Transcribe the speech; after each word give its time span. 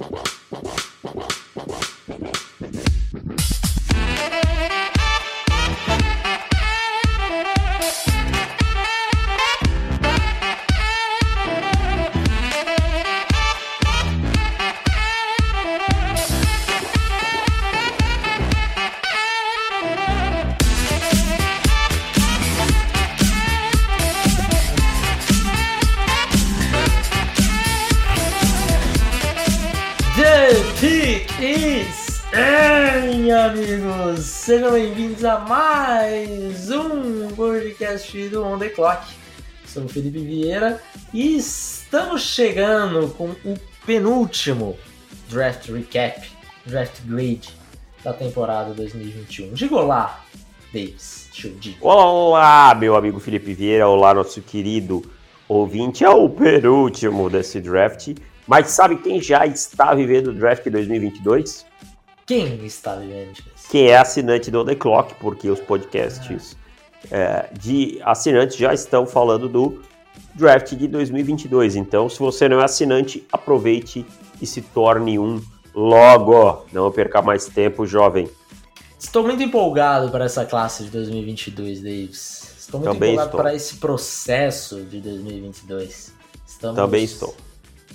Wow. 0.00 0.39
Bem-vindos 35.20 35.24
a 35.24 35.38
mais 35.38 36.70
um 36.70 37.28
podcast 37.34 38.28
do 38.28 38.42
On 38.42 38.58
The 38.58 38.70
Clock. 38.70 39.06
Sou 39.66 39.84
o 39.84 39.88
Felipe 39.88 40.18
Vieira 40.18 40.80
e 41.12 41.36
estamos 41.36 42.22
chegando 42.22 43.08
com 43.10 43.30
o 43.44 43.58
penúltimo 43.84 44.78
Draft 45.28 45.68
Recap, 45.68 46.26
Draft 46.64 47.02
Grade 47.04 47.54
da 48.02 48.14
temporada 48.14 48.72
2021. 48.72 49.52
Diga 49.52 49.76
olá, 49.76 50.24
Davis, 50.72 51.28
Chudi. 51.32 51.76
Olá, 51.80 52.74
meu 52.74 52.96
amigo 52.96 53.20
Felipe 53.20 53.52
Vieira, 53.52 53.88
olá, 53.88 54.14
nosso 54.14 54.40
querido 54.40 55.02
ouvinte. 55.46 56.02
É 56.02 56.08
o 56.08 56.28
penúltimo 56.30 57.28
desse 57.28 57.60
draft, 57.60 58.14
mas 58.46 58.68
sabe 58.70 58.96
quem 58.96 59.20
já 59.20 59.44
está 59.46 59.94
vivendo 59.94 60.28
o 60.28 60.34
draft 60.34 60.66
2022? 60.66 61.69
Quem 62.30 62.64
está 62.64 62.94
vivendo 62.94 63.32
isso? 63.32 63.68
Quem 63.72 63.88
é 63.88 63.96
assinante 63.96 64.52
do 64.52 64.64
The 64.64 64.76
Clock, 64.76 65.14
porque 65.14 65.50
os 65.50 65.58
podcasts 65.58 66.56
é, 67.10 67.48
de 67.58 68.00
assinantes 68.04 68.56
já 68.56 68.72
estão 68.72 69.04
falando 69.04 69.48
do 69.48 69.82
draft 70.36 70.72
de 70.76 70.86
2022. 70.86 71.74
Então, 71.74 72.08
se 72.08 72.20
você 72.20 72.48
não 72.48 72.60
é 72.60 72.64
assinante, 72.64 73.26
aproveite 73.32 74.06
e 74.40 74.46
se 74.46 74.62
torne 74.62 75.18
um 75.18 75.42
logo. 75.74 76.64
Não 76.72 76.88
perca 76.92 77.20
mais 77.20 77.46
tempo, 77.46 77.84
jovem. 77.84 78.30
Estou 78.96 79.24
muito 79.24 79.42
empolgado 79.42 80.08
para 80.12 80.26
essa 80.26 80.44
classe 80.44 80.84
de 80.84 80.90
2022, 80.90 81.82
Davis. 81.82 82.54
Estou 82.60 82.78
muito 82.78 82.92
Também 82.92 83.14
empolgado 83.14 83.30
estou. 83.30 83.40
para 83.40 83.54
esse 83.56 83.74
processo 83.78 84.82
de 84.82 85.00
2022. 85.00 86.14
Estamos, 86.46 86.76
Também 86.76 87.02
estou. 87.02 87.34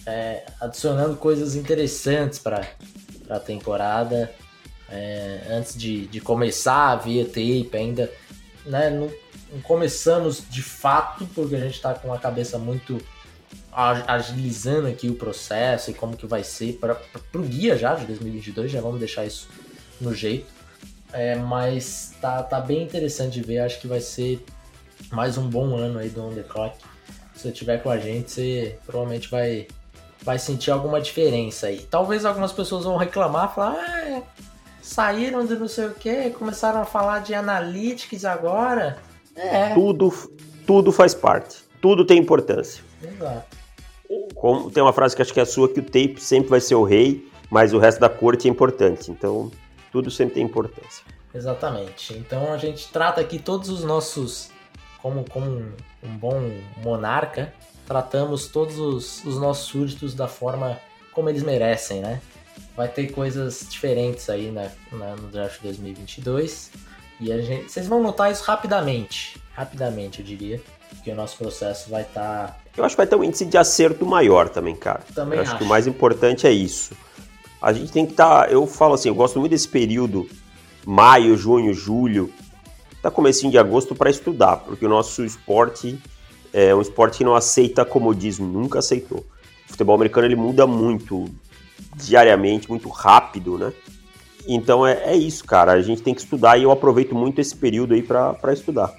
É, 0.05 0.45
adicionando 0.59 1.15
coisas 1.15 1.55
interessantes 1.55 2.37
para 2.37 2.67
para 3.25 3.37
a 3.37 3.39
temporada. 3.39 4.31
É, 4.89 5.47
antes 5.49 5.75
de, 5.75 6.05
de 6.07 6.21
começar 6.21 6.91
a 6.91 6.95
via 6.95 7.25
tape, 7.25 7.69
ainda 7.73 8.11
né, 8.65 8.89
não, 8.89 9.11
não, 9.51 9.61
começamos 9.61 10.43
de 10.49 10.61
fato, 10.61 11.27
porque 11.33 11.55
a 11.55 11.59
gente 11.59 11.75
está 11.75 11.93
com 11.93 12.13
a 12.13 12.19
cabeça 12.19 12.57
muito 12.57 13.01
agilizando 13.71 14.87
aqui 14.87 15.09
o 15.09 15.15
processo 15.15 15.91
e 15.91 15.93
como 15.93 16.15
que 16.15 16.25
vai 16.25 16.43
ser 16.43 16.73
para 16.73 16.97
o 17.33 17.41
guia 17.41 17.77
já 17.77 17.93
de 17.95 18.05
2022, 18.05 18.71
já 18.71 18.79
vamos 18.79 18.99
deixar 18.99 19.25
isso 19.25 19.49
no 19.99 20.13
jeito. 20.13 20.47
É, 21.11 21.35
mas 21.35 22.13
tá, 22.21 22.41
tá 22.43 22.59
bem 22.59 22.83
interessante 22.83 23.33
de 23.33 23.41
ver, 23.41 23.59
acho 23.59 23.79
que 23.79 23.87
vai 23.87 23.99
ser 23.99 24.43
mais 25.11 25.37
um 25.37 25.49
bom 25.49 25.75
ano 25.75 25.99
aí 25.99 26.09
do 26.09 26.23
On 26.23 26.33
The 26.33 26.43
Clock. 26.43 26.77
Se 27.33 27.41
você 27.41 27.49
estiver 27.49 27.81
com 27.81 27.89
a 27.89 27.97
gente, 27.97 28.31
você 28.31 28.77
provavelmente 28.85 29.29
vai 29.29 29.67
vai 30.25 30.39
sentir 30.39 30.71
alguma 30.71 30.99
diferença 30.99 31.67
aí. 31.67 31.85
Talvez 31.89 32.25
algumas 32.25 32.51
pessoas 32.51 32.83
vão 32.83 32.97
reclamar, 32.97 33.53
falar, 33.53 33.75
ah, 33.77 34.21
saíram 34.81 35.45
de 35.45 35.55
não 35.55 35.67
sei 35.67 35.85
o 35.85 35.93
que, 35.93 36.31
começaram 36.31 36.81
a 36.81 36.85
falar 36.85 37.19
de 37.19 37.35
analytics 37.35 38.25
agora. 38.25 38.97
É. 39.35 39.73
Tudo, 39.75 40.11
tudo 40.65 40.91
faz 40.91 41.13
parte, 41.13 41.57
tudo 41.79 42.03
tem 42.03 42.17
importância. 42.17 42.83
Exato. 43.03 43.55
Como, 44.33 44.71
tem 44.71 44.81
uma 44.81 44.93
frase 44.93 45.15
que 45.15 45.21
acho 45.21 45.33
que 45.33 45.39
é 45.39 45.43
a 45.43 45.45
sua, 45.45 45.69
que 45.69 45.79
o 45.79 45.83
tape 45.83 46.17
sempre 46.19 46.49
vai 46.49 46.59
ser 46.59 46.75
o 46.75 46.83
rei, 46.83 47.29
mas 47.49 47.73
o 47.73 47.77
resto 47.77 47.99
da 47.99 48.09
corte 48.09 48.47
é 48.47 48.51
importante. 48.51 49.11
Então, 49.11 49.51
tudo 49.91 50.09
sempre 50.09 50.35
tem 50.35 50.43
importância. 50.43 51.05
Exatamente. 51.33 52.13
Então 52.13 52.51
a 52.51 52.57
gente 52.57 52.87
trata 52.91 53.21
aqui 53.21 53.37
todos 53.37 53.69
os 53.69 53.83
nossos, 53.83 54.49
como, 55.01 55.23
como 55.29 55.45
um, 55.45 55.71
um 56.03 56.17
bom 56.17 56.51
monarca, 56.81 57.53
tratamos 57.85 58.47
todos 58.47 58.79
os, 58.79 59.23
os 59.23 59.39
nossos 59.39 59.67
súditos 59.67 60.13
da 60.13 60.27
forma 60.27 60.79
como 61.11 61.29
eles 61.29 61.43
merecem, 61.43 62.01
né? 62.01 62.21
Vai 62.75 62.87
ter 62.87 63.11
coisas 63.11 63.65
diferentes 63.69 64.29
aí 64.29 64.51
na, 64.51 64.69
na, 64.91 65.15
no 65.15 65.27
draft 65.29 65.61
2022 65.61 66.71
e 67.19 67.31
a 67.31 67.41
gente, 67.41 67.71
vocês 67.71 67.87
vão 67.87 68.01
notar 68.03 68.31
isso 68.31 68.43
rapidamente, 68.43 69.41
rapidamente 69.53 70.19
eu 70.19 70.25
diria, 70.25 70.61
que 71.03 71.09
o 71.11 71.15
nosso 71.15 71.37
processo 71.37 71.89
vai 71.89 72.01
estar. 72.01 72.47
Tá... 72.47 72.57
Eu 72.75 72.83
acho 72.83 72.95
que 72.95 72.97
vai 72.97 73.07
ter 73.07 73.15
um 73.15 73.23
índice 73.23 73.45
de 73.45 73.57
acerto 73.57 74.05
maior 74.05 74.49
também, 74.49 74.75
cara. 74.75 75.01
Também 75.13 75.37
eu 75.37 75.43
acho, 75.43 75.51
acho. 75.51 75.59
que 75.59 75.63
o 75.63 75.67
mais 75.67 75.87
importante 75.87 76.45
é 76.45 76.51
isso. 76.51 76.93
A 77.61 77.71
gente 77.71 77.91
tem 77.91 78.05
que 78.05 78.11
estar, 78.11 78.45
tá, 78.45 78.51
eu 78.51 78.67
falo 78.67 78.93
assim, 78.95 79.07
eu 79.07 79.15
gosto 79.15 79.39
muito 79.39 79.51
desse 79.51 79.67
período 79.67 80.29
maio, 80.85 81.37
junho, 81.37 81.73
julho, 81.73 82.31
tá 83.01 83.09
comecinho 83.09 83.51
de 83.51 83.57
agosto 83.57 83.95
para 83.95 84.09
estudar, 84.09 84.57
porque 84.57 84.85
o 84.85 84.89
nosso 84.89 85.23
esporte 85.23 85.97
é 86.55 86.73
um 86.73 86.81
esporte 86.81 87.17
que 87.17 87.23
não 87.25 87.35
aceita 87.35 87.83
comodismo, 87.83 88.47
nunca 88.47 88.79
aceitou. 88.79 89.25
O 89.67 89.71
futebol 89.71 89.93
americano 89.93 90.25
ele 90.25 90.37
muda 90.37 90.65
muito 90.65 91.25
diariamente, 91.97 92.69
muito 92.69 92.87
rápido, 92.87 93.57
né? 93.57 93.73
Então 94.47 94.87
é, 94.87 95.11
é 95.11 95.15
isso, 95.17 95.43
cara. 95.43 95.73
A 95.73 95.81
gente 95.81 96.01
tem 96.01 96.13
que 96.13 96.21
estudar 96.21 96.57
e 96.57 96.63
eu 96.63 96.71
aproveito 96.71 97.13
muito 97.13 97.41
esse 97.41 97.53
período 97.53 97.93
aí 97.93 98.01
para 98.01 98.53
estudar. 98.53 98.95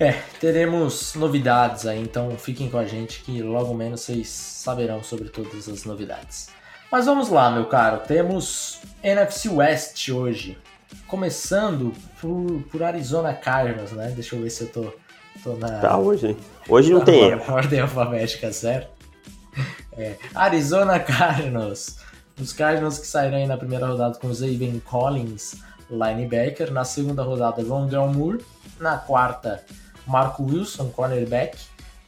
É, 0.00 0.12
teremos 0.40 1.14
novidades 1.14 1.86
aí, 1.86 2.00
então 2.00 2.36
fiquem 2.36 2.68
com 2.68 2.78
a 2.78 2.86
gente 2.86 3.22
que 3.22 3.40
logo 3.40 3.72
menos 3.72 4.00
vocês 4.00 4.28
saberão 4.28 5.04
sobre 5.04 5.28
todas 5.28 5.68
as 5.68 5.84
novidades. 5.84 6.48
Mas 6.90 7.06
vamos 7.06 7.28
lá, 7.28 7.52
meu 7.52 7.66
caro. 7.66 8.00
Temos 8.00 8.80
NFC 9.00 9.48
West 9.48 10.08
hoje. 10.08 10.58
Começando 11.06 11.92
por, 12.20 12.62
por 12.72 12.82
Arizona 12.82 13.32
Cardinals, 13.32 13.92
né? 13.92 14.10
Deixa 14.12 14.34
eu 14.34 14.42
ver 14.42 14.50
se 14.50 14.62
eu 14.62 14.68
tô 14.68 14.92
Tô 15.42 15.54
na... 15.54 15.80
Tá 15.80 15.98
hoje. 15.98 16.36
Hoje 16.68 16.92
não 16.92 17.00
tem 17.04 17.30
erro. 17.30 17.52
Ordem 17.52 17.80
alfabética, 17.80 18.52
certo? 18.52 18.90
É. 19.92 20.16
Arizona 20.34 20.98
Cardinals. 20.98 21.96
Os 22.40 22.52
Cardinals 22.52 22.98
que 22.98 23.06
saíram 23.06 23.36
aí 23.36 23.46
na 23.46 23.56
primeira 23.56 23.86
rodada 23.86 24.18
com 24.18 24.32
Zaven 24.32 24.80
Collins, 24.80 25.56
linebacker. 25.90 26.72
Na 26.72 26.84
segunda 26.84 27.22
rodada, 27.22 27.62
Rondell 27.62 28.06
Moore. 28.08 28.44
Na 28.78 28.96
quarta, 28.96 29.62
Marco 30.06 30.42
Wilson, 30.42 30.88
cornerback. 30.88 31.58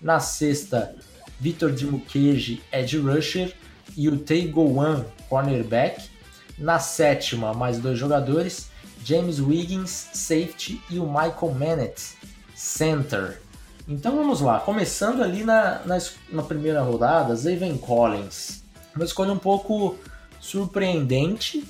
Na 0.00 0.20
sexta, 0.20 0.94
Vitor 1.38 1.70
Dimukeji, 1.70 2.62
edge 2.72 2.99
rusher. 2.99 3.53
E 3.97 4.09
o 4.09 4.19
Tay 4.19 4.49
Gowan, 4.49 5.04
cornerback. 5.28 6.10
Na 6.59 6.78
sétima, 6.78 7.53
mais 7.53 7.78
dois 7.78 7.99
jogadores. 7.99 8.70
James 9.04 9.41
Wiggins, 9.41 9.91
safety. 10.14 10.81
E 10.88 10.99
o 10.99 11.06
Michael 11.06 11.53
Mannett, 11.59 12.16
Center. 12.62 13.41
Então 13.89 14.17
vamos 14.17 14.41
lá, 14.41 14.61
começando 14.61 15.21
ali 15.21 15.43
na, 15.43 15.81
na, 15.84 15.99
na 16.31 16.43
primeira 16.45 16.81
rodada, 16.81 17.34
Zaven 17.34 17.77
Collins. 17.77 18.62
Uma 18.95 19.05
escolha 19.05 19.33
um 19.33 19.39
pouco 19.39 19.99
surpreendente, 20.41 21.67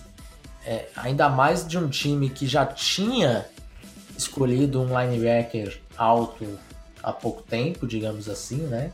é, 0.66 0.88
ainda 0.94 1.30
mais 1.30 1.66
de 1.66 1.78
um 1.78 1.88
time 1.88 2.28
que 2.28 2.46
já 2.46 2.66
tinha 2.66 3.46
escolhido 4.18 4.82
um 4.82 4.86
linebacker 4.86 5.80
alto 5.96 6.46
há 7.02 7.10
pouco 7.10 7.42
tempo, 7.42 7.86
digamos 7.86 8.28
assim, 8.28 8.58
né? 8.58 8.92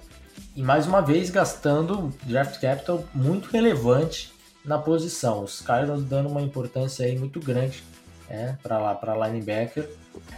E 0.54 0.62
mais 0.62 0.86
uma 0.86 1.00
vez 1.00 1.30
gastando 1.30 2.14
draft 2.22 2.60
capital 2.60 3.04
muito 3.12 3.50
relevante 3.50 4.32
na 4.64 4.78
posição. 4.78 5.42
Os 5.42 5.60
Cardinals 5.60 6.04
dando 6.04 6.28
uma 6.28 6.42
importância 6.42 7.04
aí 7.04 7.18
muito 7.18 7.40
grande 7.40 7.82
é, 8.28 8.54
para 8.62 8.78
lá 8.78 8.94
para 8.94 9.26
linebacker 9.26 9.88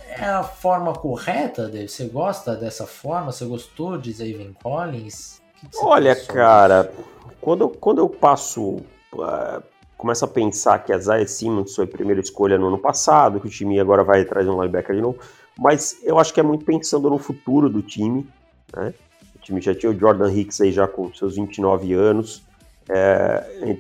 é 0.09 0.25
a 0.25 0.43
forma 0.43 0.93
correta, 0.93 1.69
Dave? 1.69 1.89
Você 1.89 2.07
gosta 2.07 2.57
dessa 2.57 2.87
forma? 2.87 3.33
Você 3.33 3.45
gostou 3.45 3.97
de 3.97 4.13
Zaven 4.13 4.55
Collins? 4.63 5.41
Olha, 5.77 6.17
cara, 6.17 6.93
quando, 7.41 7.69
quando 7.69 7.99
eu 7.99 8.09
passo. 8.09 8.83
Uh, 9.13 9.63
começo 9.97 10.25
a 10.25 10.29
pensar 10.29 10.79
que 10.83 10.95
a 10.95 10.99
Zaya 10.99 11.27
Simmons 11.27 11.75
foi 11.75 11.85
a 11.85 11.89
primeira 11.89 12.23
escolha 12.23 12.57
no 12.57 12.69
ano 12.69 12.79
passado, 12.79 13.39
que 13.39 13.47
o 13.47 13.51
time 13.51 13.79
agora 13.79 14.03
vai 14.03 14.23
atrás 14.23 14.47
de 14.47 14.51
um 14.51 14.59
linebacker 14.59 14.97
de 14.97 15.03
novo, 15.03 15.19
mas 15.59 15.99
eu 16.03 16.19
acho 16.19 16.33
que 16.33 16.41
é 16.41 16.43
muito 16.43 16.65
pensando 16.65 17.11
no 17.11 17.19
futuro 17.19 17.69
do 17.69 17.83
time, 17.83 18.27
né? 18.75 18.95
O 19.35 19.39
time 19.41 19.61
já 19.61 19.75
tinha 19.75 19.93
o 19.93 19.99
Jordan 19.99 20.33
Hicks 20.33 20.59
aí 20.63 20.73
já 20.73 20.89
com 20.89 21.13
seus 21.13 21.37
29 21.37 21.93
anos, 21.93 22.43
é, 22.89 23.77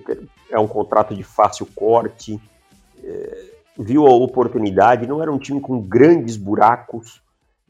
é 0.51 0.59
um 0.59 0.69
contrato 0.69 1.15
de 1.15 1.23
fácil 1.23 1.67
corte, 1.75 2.39
é, 3.03 3.45
viu 3.81 4.07
a 4.07 4.11
oportunidade, 4.11 5.07
não 5.07 5.23
era 5.23 5.33
um 5.33 5.39
time 5.39 5.61
com 5.61 5.81
grandes 5.81 6.37
buracos, 6.37 7.23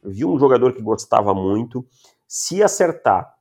viu 0.02 0.28
um 0.28 0.38
jogador 0.38 0.72
que 0.72 0.82
gostava 0.82 1.32
muito. 1.32 1.86
Se 2.26 2.62
acertar, 2.62 3.32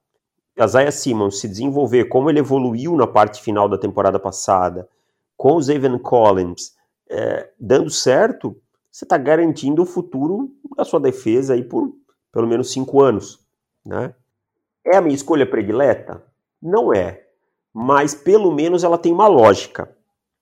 a 0.57 0.67
Zaya 0.67 0.91
Simmons 0.91 1.39
se 1.39 1.47
desenvolver 1.47 2.05
como 2.05 2.29
ele 2.29 2.39
evoluiu 2.39 2.95
na 2.95 3.07
parte 3.07 3.41
final 3.41 3.67
da 3.67 3.77
temporada 3.77 4.19
passada, 4.19 4.87
com 5.35 5.55
o 5.55 5.61
Zayvon 5.61 5.97
Collins 5.97 6.75
é, 7.09 7.49
dando 7.59 7.89
certo, 7.89 8.55
você 8.91 9.05
está 9.05 9.17
garantindo 9.17 9.81
o 9.81 9.85
futuro 9.85 10.51
da 10.77 10.85
sua 10.85 10.99
defesa 10.99 11.53
aí 11.53 11.63
por 11.63 11.91
pelo 12.31 12.47
menos 12.47 12.71
cinco 12.71 13.01
anos. 13.01 13.39
Né? 13.83 14.13
É 14.85 14.97
a 14.97 15.01
minha 15.01 15.15
escolha 15.15 15.49
predileta? 15.49 16.21
Não 16.61 16.93
é. 16.93 17.23
Mas 17.73 18.13
pelo 18.13 18.51
menos 18.51 18.83
ela 18.83 18.97
tem 18.97 19.11
uma 19.11 19.27
lógica. 19.27 19.89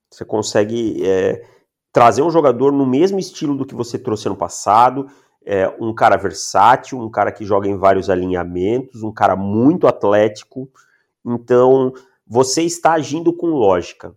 Você 0.10 0.26
consegue 0.26 1.06
é, 1.06 1.46
trazer 1.98 2.22
um 2.22 2.30
jogador 2.30 2.72
no 2.72 2.86
mesmo 2.86 3.18
estilo 3.18 3.58
do 3.58 3.66
que 3.66 3.74
você 3.74 3.98
trouxe 3.98 4.28
ano 4.28 4.38
passado, 4.38 5.08
é, 5.44 5.68
um 5.80 5.96
cara 5.96 6.16
versátil, 6.16 7.00
um 7.00 7.10
cara 7.10 7.32
que 7.32 7.44
joga 7.44 7.68
em 7.68 7.76
vários 7.76 8.08
alinhamentos, 8.08 9.02
um 9.02 9.12
cara 9.12 9.36
muito 9.36 9.88
atlético. 9.88 10.70
Então, 11.26 11.92
você 12.28 12.62
está 12.62 12.94
agindo 12.94 13.34
com 13.34 13.48
lógica. 13.48 14.14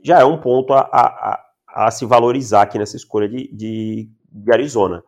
Já 0.00 0.20
é 0.20 0.24
um 0.24 0.40
ponto 0.40 0.72
a, 0.72 0.88
a, 0.92 1.44
a, 1.66 1.90
se 1.90 2.06
valorizar 2.06 2.62
aqui 2.62 2.78
nessa 2.78 2.94
escolha 2.94 3.28
de, 3.28 3.52
de, 3.52 4.08
de 4.30 4.52
Arizona. 4.52 5.02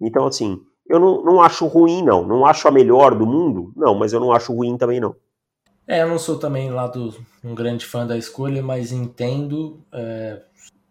Então, 0.00 0.26
assim, 0.26 0.60
eu 0.88 0.98
não, 0.98 1.22
não 1.22 1.40
acho 1.40 1.64
ruim, 1.68 2.02
não. 2.02 2.26
Não 2.26 2.44
acho 2.44 2.66
a 2.66 2.72
melhor 2.72 3.14
do 3.14 3.24
mundo, 3.24 3.72
não, 3.76 3.94
mas 3.94 4.12
eu 4.12 4.18
não 4.18 4.32
acho 4.32 4.52
ruim 4.52 4.76
também, 4.76 4.98
não. 4.98 5.14
É, 5.86 6.02
eu 6.02 6.08
não 6.08 6.18
sou 6.18 6.40
também 6.40 6.72
lá 6.72 6.88
do, 6.88 7.14
um 7.44 7.54
grande 7.54 7.86
fã 7.86 8.04
da 8.04 8.18
escolha, 8.18 8.64
mas 8.64 8.90
entendo. 8.90 9.80
É, 9.92 10.42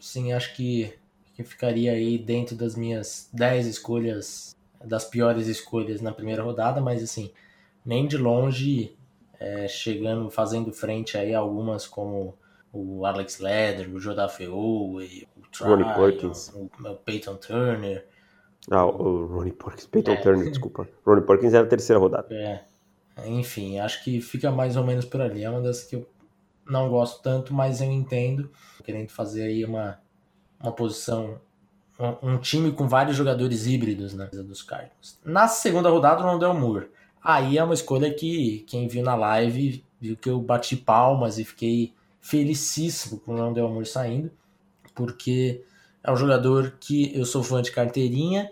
sim, 0.01 0.33
acho 0.33 0.55
que, 0.55 0.93
que 1.35 1.43
ficaria 1.43 1.93
aí 1.93 2.17
dentro 2.17 2.55
das 2.55 2.75
minhas 2.75 3.29
10 3.31 3.67
escolhas, 3.67 4.55
das 4.83 5.05
piores 5.05 5.47
escolhas 5.47 6.01
na 6.01 6.11
primeira 6.11 6.43
rodada, 6.43 6.81
mas 6.81 7.01
assim, 7.03 7.31
nem 7.85 8.07
de 8.07 8.17
longe 8.17 8.97
é, 9.39 9.67
chegando, 9.67 10.29
fazendo 10.29 10.73
frente 10.73 11.17
aí 11.17 11.33
a 11.33 11.39
algumas 11.39 11.87
como 11.87 12.35
o 12.73 13.05
Alex 13.05 13.39
Leder, 13.39 13.89
o 13.93 13.99
Jodafeu, 13.99 14.55
o 14.55 14.99
Try, 15.51 15.67
Ronnie 15.67 15.93
Perkins. 15.93 16.49
o, 16.55 16.69
o 16.83 16.95
Peyton 16.95 17.35
Turner. 17.35 18.05
Ah, 18.69 18.85
o 18.85 19.25
Ronnie 19.25 19.53
Perkins, 19.53 19.85
Peyton 19.87 20.13
é. 20.13 20.15
Turner, 20.17 20.49
desculpa. 20.49 20.87
Ronnie 21.05 21.25
Perkins 21.25 21.53
era 21.53 21.65
a 21.65 21.69
terceira 21.69 21.99
rodada. 21.99 22.27
É. 22.33 22.63
Enfim, 23.25 23.79
acho 23.79 24.03
que 24.03 24.21
fica 24.21 24.51
mais 24.51 24.77
ou 24.77 24.85
menos 24.85 25.05
por 25.05 25.21
ali. 25.21 25.43
É 25.43 25.49
uma 25.49 25.61
das 25.61 25.83
que 25.83 25.95
eu 25.95 26.07
não 26.71 26.89
gosto 26.89 27.21
tanto, 27.21 27.53
mas 27.53 27.81
eu 27.81 27.91
entendo. 27.91 28.49
Querendo 28.83 29.09
fazer 29.09 29.43
aí 29.43 29.65
uma, 29.65 29.99
uma 30.59 30.71
posição, 30.71 31.39
um, 31.99 32.33
um 32.33 32.37
time 32.37 32.71
com 32.71 32.87
vários 32.87 33.15
jogadores 33.15 33.67
híbridos 33.67 34.13
na 34.13 34.25
né, 34.25 34.29
dos 34.31 34.61
Cardinals. 34.61 35.19
Na 35.23 35.47
segunda 35.47 35.89
rodada, 35.89 36.23
o 36.23 36.25
Rondell 36.25 36.53
Moore. 36.53 36.89
Aí 37.23 37.57
é 37.57 37.63
uma 37.63 37.73
escolha 37.73 38.11
que 38.11 38.65
quem 38.67 38.87
viu 38.87 39.03
na 39.03 39.13
live 39.15 39.83
viu 39.99 40.17
que 40.17 40.29
eu 40.29 40.41
bati 40.41 40.75
palmas 40.75 41.37
e 41.37 41.43
fiquei 41.45 41.93
felicíssimo 42.19 43.19
com 43.19 43.33
o 43.33 43.37
Rondell 43.37 43.69
Moore 43.69 43.85
saindo, 43.85 44.31
porque 44.95 45.63
é 46.03 46.11
um 46.11 46.15
jogador 46.15 46.77
que 46.79 47.15
eu 47.15 47.25
sou 47.25 47.43
fã 47.43 47.61
de 47.61 47.71
carteirinha, 47.71 48.51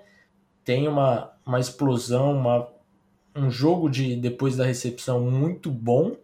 tem 0.64 0.88
uma, 0.88 1.32
uma 1.44 1.60
explosão, 1.60 2.38
uma 2.38 2.68
um 3.36 3.50
jogo 3.50 3.90
de 3.90 4.16
depois 4.16 4.56
da 4.56 4.66
recepção 4.66 5.22
muito 5.22 5.72
bom. 5.72 6.16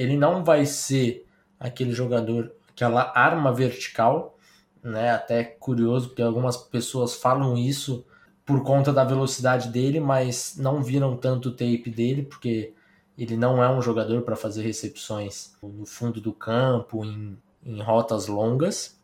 Ele 0.00 0.16
não 0.16 0.42
vai 0.44 0.64
ser 0.64 1.26
aquele 1.58 1.92
jogador, 1.92 2.52
aquela 2.70 3.12
arma 3.14 3.52
vertical, 3.52 4.38
né? 4.82 5.10
Até 5.10 5.44
curioso, 5.44 6.08
porque 6.08 6.22
algumas 6.22 6.56
pessoas 6.56 7.14
falam 7.14 7.56
isso 7.56 8.04
por 8.44 8.62
conta 8.62 8.92
da 8.92 9.04
velocidade 9.04 9.68
dele, 9.68 10.00
mas 10.00 10.56
não 10.56 10.82
viram 10.82 11.16
tanto 11.16 11.50
o 11.50 11.52
tape 11.52 11.90
dele, 11.90 12.22
porque 12.22 12.72
ele 13.16 13.36
não 13.36 13.62
é 13.62 13.68
um 13.70 13.82
jogador 13.82 14.22
para 14.22 14.34
fazer 14.34 14.62
recepções 14.62 15.54
no 15.62 15.84
fundo 15.84 16.20
do 16.20 16.32
campo, 16.32 17.04
em, 17.04 17.36
em 17.62 17.82
rotas 17.82 18.26
longas, 18.26 18.98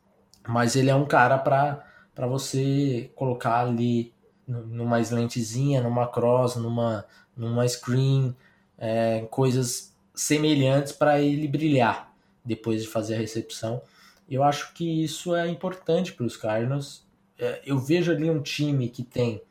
mas 0.48 0.74
ele 0.74 0.88
é 0.88 0.94
um 0.94 1.04
cara 1.04 1.36
para 1.38 2.26
você 2.26 3.10
colocar 3.14 3.60
ali 3.60 4.14
numa 4.46 5.00
slentezinha, 5.00 5.82
numa 5.82 6.06
cross, 6.06 6.56
numa, 6.56 7.04
numa 7.36 7.68
screen, 7.68 8.34
é, 8.78 9.26
coisas 9.30 9.94
semelhantes 10.16 10.92
para 10.92 11.20
ele 11.20 11.46
brilhar 11.46 12.10
depois 12.44 12.82
de 12.82 12.88
fazer 12.88 13.14
a 13.14 13.18
recepção. 13.18 13.82
Eu 14.28 14.42
acho 14.42 14.72
que 14.72 15.04
isso 15.04 15.34
é 15.36 15.46
importante 15.46 16.12
para 16.12 16.26
os 16.26 16.36
Cardinals. 16.36 17.06
É, 17.38 17.60
eu 17.64 17.78
vejo 17.78 18.10
ali 18.10 18.28
um 18.28 18.40
time 18.40 18.88
que 18.88 19.04
tem 19.04 19.42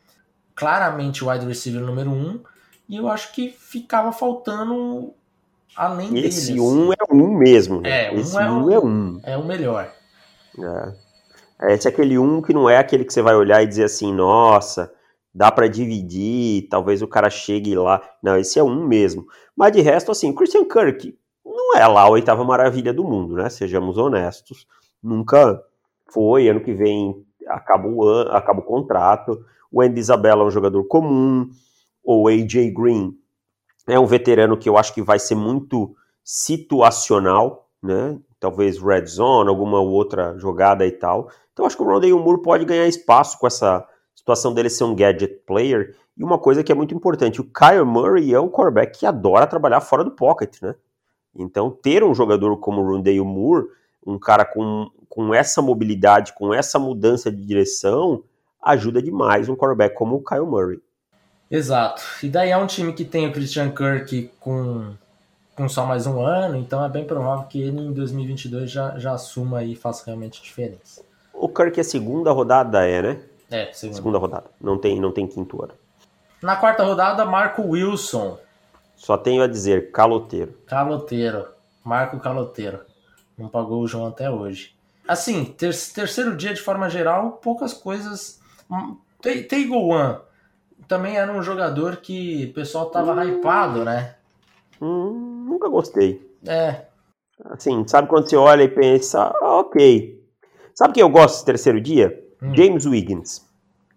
claramente 0.56 1.24
o 1.24 1.30
wide 1.30 1.46
receiver 1.46 1.82
número 1.82 2.10
um, 2.10 2.42
e 2.90 2.98
eu 2.98 3.08
acho 3.08 3.32
que 3.34 3.50
ficava 3.50 4.12
faltando 4.12 5.14
além 5.76 6.18
Esse 6.18 6.54
deles. 6.54 6.62
um 6.62 6.92
é 6.92 7.14
um 7.14 7.38
mesmo. 7.38 7.82
Né? 7.82 8.08
É, 8.08 8.12
um 8.12 8.20
Esse 8.20 8.38
é 8.38 8.50
um 8.50 8.66
um, 8.66 8.72
é 8.72 8.80
um. 8.80 9.20
É 9.24 9.38
o 9.38 9.46
melhor. 9.46 9.94
É. 11.60 11.74
Esse 11.74 11.88
é 11.88 11.92
aquele 11.92 12.18
um 12.18 12.42
que 12.42 12.54
não 12.54 12.70
é 12.70 12.78
aquele 12.78 13.06
que 13.06 13.14
você 13.14 13.22
vai 13.22 13.36
olhar 13.36 13.62
e 13.62 13.68
dizer 13.68 13.86
assim, 13.86 14.14
nossa, 14.14 14.92
dá 15.36 15.52
para 15.52 15.68
dividir, 15.68 16.70
talvez 16.70 17.02
o 17.02 17.08
cara 17.08 17.30
chegue 17.30 17.76
lá. 17.76 18.02
Não, 18.24 18.38
esse 18.38 18.58
é 18.58 18.64
um 18.64 18.88
mesmo. 18.88 19.28
Mas 19.54 19.74
de 19.74 19.82
resto, 19.82 20.10
assim, 20.10 20.34
Christian 20.34 20.64
Kirk 20.64 21.14
não 21.46 21.76
é 21.76 21.86
lá 21.86 22.04
a 22.04 22.10
oitava 22.10 22.46
maravilha 22.46 22.94
do 22.94 23.04
mundo, 23.04 23.36
né? 23.36 23.50
Sejamos 23.50 23.98
honestos. 23.98 24.66
Nunca 25.04 25.62
foi. 26.10 26.48
Ano 26.48 26.62
que 26.62 26.74
vem 26.74 27.22
acaba 27.50 27.86
o, 27.86 28.10
acaba 28.32 28.62
o 28.62 28.64
contrato. 28.64 29.38
O 29.70 29.82
Andy 29.82 30.00
Isabella 30.00 30.44
é 30.44 30.46
um 30.46 30.52
jogador 30.52 30.86
comum. 30.86 31.50
O 32.02 32.30
AJ 32.30 32.72
Green 32.74 33.14
é 33.90 34.00
um 34.00 34.06
veterano 34.06 34.58
que 34.58 34.70
eu 34.70 34.78
acho 34.78 34.94
que 34.94 35.02
vai 35.02 35.20
ser 35.20 35.36
muito 35.36 35.94
situacional, 36.24 37.68
né? 37.84 38.18
Talvez 38.40 38.82
red 38.82 39.06
zone, 39.06 39.50
alguma 39.50 39.82
outra 39.82 40.38
jogada 40.38 40.86
e 40.86 40.92
tal. 40.92 41.30
Então 41.52 41.66
acho 41.66 41.76
que 41.76 41.84
o 41.84 41.86
Rondé 41.86 42.10
Moore 42.10 42.42
pode 42.42 42.64
ganhar 42.64 42.88
espaço 42.88 43.38
com 43.38 43.48
essa 43.48 43.86
situação 44.26 44.54
dele 44.54 44.72
ser 44.72 44.84
um 44.84 44.96
gadget 44.96 45.42
player. 45.46 45.96
E 46.18 46.24
uma 46.24 46.40
coisa 46.40 46.64
que 46.64 46.72
é 46.72 46.76
muito 46.76 46.96
importante, 46.96 47.40
o 47.40 47.44
Kyle 47.44 47.86
Murray 47.86 48.34
é 48.34 48.40
um 48.40 48.50
quarterback 48.50 49.00
que 49.00 49.06
adora 49.06 49.46
trabalhar 49.46 49.82
fora 49.82 50.04
do 50.04 50.10
pocket, 50.10 50.62
né? 50.62 50.74
Então, 51.38 51.70
ter 51.70 52.04
um 52.04 52.16
jogador 52.16 52.58
como 52.58 52.82
o 52.82 52.88
Rondale 52.88 53.22
Moore, 53.22 53.68
um 54.06 54.18
cara 54.18 54.44
com, 54.44 54.90
com 55.08 55.34
essa 55.34 55.62
mobilidade, 55.62 56.34
com 56.34 56.54
essa 56.54 56.80
mudança 56.80 57.32
de 57.32 57.46
direção, 57.46 58.24
ajuda 58.64 59.02
demais 59.02 59.48
um 59.48 59.56
quarterback 59.56 59.94
como 59.96 60.16
o 60.16 60.24
Kyle 60.24 60.46
Murray. 60.46 60.80
Exato. 61.52 62.02
E 62.24 62.30
daí 62.30 62.50
é 62.50 62.58
um 62.58 62.66
time 62.66 62.94
que 62.94 63.06
tem 63.06 63.28
o 63.28 63.34
Christian 63.34 63.70
Kirk 63.70 64.32
com, 64.40 64.94
com 65.56 65.70
só 65.70 65.86
mais 65.86 66.08
um 66.08 66.26
ano, 66.26 66.56
então 66.56 66.84
é 66.84 66.90
bem 66.90 67.06
provável 67.06 67.46
que 67.48 67.62
ele 67.62 67.80
em 67.80 67.94
2022 67.94 68.72
já, 68.72 68.98
já 68.98 69.12
assuma 69.12 69.64
e 69.64 69.76
faça 69.76 70.06
realmente 70.06 70.42
diferença. 70.42 71.04
O 71.34 71.50
Kirk 71.50 71.80
é 71.80 71.84
segunda 71.84 72.32
rodada, 72.32 72.88
é, 72.88 73.02
né? 73.02 73.20
É, 73.56 73.72
segunda. 73.72 73.96
segunda 73.96 74.18
rodada. 74.18 74.46
Não 74.60 74.78
tem, 74.78 75.00
não 75.00 75.12
tem 75.12 75.26
quinto 75.28 75.64
ano. 75.64 75.74
Na 76.42 76.56
quarta 76.56 76.84
rodada, 76.84 77.26
Marco 77.26 77.62
Wilson. 77.62 78.38
Só 78.96 79.18
tenho 79.18 79.44
a 79.44 79.48
dizer, 79.48 79.92
caloteiro. 79.92 80.58
Caloteiro. 80.68 81.48
Marco 81.84 82.20
Caloteiro. 82.20 82.82
Não 83.38 83.48
pagou 83.48 83.82
o 83.82 83.88
João 83.88 84.08
até 84.08 84.30
hoje. 84.30 84.76
Assim, 85.08 85.46
ter 85.46 85.74
terceiro 85.94 86.36
dia 86.36 86.54
de 86.54 86.62
forma 86.62 86.90
geral, 86.90 87.34
poucas 87.34 87.74
coisas. 87.74 88.42
Hum, 88.70 88.98
Teigo 89.22 89.76
One 89.76 90.18
também 90.88 91.18
era 91.18 91.32
um 91.32 91.42
jogador 91.42 91.98
que 91.98 92.48
o 92.52 92.54
pessoal 92.54 92.88
tava 92.88 93.14
hum. 93.14 93.24
hypado, 93.24 93.84
né? 93.84 94.16
Hum, 94.82 95.46
nunca 95.48 95.70
gostei. 95.70 96.22
É. 96.46 96.86
Assim, 97.46 97.88
sabe 97.88 98.08
quando 98.08 98.30
você 98.30 98.36
olha 98.36 98.64
e 98.64 98.68
pensa, 98.68 99.34
ah, 99.42 99.60
ok. 99.60 100.24
Sabe 100.74 100.94
quem 100.94 101.02
eu 101.02 101.10
gosto 101.10 101.34
desse 101.34 101.46
terceiro 101.46 101.82
dia? 101.82 102.24
Hum. 102.42 102.56
James 102.56 102.86
Wiggins. 102.86 103.45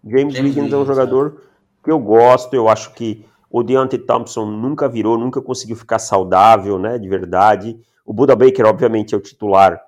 James, 0.08 0.34
James 0.34 0.56
Wiggins, 0.56 0.72
é 0.72 0.76
um 0.76 0.84
jogador 0.84 1.36
é. 1.36 1.84
que 1.84 1.90
eu 1.90 1.98
gosto, 1.98 2.54
eu 2.54 2.68
acho 2.68 2.92
que 2.94 3.24
o 3.50 3.62
Deontay 3.62 3.98
Thompson 3.98 4.46
nunca 4.46 4.88
virou, 4.88 5.18
nunca 5.18 5.40
conseguiu 5.40 5.76
ficar 5.76 5.98
saudável, 5.98 6.78
né, 6.78 6.98
de 6.98 7.08
verdade. 7.08 7.80
O 8.04 8.12
Buda 8.12 8.36
Baker, 8.36 8.66
obviamente, 8.66 9.14
é 9.14 9.18
o 9.18 9.20
titular, 9.20 9.80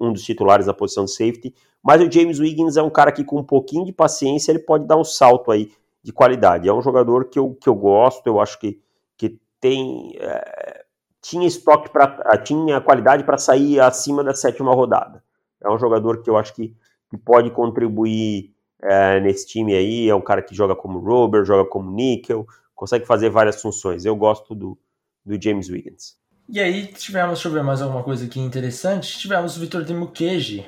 um 0.00 0.12
dos 0.12 0.22
titulares 0.22 0.66
da 0.66 0.74
posição 0.74 1.04
de 1.04 1.12
safety, 1.12 1.54
mas 1.82 2.00
o 2.00 2.10
James 2.10 2.38
Wiggins 2.38 2.76
é 2.76 2.82
um 2.82 2.90
cara 2.90 3.12
que 3.12 3.24
com 3.24 3.38
um 3.40 3.44
pouquinho 3.44 3.84
de 3.84 3.92
paciência 3.92 4.52
ele 4.52 4.60
pode 4.60 4.86
dar 4.86 4.96
um 4.96 5.04
salto 5.04 5.50
aí 5.50 5.70
de 6.02 6.12
qualidade. 6.12 6.68
É 6.68 6.72
um 6.72 6.82
jogador 6.82 7.26
que 7.26 7.38
eu, 7.38 7.54
que 7.60 7.68
eu 7.68 7.74
gosto, 7.74 8.26
eu 8.26 8.40
acho 8.40 8.58
que, 8.58 8.80
que 9.16 9.38
tem 9.60 10.16
é, 10.18 10.84
tinha 11.20 11.46
estoque 11.46 11.90
para 11.90 12.36
tinha 12.38 12.80
qualidade 12.80 13.24
para 13.24 13.38
sair 13.38 13.80
acima 13.80 14.22
da 14.22 14.34
sétima 14.34 14.74
rodada. 14.74 15.22
É 15.62 15.70
um 15.70 15.78
jogador 15.78 16.22
que 16.22 16.28
eu 16.28 16.36
acho 16.36 16.54
que 16.54 16.74
que 17.14 17.16
pode 17.16 17.50
contribuir 17.50 18.53
é, 18.84 19.18
nesse 19.20 19.46
time 19.46 19.74
aí. 19.74 20.08
É 20.08 20.14
um 20.14 20.20
cara 20.20 20.42
que 20.42 20.54
joga 20.54 20.76
como 20.76 20.98
Robert, 20.98 21.44
joga 21.44 21.68
como 21.68 21.90
Nickel, 21.90 22.46
consegue 22.74 23.06
fazer 23.06 23.30
várias 23.30 23.60
funções. 23.60 24.04
Eu 24.04 24.14
gosto 24.14 24.54
do, 24.54 24.78
do 25.24 25.40
James 25.40 25.68
Wiggins. 25.68 26.16
E 26.48 26.60
aí 26.60 26.86
tivemos, 26.88 27.34
deixa 27.34 27.48
eu 27.48 27.52
ver 27.52 27.62
mais 27.62 27.80
alguma 27.80 28.02
coisa 28.02 28.26
aqui 28.26 28.38
interessante, 28.38 29.18
tivemos 29.18 29.56
o 29.56 29.60
Vitor 29.60 29.82
Demukeji, 29.82 30.66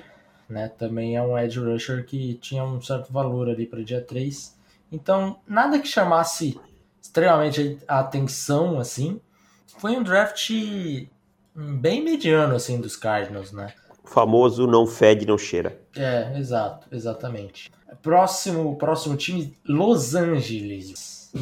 né? 0.48 0.68
Também 0.68 1.16
é 1.16 1.22
um 1.22 1.36
edge 1.36 1.60
rusher 1.60 2.06
que 2.06 2.34
tinha 2.34 2.64
um 2.64 2.80
certo 2.80 3.12
valor 3.12 3.50
ali 3.50 3.66
para 3.66 3.84
dia 3.84 4.00
3. 4.00 4.56
Então, 4.90 5.38
nada 5.46 5.78
que 5.78 5.86
chamasse 5.86 6.58
extremamente 7.02 7.78
a 7.86 8.00
atenção, 8.00 8.78
assim. 8.78 9.20
foi 9.78 9.96
um 9.96 10.02
draft 10.02 10.50
bem 11.54 12.02
mediano, 12.02 12.54
assim, 12.54 12.80
dos 12.80 12.96
Cardinals, 12.96 13.52
né? 13.52 13.74
O 14.02 14.08
famoso 14.08 14.66
não 14.66 14.86
fede, 14.86 15.26
não 15.26 15.36
cheira. 15.36 15.78
É, 15.94 16.38
exato, 16.38 16.86
exatamente. 16.90 17.70
Próximo, 18.02 18.76
próximo 18.76 19.16
time, 19.16 19.56
Los 19.66 20.14
Angeles. 20.14 21.32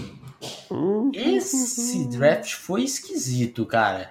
Hum. 0.70 1.10
Esse 1.14 2.08
draft 2.08 2.54
foi 2.54 2.82
esquisito, 2.82 3.64
cara. 3.64 4.10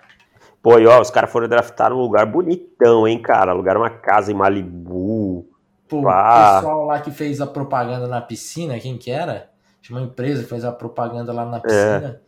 Pô, 0.62 0.80
e 0.80 0.88
ó, 0.88 1.02
os 1.02 1.10
caras 1.10 1.30
foram 1.30 1.48
draftar 1.48 1.90
num 1.90 2.00
lugar 2.00 2.26
bonitão, 2.26 3.08
hein, 3.08 3.22
cara? 3.22 3.52
Alugaram 3.52 3.82
uma 3.82 3.90
casa 3.90 4.32
em 4.32 4.36
Malibu. 4.36 5.46
Pô, 5.90 6.00
o 6.00 6.04
pessoal 6.04 6.86
lá 6.86 7.00
que 7.02 7.12
fez 7.12 7.42
a 7.42 7.46
propaganda 7.46 8.08
na 8.08 8.22
piscina, 8.22 8.80
quem 8.80 8.98
que 8.98 9.12
era? 9.12 9.50
Tinha 9.82 9.98
uma 9.98 10.06
empresa 10.06 10.44
que 10.44 10.50
fez 10.50 10.64
a 10.64 10.72
propaganda 10.72 11.34
lá 11.34 11.46
na 11.46 11.60
piscina. 11.60 12.22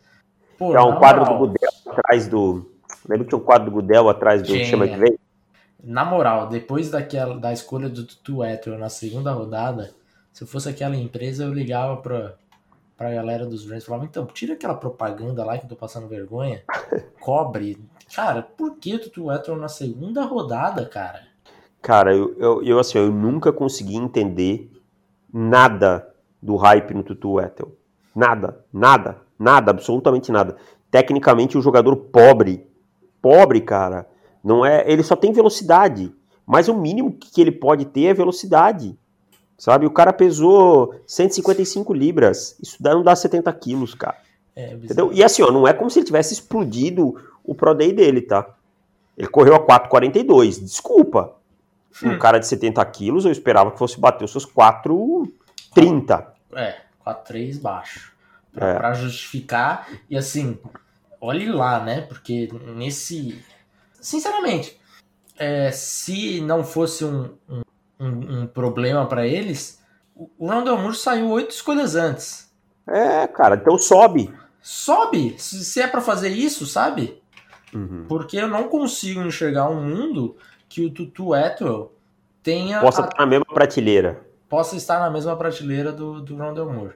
Pô, 0.57 0.71
Tinha 0.71 0.81
na 0.81 0.85
um 0.85 0.99
quadro 0.99 1.23
do 1.23 1.31
moral, 1.31 1.47
Gudel 1.47 1.69
atrás 1.87 2.27
do. 2.27 2.69
Lembra 3.07 3.23
que 3.23 3.29
tinha 3.29 3.39
um 3.39 3.45
quadro 3.45 3.65
do 3.65 3.71
Gudel 3.71 4.09
atrás 4.09 4.41
do 4.41 4.47
Tinha. 4.47 4.65
Chama 4.65 4.87
que 4.87 4.97
veio? 4.97 5.19
Na 5.85 6.03
moral, 6.03 6.49
depois 6.49 6.89
daquela, 6.89 7.37
da 7.37 7.53
escolha 7.53 7.87
do 7.87 8.03
Tutu 8.03 8.41
Atwell 8.41 8.79
na 8.79 8.89
segunda 8.89 9.31
rodada, 9.31 9.93
se 10.33 10.43
eu 10.43 10.47
fosse 10.47 10.67
aquela 10.67 10.95
empresa, 10.95 11.43
eu 11.43 11.53
ligava 11.53 11.97
pra, 11.97 12.33
pra 12.97 13.13
galera 13.13 13.45
dos 13.45 13.69
Rams 13.69 13.83
e 13.83 13.85
falava, 13.85 14.05
então, 14.05 14.25
tira 14.25 14.55
aquela 14.55 14.73
propaganda 14.73 15.45
lá 15.45 15.59
que 15.59 15.65
eu 15.65 15.69
tô 15.69 15.75
passando 15.75 16.07
vergonha, 16.07 16.63
cobre. 17.21 17.77
Cara, 18.15 18.41
por 18.41 18.77
que 18.77 18.95
o 18.95 18.99
Tutu 18.99 19.29
Atwell 19.29 19.59
na 19.59 19.67
segunda 19.67 20.23
rodada, 20.25 20.87
cara? 20.87 21.21
Cara, 21.83 22.15
eu, 22.15 22.35
eu, 22.39 22.63
eu, 22.63 22.79
assim, 22.79 22.97
eu 22.97 23.11
nunca 23.11 23.53
consegui 23.53 23.95
entender 23.95 24.71
nada 25.31 26.11
do 26.41 26.55
hype 26.55 26.95
no 26.95 27.03
Tutu 27.03 27.39
Ethel. 27.39 27.77
Nada, 28.15 28.65
nada, 28.73 29.17
nada, 29.37 29.69
absolutamente 29.69 30.31
nada. 30.31 30.55
Tecnicamente, 30.89 31.59
o 31.59 31.61
jogador 31.61 31.95
pobre, 31.95 32.67
pobre, 33.21 33.61
cara, 33.61 34.07
não 34.45 34.65
é. 34.65 34.83
Ele 34.89 35.03
só 35.03 35.15
tem 35.15 35.33
velocidade. 35.33 36.13
Mas 36.45 36.67
o 36.67 36.75
mínimo 36.75 37.11
que 37.11 37.41
ele 37.41 37.51
pode 37.51 37.85
ter 37.85 38.05
é 38.05 38.13
velocidade. 38.13 38.95
Sabe? 39.57 39.85
O 39.85 39.91
cara 39.91 40.13
pesou 40.13 40.93
155 41.07 41.93
libras. 41.93 42.55
Isso 42.61 42.77
dá, 42.81 42.93
não 42.93 43.01
dá 43.03 43.15
70 43.15 43.51
quilos, 43.53 43.95
cara. 43.95 44.17
É, 44.55 44.73
Entendeu? 44.73 45.11
E 45.11 45.23
assim, 45.23 45.41
ó, 45.41 45.51
não 45.51 45.67
é 45.67 45.73
como 45.73 45.89
se 45.89 45.99
ele 45.99 46.05
tivesse 46.05 46.33
explodido 46.33 47.15
o 47.43 47.55
Pro 47.55 47.73
Day 47.73 47.91
dele, 47.91 48.21
tá? 48.21 48.47
Ele 49.17 49.27
correu 49.27 49.55
a 49.55 49.59
4,42. 49.65 50.61
Desculpa. 50.63 51.35
Um 52.03 52.09
Hum. 52.11 52.19
cara 52.19 52.37
de 52.39 52.45
70 52.47 52.83
quilos, 52.87 53.23
eu 53.25 53.31
esperava 53.31 53.71
que 53.71 53.77
fosse 53.79 53.97
bater 53.99 54.25
os 54.25 54.31
seus 54.31 54.45
4,30. 54.45 56.27
É, 56.53 56.75
4-3 57.05 57.57
baixo. 57.59 58.13
Pra, 58.53 58.67
É. 58.67 58.75
pra 58.75 58.93
justificar. 58.93 59.87
E 60.09 60.17
assim, 60.17 60.57
olhe 61.19 61.49
lá, 61.49 61.79
né? 61.83 62.01
Porque 62.01 62.49
nesse. 62.75 63.41
Sinceramente, 64.05 64.79
é, 65.37 65.71
se 65.71 66.39
não 66.41 66.63
fosse 66.63 67.03
um, 67.03 67.35
um, 67.49 67.61
um- 67.99 68.47
problema 68.47 69.07
pra 69.07 69.25
eles, 69.25 69.81
o 70.15 70.47
Rondell 70.47 70.77
Moore 70.77 70.95
saiu 70.95 71.27
oito 71.31 71.49
escolhas 71.49 71.95
antes. 71.95 72.53
É, 72.87 73.25
cara, 73.25 73.55
então 73.55 73.77
sobe. 73.79 74.31
Sobe! 74.61 75.35
Se, 75.39 75.81
é 75.81 75.87
pra 75.87 76.01
fazer 76.01 76.29
isso, 76.29 76.67
sabe? 76.67 77.19
Uhum. 77.73 78.05
Porque 78.07 78.37
eu 78.37 78.47
não 78.47 78.69
consigo 78.69 79.21
enxergar 79.21 79.69
um 79.69 79.81
mundo 79.83 80.37
que 80.69 80.85
o 80.85 80.91
Tutu 80.91 81.33
Atwell 81.33 81.91
tenha 82.43 82.79
Possa 82.81 83.01
a- 83.01 83.05
estar 83.05 83.19
na 83.19 83.25
mesma 83.25 83.45
prateleira. 83.45 84.23
possa 84.47 84.75
estar 84.75 84.99
na 84.99 85.09
mesma 85.09 85.35
prateleira 85.35 85.91
do, 85.91 86.21
do 86.21 86.35
Rondell 86.37 86.71
Moore. 86.71 86.93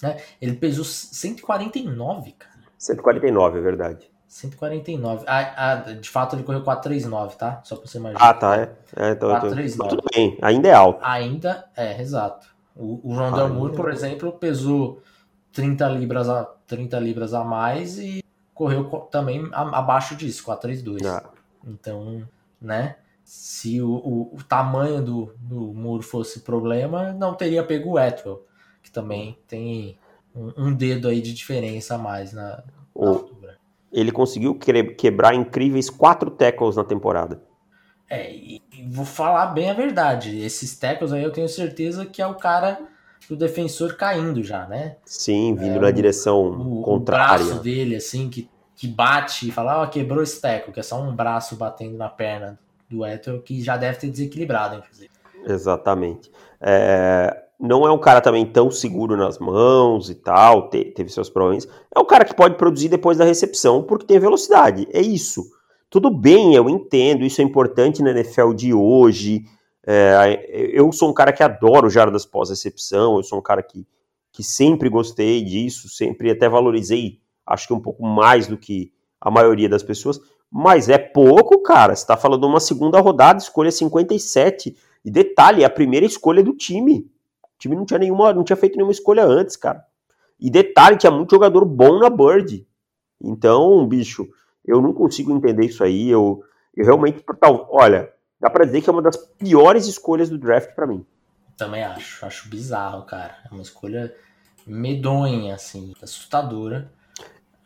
né? 0.00 0.16
Ele 0.40 0.54
pesou 0.54 0.84
149, 0.84 2.32
cara. 2.38 2.54
149, 2.78 3.58
é 3.58 3.62
verdade. 3.62 4.10
149. 4.28 5.24
Ah, 5.26 5.54
ah, 5.56 5.74
de 5.92 6.08
fato 6.08 6.36
ele 6.36 6.42
correu 6.42 6.62
439, 6.62 7.36
tá? 7.36 7.60
Só 7.64 7.76
pra 7.76 7.86
você 7.86 7.98
imaginar. 7.98 8.20
Ah, 8.28 8.34
tá, 8.34 8.56
é. 8.56 8.72
é 8.96 9.10
então, 9.12 9.30
então- 9.30 9.50
4,39. 9.50 9.76
mas 9.78 9.88
tudo 9.88 10.02
bem, 10.14 10.38
ainda 10.42 10.68
é 10.68 10.72
alto. 10.74 11.00
Ainda 11.02 11.68
é, 11.76 12.00
exato. 12.00 12.48
O, 12.74 13.00
o 13.10 13.14
Rondell 13.16 13.48
Moore, 13.48 13.74
por 13.74 13.88
é. 13.90 13.92
exemplo, 13.92 14.32
pesou 14.32 15.00
30 15.52 15.88
libras 15.88 16.28
a, 16.28 16.44
30 16.66 16.98
libras 16.98 17.32
a 17.32 17.42
mais 17.44 17.98
e 17.98 18.22
correu 18.52 18.84
co- 18.84 19.00
também 19.10 19.48
abaixo 19.52 20.14
disso, 20.16 20.44
432. 20.44 21.06
Ah, 21.06 21.22
Então, 21.66 22.26
né? 22.60 22.96
Se 23.24 23.80
o, 23.82 23.90
o, 23.90 24.36
o 24.36 24.42
tamanho 24.44 25.02
do, 25.02 25.34
do 25.38 25.72
muro 25.74 26.02
fosse 26.02 26.40
problema, 26.40 27.12
não 27.12 27.34
teria 27.34 27.64
pego 27.64 27.92
o 27.92 27.98
Atwell, 27.98 28.44
que 28.82 28.90
também 28.90 29.36
tem 29.48 29.98
um, 30.34 30.52
um 30.68 30.72
dedo 30.72 31.08
aí 31.08 31.20
de 31.20 31.32
diferença 31.34 31.96
a 31.96 31.98
mais 31.98 32.32
na, 32.32 32.50
na 32.50 32.62
o-. 32.94 33.30
ele 33.98 34.12
conseguiu 34.12 34.54
que- 34.54 34.82
quebrar 34.94 35.34
incríveis 35.34 35.88
quatro 35.90 36.30
tackles 36.30 36.76
na 36.76 36.84
temporada. 36.84 37.42
É, 38.08 38.30
e, 38.32 38.62
vou 38.88 39.04
falar 39.04 39.46
bem 39.46 39.70
a 39.70 39.74
verdade. 39.74 40.38
Esses 40.40 40.78
tackles 40.78 41.12
aí 41.12 41.22
eu 41.22 41.32
tenho 41.32 41.48
certeza 41.48 42.06
que 42.06 42.22
é 42.22 42.26
o 42.26 42.34
cara 42.34 42.78
do 43.28 43.34
defensor 43.34 43.96
caindo 43.96 44.42
já, 44.44 44.66
né? 44.66 44.96
Sim, 45.04 45.56
vindo 45.56 45.78
É, 45.78 45.80
na 45.80 45.88
o- 45.88 45.92
direção 45.92 46.42
O, 46.50 46.80
o 46.80 46.82
contrária. 46.84 47.44
braço 47.44 47.60
dele, 47.62 47.96
assim, 47.96 48.28
que, 48.28 48.48
que 48.76 48.86
bate 48.86 49.48
e 49.48 49.50
fala, 49.50 49.82
ó, 49.82 49.86
quebrou 49.86 50.22
esse 50.22 50.40
tackle, 50.40 50.72
que 50.72 50.78
é 50.78 50.82
só 50.82 51.00
um 51.02 51.14
braço 51.16 51.56
batendo 51.56 51.96
na 51.96 52.08
perna 52.08 52.56
do 52.88 53.02
Atwell, 53.02 53.42
que 53.42 53.60
já 53.60 53.76
deve 53.76 53.98
ter 53.98 54.10
desequilibrado, 54.10 54.76
inclusive. 54.76 55.10
Exatamente. 55.44 56.30
É, 56.60 57.44
não 57.58 57.86
é 57.86 57.90
um 57.90 57.98
cara 57.98 58.20
também 58.20 58.44
tão 58.44 58.70
seguro 58.70 59.16
nas 59.16 59.38
mãos 59.38 60.10
e 60.10 60.14
tal, 60.14 60.68
te- 60.68 60.92
teve 60.92 61.10
seus 61.10 61.30
problemas. 61.30 61.66
É 61.94 61.98
um 61.98 62.04
cara 62.04 62.24
que 62.24 62.34
pode 62.34 62.56
produzir 62.56 62.88
depois 62.88 63.16
da 63.18 63.24
recepção 63.24 63.82
porque 63.82 64.06
tem 64.06 64.18
velocidade. 64.18 64.86
É 64.92 65.00
isso. 65.00 65.42
Tudo 65.88 66.10
bem, 66.10 66.54
eu 66.54 66.68
entendo, 66.68 67.24
isso 67.24 67.40
é 67.40 67.44
importante 67.44 68.02
na 68.02 68.10
NFL 68.10 68.52
de 68.52 68.74
hoje. 68.74 69.44
É, 69.86 70.70
eu 70.72 70.90
sou 70.92 71.08
um 71.10 71.14
cara 71.14 71.32
que 71.32 71.42
adoro 71.42 71.88
jardas 71.88 72.26
pós-recepção, 72.26 73.16
eu 73.16 73.22
sou 73.22 73.38
um 73.38 73.42
cara 73.42 73.62
que, 73.62 73.86
que 74.32 74.42
sempre 74.42 74.88
gostei 74.88 75.42
disso, 75.44 75.88
sempre 75.88 76.30
até 76.30 76.48
valorizei, 76.48 77.20
acho 77.46 77.68
que 77.68 77.72
um 77.72 77.80
pouco 77.80 78.04
mais 78.04 78.48
do 78.48 78.58
que 78.58 78.92
a 79.20 79.30
maioria 79.30 79.68
das 79.68 79.82
pessoas. 79.82 80.20
Mas 80.50 80.88
é 80.88 80.98
pouco, 80.98 81.62
cara. 81.62 81.94
Você 81.94 82.06
tá 82.06 82.16
falando 82.16 82.44
uma 82.46 82.60
segunda 82.60 83.00
rodada, 83.00 83.38
escolha 83.38 83.70
57. 83.70 84.76
E 85.04 85.10
detalhe, 85.10 85.62
é 85.62 85.66
a 85.66 85.70
primeira 85.70 86.06
escolha 86.06 86.42
do 86.42 86.52
time. 86.52 87.06
O 87.56 87.58
time 87.58 87.74
não 87.74 87.84
tinha 87.86 87.98
nenhuma, 87.98 88.32
não 88.32 88.44
tinha 88.44 88.56
feito 88.56 88.76
nenhuma 88.76 88.92
escolha 88.92 89.24
antes, 89.24 89.56
cara. 89.56 89.82
E 90.38 90.50
detalhe, 90.50 90.96
tinha 90.98 91.10
muito 91.10 91.30
jogador 91.34 91.64
bom 91.64 91.98
na 91.98 92.10
Bird. 92.10 92.66
Então, 93.22 93.86
bicho, 93.86 94.28
eu 94.64 94.82
não 94.82 94.92
consigo 94.92 95.32
entender 95.34 95.64
isso 95.64 95.82
aí. 95.82 96.10
Eu, 96.10 96.42
eu 96.76 96.84
realmente, 96.84 97.24
tal, 97.40 97.66
olha, 97.70 98.12
dá 98.38 98.50
pra 98.50 98.66
dizer 98.66 98.82
que 98.82 98.90
é 98.90 98.92
uma 98.92 99.00
das 99.00 99.16
piores 99.16 99.86
escolhas 99.86 100.28
do 100.28 100.36
draft 100.36 100.74
pra 100.74 100.86
mim. 100.86 101.04
Também 101.56 101.82
acho. 101.82 102.24
Acho 102.26 102.48
bizarro, 102.50 103.04
cara. 103.06 103.34
É 103.50 103.54
uma 103.54 103.62
escolha 103.62 104.14
medonha, 104.66 105.54
assim, 105.54 105.94
assustadora. 106.02 106.90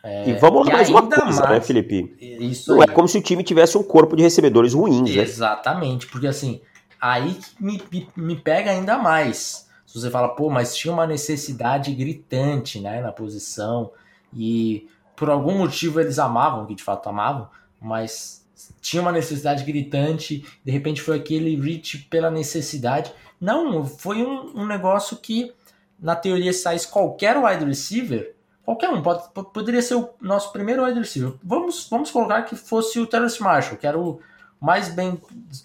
e 0.04 0.32
vamos 0.34 0.66
lá 0.66 0.74
mais 0.74 0.88
uma 0.88 1.02
coisa, 1.08 1.42
né, 1.42 1.48
mais- 1.48 1.66
Felipe? 1.66 2.16
Isso 2.20 2.70
Não 2.72 2.82
aí. 2.82 2.86
é 2.88 2.92
como 2.92 3.08
se 3.08 3.18
o 3.18 3.22
time 3.22 3.42
tivesse 3.42 3.76
um 3.76 3.82
corpo 3.82 4.14
de 4.14 4.22
recebedores 4.22 4.72
ruins, 4.74 5.00
né? 5.14 5.22
Exatamente, 5.22 6.06
porque 6.06 6.26
assim, 6.28 6.60
aí 7.00 7.36
me, 7.58 7.82
me 8.16 8.36
pega 8.36 8.70
ainda 8.70 8.96
mais. 8.96 9.68
Se 9.92 10.00
você 10.00 10.08
fala, 10.08 10.28
pô, 10.28 10.48
mas 10.48 10.76
tinha 10.76 10.94
uma 10.94 11.04
necessidade 11.04 11.92
gritante, 11.92 12.78
né, 12.78 13.00
na 13.00 13.10
posição, 13.10 13.90
e 14.32 14.88
por 15.16 15.28
algum 15.28 15.58
motivo 15.58 16.00
eles 16.00 16.16
amavam, 16.16 16.64
que 16.64 16.76
de 16.76 16.82
fato 16.84 17.08
amavam, 17.08 17.48
mas 17.80 18.46
tinha 18.80 19.02
uma 19.02 19.10
necessidade 19.10 19.64
gritante, 19.64 20.46
de 20.64 20.70
repente 20.70 21.02
foi 21.02 21.16
aquele 21.16 21.56
reach 21.60 22.06
pela 22.08 22.30
necessidade. 22.30 23.12
Não, 23.40 23.84
foi 23.84 24.22
um, 24.22 24.60
um 24.60 24.64
negócio 24.64 25.16
que, 25.16 25.52
na 25.98 26.14
teoria, 26.14 26.52
saísse 26.52 26.86
qualquer 26.86 27.36
wide 27.36 27.64
receiver, 27.64 28.36
qualquer 28.64 28.90
um, 28.90 29.02
pode, 29.02 29.28
po- 29.34 29.44
poderia 29.44 29.82
ser 29.82 29.96
o 29.96 30.10
nosso 30.20 30.52
primeiro 30.52 30.84
wide 30.84 31.00
receiver. 31.00 31.32
Vamos, 31.42 31.88
vamos 31.90 32.12
colocar 32.12 32.42
que 32.42 32.54
fosse 32.54 33.00
o 33.00 33.06
Terrence 33.08 33.42
Marshall, 33.42 33.76
que 33.76 33.88
era 33.88 33.98
o 33.98 34.20
mais 34.60 34.88
bem 34.88 35.20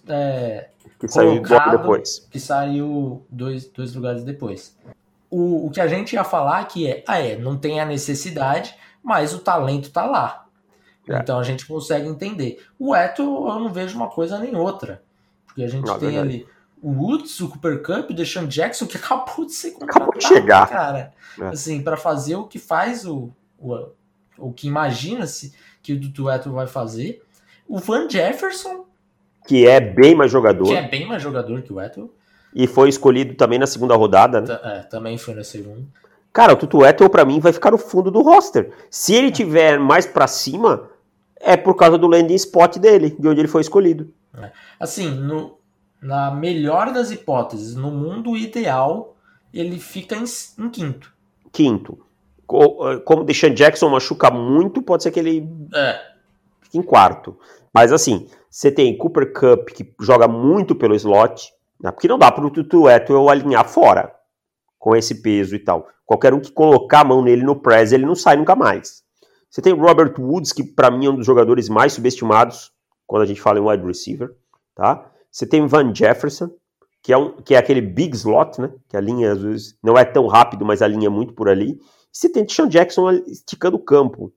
é, 0.07 0.69
Que 0.99 1.07
saiu 1.07 1.41
colocado. 1.43 1.77
depois. 1.77 2.27
que 2.31 2.39
saiu 2.39 3.25
dois, 3.29 3.67
dois 3.67 3.93
lugares 3.93 4.23
depois. 4.23 4.75
O, 5.29 5.67
o 5.67 5.69
que 5.71 5.81
a 5.81 5.87
gente 5.87 6.13
ia 6.13 6.23
falar 6.23 6.59
aqui 6.59 6.87
é, 6.87 7.03
ah 7.07 7.19
é, 7.19 7.35
não 7.35 7.57
tem 7.57 7.79
a 7.79 7.85
necessidade, 7.85 8.75
mas 9.03 9.33
o 9.33 9.39
talento 9.39 9.91
tá 9.91 10.05
lá. 10.05 10.45
É. 11.09 11.17
Então 11.17 11.37
a 11.39 11.43
gente 11.43 11.65
consegue 11.65 12.07
entender. 12.07 12.63
O 12.79 12.95
Eto 12.95 13.21
eu 13.21 13.59
não 13.59 13.71
vejo 13.71 13.95
uma 13.95 14.07
coisa 14.09 14.39
nem 14.39 14.55
outra. 14.55 15.03
Porque 15.45 15.63
a 15.63 15.67
gente 15.67 15.85
Não, 15.85 15.99
tem 15.99 16.09
verdade. 16.11 16.27
ali 16.35 16.47
o 16.81 16.91
Woods, 16.91 17.39
o 17.41 17.49
Cooper 17.49 17.81
Cup, 17.81 18.11
o 18.11 18.13
Deshaun 18.13 18.47
Jackson, 18.47 18.85
que 18.85 18.97
acabou 18.97 19.45
de 19.45 19.53
ser 19.53 19.69
Acabou 19.81 20.11
contratado, 20.13 20.19
de 20.19 20.27
chegar. 20.27 20.67
cara. 20.69 21.13
É. 21.39 21.47
Assim, 21.47 21.81
para 21.81 21.97
fazer 21.97 22.35
o 22.35 22.45
que 22.45 22.59
faz 22.59 23.05
o, 23.05 23.31
o, 23.59 23.87
o 24.37 24.53
que 24.53 24.67
imagina-se 24.67 25.53
que 25.81 25.93
o 25.93 25.99
Dudu 25.99 26.29
Eto 26.29 26.51
vai 26.51 26.67
fazer. 26.67 27.23
O 27.67 27.79
Van 27.79 28.09
Jefferson, 28.09 28.85
Que 29.47 29.67
é 29.67 29.79
bem 29.79 30.15
mais 30.15 30.31
jogador. 30.31 30.65
que 30.65 30.73
é 30.75 30.87
bem 30.87 31.05
mais 31.07 31.21
jogador 31.21 31.61
que 31.61 31.71
o 31.73 31.79
Eto, 31.79 32.09
E 32.53 32.67
foi 32.67 32.89
escolhido 32.89 33.35
também 33.35 33.59
na 33.59 33.67
segunda 33.67 33.95
rodada, 33.95 34.41
né? 34.41 34.59
é, 34.63 34.79
também 34.83 35.17
foi 35.17 35.33
na 35.35 35.43
segunda. 35.43 35.81
Cara, 36.31 36.53
o 36.53 36.55
Tutu 36.57 36.85
Ethel 36.85 37.09
pra 37.09 37.23
mim 37.25 37.39
vai 37.39 37.53
ficar 37.53 37.71
no 37.71 37.77
fundo 37.77 38.11
do 38.11 38.21
roster. 38.21 38.71
Se 38.89 39.13
ele 39.13 39.31
tiver 39.31 39.79
mais 39.79 40.05
pra 40.05 40.27
cima, 40.27 40.89
É 41.39 41.55
por 41.57 41.75
causa 41.75 41.97
do 41.97 42.07
landing 42.07 42.33
spot 42.35 42.77
dele, 42.77 43.15
de 43.19 43.27
onde 43.27 43.39
ele 43.41 43.47
foi 43.47 43.61
escolhido. 43.61 44.11
É. 44.41 44.51
Assim, 44.79 45.11
no, 45.11 45.57
na 46.01 46.31
melhor 46.31 46.91
das 46.91 47.11
hipóteses, 47.11 47.75
no 47.75 47.91
mundo 47.91 48.35
ideal, 48.35 49.15
ele 49.53 49.77
fica 49.79 50.15
em, 50.15 50.23
em 50.57 50.69
quinto. 50.69 51.13
Quinto. 51.51 51.99
Eh, 52.51 52.97
como 53.05 53.21
o 53.21 53.25
Deshaun 53.25 53.53
Jackson 53.53 53.89
machuca 53.89 54.31
muito, 54.31 54.81
pode 54.81 55.03
ser 55.03 55.11
que 55.11 55.19
ele 55.19 55.47
é. 55.73 56.01
Em 56.77 56.83
quarto. 56.83 57.37
Mas 57.73 57.91
assim, 57.91 58.27
você 58.49 58.71
tem 58.71 58.97
Cooper 58.97 59.33
Cup, 59.33 59.69
que 59.69 59.93
joga 60.01 60.27
muito 60.27 60.75
pelo 60.75 60.95
slot, 60.95 61.51
né? 61.81 61.91
porque 61.91 62.07
não 62.07 62.17
dá 62.17 62.31
para 62.31 62.45
o 62.45 62.49
Tutu 62.49 62.87
Atwell 62.87 63.29
alinhar 63.29 63.67
fora 63.67 64.13
com 64.79 64.95
esse 64.95 65.21
peso 65.21 65.55
e 65.55 65.59
tal. 65.59 65.87
Qualquer 66.05 66.33
um 66.33 66.39
que 66.39 66.51
colocar 66.51 67.01
a 67.01 67.03
mão 67.03 67.23
nele 67.23 67.43
no 67.43 67.55
press, 67.55 67.91
ele 67.91 68.05
não 68.05 68.15
sai 68.15 68.37
nunca 68.37 68.55
mais. 68.55 69.03
Você 69.49 69.61
tem 69.61 69.73
Robert 69.73 70.13
Woods, 70.19 70.51
que 70.51 70.63
para 70.63 70.91
mim 70.91 71.05
é 71.05 71.09
um 71.09 71.15
dos 71.15 71.25
jogadores 71.25 71.69
mais 71.69 71.93
subestimados 71.93 72.71
quando 73.07 73.23
a 73.23 73.25
gente 73.25 73.41
fala 73.41 73.59
em 73.59 73.61
wide 73.61 73.85
receiver, 73.85 74.35
tá? 74.75 75.09
Você 75.31 75.45
tem 75.45 75.65
Van 75.65 75.93
Jefferson, 75.93 76.49
que 77.01 77.13
é, 77.13 77.17
um, 77.17 77.37
que 77.41 77.55
é 77.55 77.57
aquele 77.57 77.81
big 77.81 78.15
slot, 78.15 78.59
né? 78.59 78.71
Que 78.87 78.97
a 78.97 79.01
linha 79.01 79.31
às 79.31 79.41
vezes 79.41 79.77
não 79.83 79.97
é 79.97 80.05
tão 80.05 80.27
rápido, 80.27 80.65
mas 80.65 80.81
a 80.81 80.87
linha 80.87 81.07
é 81.07 81.09
muito 81.09 81.33
por 81.33 81.49
ali. 81.49 81.71
E 81.71 81.79
você 82.11 82.29
tem 82.29 82.47
Sean 82.47 82.67
Jackson 82.67 83.11
esticando 83.11 83.77
o 83.77 83.83
campo. 83.83 84.33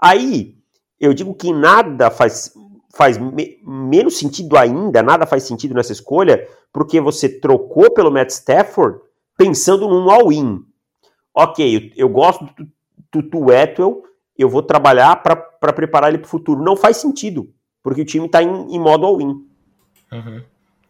Aí, 0.00 0.56
eu 1.02 1.12
digo 1.12 1.34
que 1.34 1.52
nada 1.52 2.12
faz, 2.12 2.54
faz 2.94 3.18
me, 3.18 3.58
menos 3.66 4.16
sentido 4.16 4.56
ainda, 4.56 5.02
nada 5.02 5.26
faz 5.26 5.42
sentido 5.42 5.74
nessa 5.74 5.90
escolha, 5.90 6.48
porque 6.72 7.00
você 7.00 7.28
trocou 7.28 7.92
pelo 7.92 8.12
Matt 8.12 8.30
Stafford 8.30 9.00
pensando 9.36 9.88
num 9.88 10.08
all-in. 10.08 10.64
Ok, 11.34 11.92
eu, 11.96 12.06
eu 12.06 12.08
gosto 12.08 12.44
do 12.44 12.68
Tutu 13.10 13.52
Atwell, 13.52 14.04
eu 14.38 14.48
vou 14.48 14.62
trabalhar 14.62 15.20
para 15.24 15.72
preparar 15.72 16.10
ele 16.10 16.18
para 16.18 16.26
o 16.26 16.30
futuro. 16.30 16.62
Não 16.62 16.76
faz 16.76 16.98
sentido, 16.98 17.52
porque 17.82 18.02
o 18.02 18.06
time 18.06 18.26
está 18.26 18.40
em, 18.40 18.72
em, 18.72 18.78
modo 18.78 19.04
all-in. 19.04 19.44
Uhum. 20.12 20.42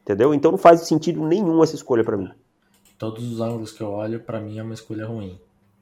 Entendeu? 0.03 0.35
Então 0.35 0.51
não 0.51 0.59
faz 0.59 0.83
sentido 0.83 1.27
nenhum 1.27 1.63
essa 1.63 1.75
escolha 1.75 2.05
para 2.05 2.19
mim. 2.19 2.31
Todos 2.99 3.33
os 3.33 3.41
ângulos 3.41 3.73
que 3.73 3.83
eu 3.83 3.91
olho, 3.91 4.21
para 4.21 4.41
mim 4.41 4.59
é 4.59 4.63
uma 4.63 4.75
escolha 4.75 5.07
ruim. 5.07 5.41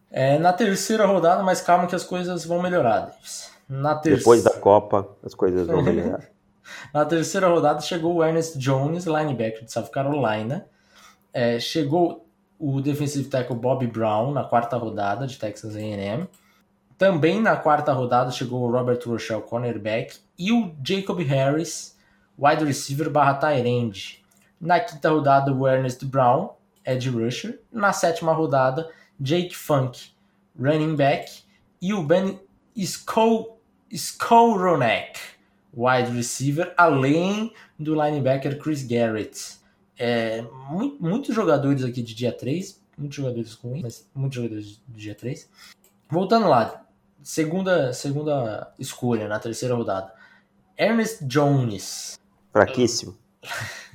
É, 0.08 0.38
na 0.38 0.52
terceira 0.52 1.04
rodada, 1.04 1.42
mas 1.42 1.60
calma 1.60 1.88
que 1.88 1.96
as 1.96 2.04
coisas 2.04 2.44
vão 2.44 2.62
melhorar, 2.62 3.00
Davis. 3.00 3.59
Na 3.70 3.94
ter... 3.94 4.16
Depois 4.16 4.42
da 4.42 4.50
Copa, 4.50 5.08
as 5.22 5.32
coisas 5.32 5.64
vão 5.68 5.80
melhorar. 5.80 6.28
na 6.92 7.04
terceira 7.04 7.46
rodada 7.46 7.80
chegou 7.80 8.16
o 8.16 8.24
Ernest 8.24 8.58
Jones, 8.58 9.04
linebacker 9.04 9.64
de 9.64 9.70
South 9.70 9.90
Carolina. 9.92 10.66
É, 11.32 11.60
chegou 11.60 12.26
o 12.58 12.80
defensive 12.80 13.28
tackle 13.28 13.54
Bob 13.54 13.86
Brown 13.86 14.32
na 14.32 14.42
quarta 14.42 14.76
rodada 14.76 15.24
de 15.24 15.38
Texas 15.38 15.76
A&M. 15.76 16.28
Também 16.98 17.40
na 17.40 17.56
quarta 17.56 17.92
rodada 17.92 18.32
chegou 18.32 18.62
o 18.62 18.70
Robert 18.70 18.98
Rochelle, 19.06 19.40
cornerback, 19.40 20.18
e 20.36 20.50
o 20.50 20.74
Jacob 20.84 21.20
Harris, 21.20 21.96
wide 22.36 22.64
receiver 22.64 23.08
barra 23.08 23.34
tight. 23.34 24.22
Na 24.60 24.80
quinta 24.80 25.10
rodada, 25.10 25.54
o 25.54 25.66
Ernest 25.66 26.04
Brown, 26.04 26.50
edge 26.84 27.08
rusher. 27.08 27.60
Na 27.72 27.92
sétima 27.92 28.32
rodada, 28.32 28.90
Jake 29.18 29.56
Funk, 29.56 30.10
running 30.58 30.96
back. 30.96 31.44
E 31.80 31.94
o 31.94 32.02
Ben 32.02 32.38
Skowronek, 33.90 35.18
wide 35.74 36.10
receiver, 36.12 36.72
além 36.76 37.52
do 37.78 37.94
linebacker 37.94 38.58
Chris 38.58 38.82
Garrett. 38.82 39.58
É, 39.98 40.42
muito, 40.70 41.02
muitos 41.02 41.34
jogadores 41.34 41.84
aqui 41.84 42.02
de 42.02 42.14
dia 42.14 42.32
3, 42.32 42.80
muitos 42.96 43.16
jogadores 43.16 43.52
ruins, 43.54 43.82
mas 43.82 44.10
muitos 44.14 44.36
jogadores 44.36 44.66
de 44.88 45.00
dia 45.00 45.14
3. 45.14 45.48
Voltando 46.08 46.48
lá, 46.48 46.86
segunda, 47.22 47.92
segunda 47.92 48.72
escolha 48.78 49.28
na 49.28 49.38
terceira 49.38 49.74
rodada. 49.74 50.12
Ernest 50.76 51.24
Jones. 51.26 52.18
Fraquíssimo. 52.52 53.16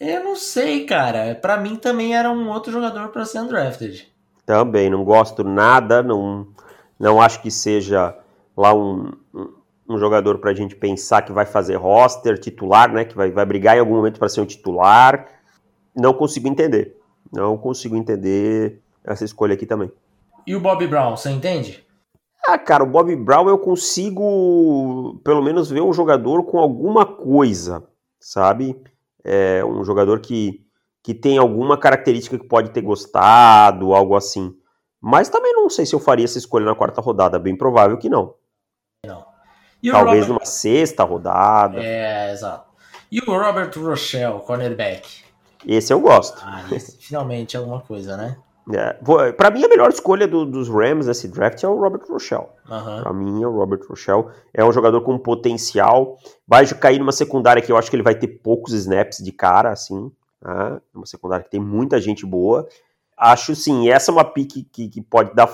Eu 0.00 0.24
não 0.24 0.34
sei, 0.34 0.86
cara. 0.86 1.34
Para 1.34 1.58
mim 1.58 1.76
também 1.76 2.16
era 2.16 2.30
um 2.30 2.48
outro 2.48 2.72
jogador 2.72 3.08
para 3.08 3.26
ser 3.26 3.40
undrafted. 3.40 4.10
Também, 4.46 4.88
não 4.88 5.04
gosto 5.04 5.44
nada, 5.44 6.02
não, 6.02 6.48
não 6.98 7.20
acho 7.20 7.42
que 7.42 7.50
seja 7.50 8.16
lá 8.56 8.74
um, 8.74 9.12
um, 9.94 9.98
jogador 9.98 10.38
para 10.38 10.50
a 10.50 10.54
gente 10.54 10.76
pensar 10.76 11.22
que 11.22 11.32
vai 11.32 11.46
fazer 11.46 11.76
roster 11.76 12.38
titular, 12.38 12.92
né? 12.92 13.04
Que 13.04 13.16
vai, 13.16 13.30
vai 13.30 13.44
brigar 13.44 13.76
em 13.76 13.80
algum 13.80 13.96
momento 13.96 14.18
para 14.18 14.28
ser 14.28 14.40
um 14.40 14.46
titular. 14.46 15.26
Não 15.94 16.12
consigo 16.12 16.48
entender. 16.48 16.96
Não 17.32 17.56
consigo 17.56 17.96
entender 17.96 18.80
essa 19.04 19.24
escolha 19.24 19.54
aqui 19.54 19.66
também. 19.66 19.90
E 20.46 20.54
o 20.54 20.60
Bob 20.60 20.86
Brown, 20.86 21.16
você 21.16 21.30
entende? 21.30 21.84
Ah, 22.46 22.58
cara, 22.58 22.82
o 22.82 22.86
Bob 22.86 23.14
Brown 23.16 23.48
eu 23.48 23.58
consigo 23.58 25.20
pelo 25.22 25.42
menos 25.42 25.70
ver 25.70 25.82
um 25.82 25.92
jogador 25.92 26.42
com 26.44 26.58
alguma 26.58 27.04
coisa, 27.04 27.86
sabe? 28.18 28.80
É 29.22 29.64
um 29.64 29.84
jogador 29.84 30.20
que, 30.20 30.64
que 31.02 31.12
tem 31.14 31.36
alguma 31.36 31.76
característica 31.76 32.38
que 32.38 32.48
pode 32.48 32.70
ter 32.70 32.80
gostado, 32.80 33.94
algo 33.94 34.16
assim. 34.16 34.54
Mas 35.00 35.28
também 35.28 35.52
não 35.54 35.68
sei 35.70 35.86
se 35.86 35.94
eu 35.94 36.00
faria 36.00 36.24
essa 36.24 36.38
escolha 36.38 36.66
na 36.66 36.74
quarta 36.74 37.00
rodada, 37.00 37.38
bem 37.38 37.56
provável 37.56 37.96
que. 37.98 38.08
Não. 38.08 38.34
Talvez 39.82 40.26
Robert... 40.26 40.28
numa 40.28 40.44
sexta 40.44 41.04
rodada. 41.04 41.82
É, 41.82 42.32
exato. 42.32 42.68
E 43.10 43.20
o 43.20 43.24
Robert 43.24 43.70
Rochelle, 43.76 44.40
cornerback? 44.40 45.24
Esse 45.66 45.92
eu 45.92 46.00
gosto. 46.00 46.40
Ah, 46.44 46.64
esse 46.72 46.96
finalmente 46.98 47.56
é 47.56 47.58
alguma 47.58 47.80
coisa, 47.80 48.16
né? 48.16 48.36
É, 48.72 49.32
para 49.32 49.50
mim, 49.50 49.64
a 49.64 49.68
melhor 49.68 49.88
escolha 49.88 50.28
do, 50.28 50.44
dos 50.44 50.68
Rams 50.68 51.06
nesse 51.06 51.26
draft 51.26 51.62
é 51.62 51.68
o 51.68 51.78
Robert 51.78 52.02
Rochelle. 52.08 52.46
Uhum. 52.68 53.02
Para 53.02 53.12
mim, 53.12 53.42
é 53.42 53.46
o 53.46 53.56
Robert 53.56 53.80
Rochelle. 53.88 54.26
É 54.54 54.64
um 54.64 54.72
jogador 54.72 55.00
com 55.00 55.18
potencial. 55.18 56.18
Vai 56.46 56.66
cair 56.66 56.98
numa 56.98 57.12
secundária 57.12 57.62
que 57.62 57.72
eu 57.72 57.76
acho 57.76 57.90
que 57.90 57.96
ele 57.96 58.02
vai 58.02 58.14
ter 58.14 58.28
poucos 58.28 58.72
snaps 58.72 59.18
de 59.18 59.32
cara, 59.32 59.70
assim. 59.70 60.12
Né? 60.42 60.80
Uma 60.94 61.06
secundária 61.06 61.44
que 61.44 61.50
tem 61.50 61.60
muita 61.60 62.00
gente 62.00 62.24
boa. 62.24 62.68
Acho, 63.16 63.54
sim, 63.54 63.90
essa 63.90 64.10
é 64.10 64.14
uma 64.14 64.24
pique 64.24 64.62
que, 64.62 64.88
que 64.88 65.02
pode 65.02 65.34
dar 65.34 65.48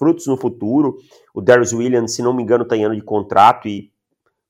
frutos 0.00 0.26
no 0.26 0.38
futuro. 0.38 0.96
O 1.34 1.42
Darius 1.42 1.74
Williams, 1.74 2.14
se 2.14 2.22
não 2.22 2.32
me 2.32 2.42
engano, 2.42 2.62
está 2.64 2.74
em 2.74 2.84
ano 2.84 2.96
de 2.96 3.02
contrato 3.02 3.68
e 3.68 3.92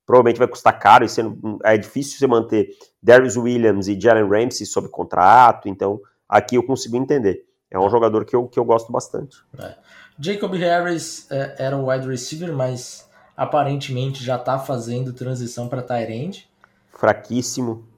provavelmente 0.07 0.39
vai 0.39 0.47
custar 0.47 0.79
caro. 0.79 1.05
E 1.05 1.09
sendo, 1.09 1.59
é 1.65 1.77
difícil 1.77 2.17
você 2.17 2.27
manter 2.29 2.69
Darius 3.03 3.37
Williams 3.37 3.89
e 3.89 4.01
Jalen 4.01 4.29
Ramsey 4.29 4.65
sob 4.65 4.89
contrato. 4.89 5.69
Então, 5.69 6.01
aqui 6.29 6.55
eu 6.55 6.63
consigo 6.63 6.97
entender. 6.97 7.45
É 7.69 7.77
um 7.79 7.91
jogador 7.91 8.25
que 8.25 8.37
eu, 8.37 8.47
que 8.47 8.61
eu 8.61 8.65
gosto 8.65 8.93
bastante. 8.93 9.39
É. 9.59 9.75
Jacob 10.21 10.55
Harris 10.55 11.27
é, 11.31 11.57
era 11.59 11.77
o 11.77 11.91
wide 11.91 12.07
receiver, 12.07 12.53
mas 12.55 13.09
aparentemente 13.37 14.23
já 14.23 14.37
está 14.37 14.57
fazendo 14.57 15.13
transição 15.13 15.69
para 15.69 15.83
tight 15.83 16.13
end. 16.13 16.51
Fraquíssimo. 16.93 17.89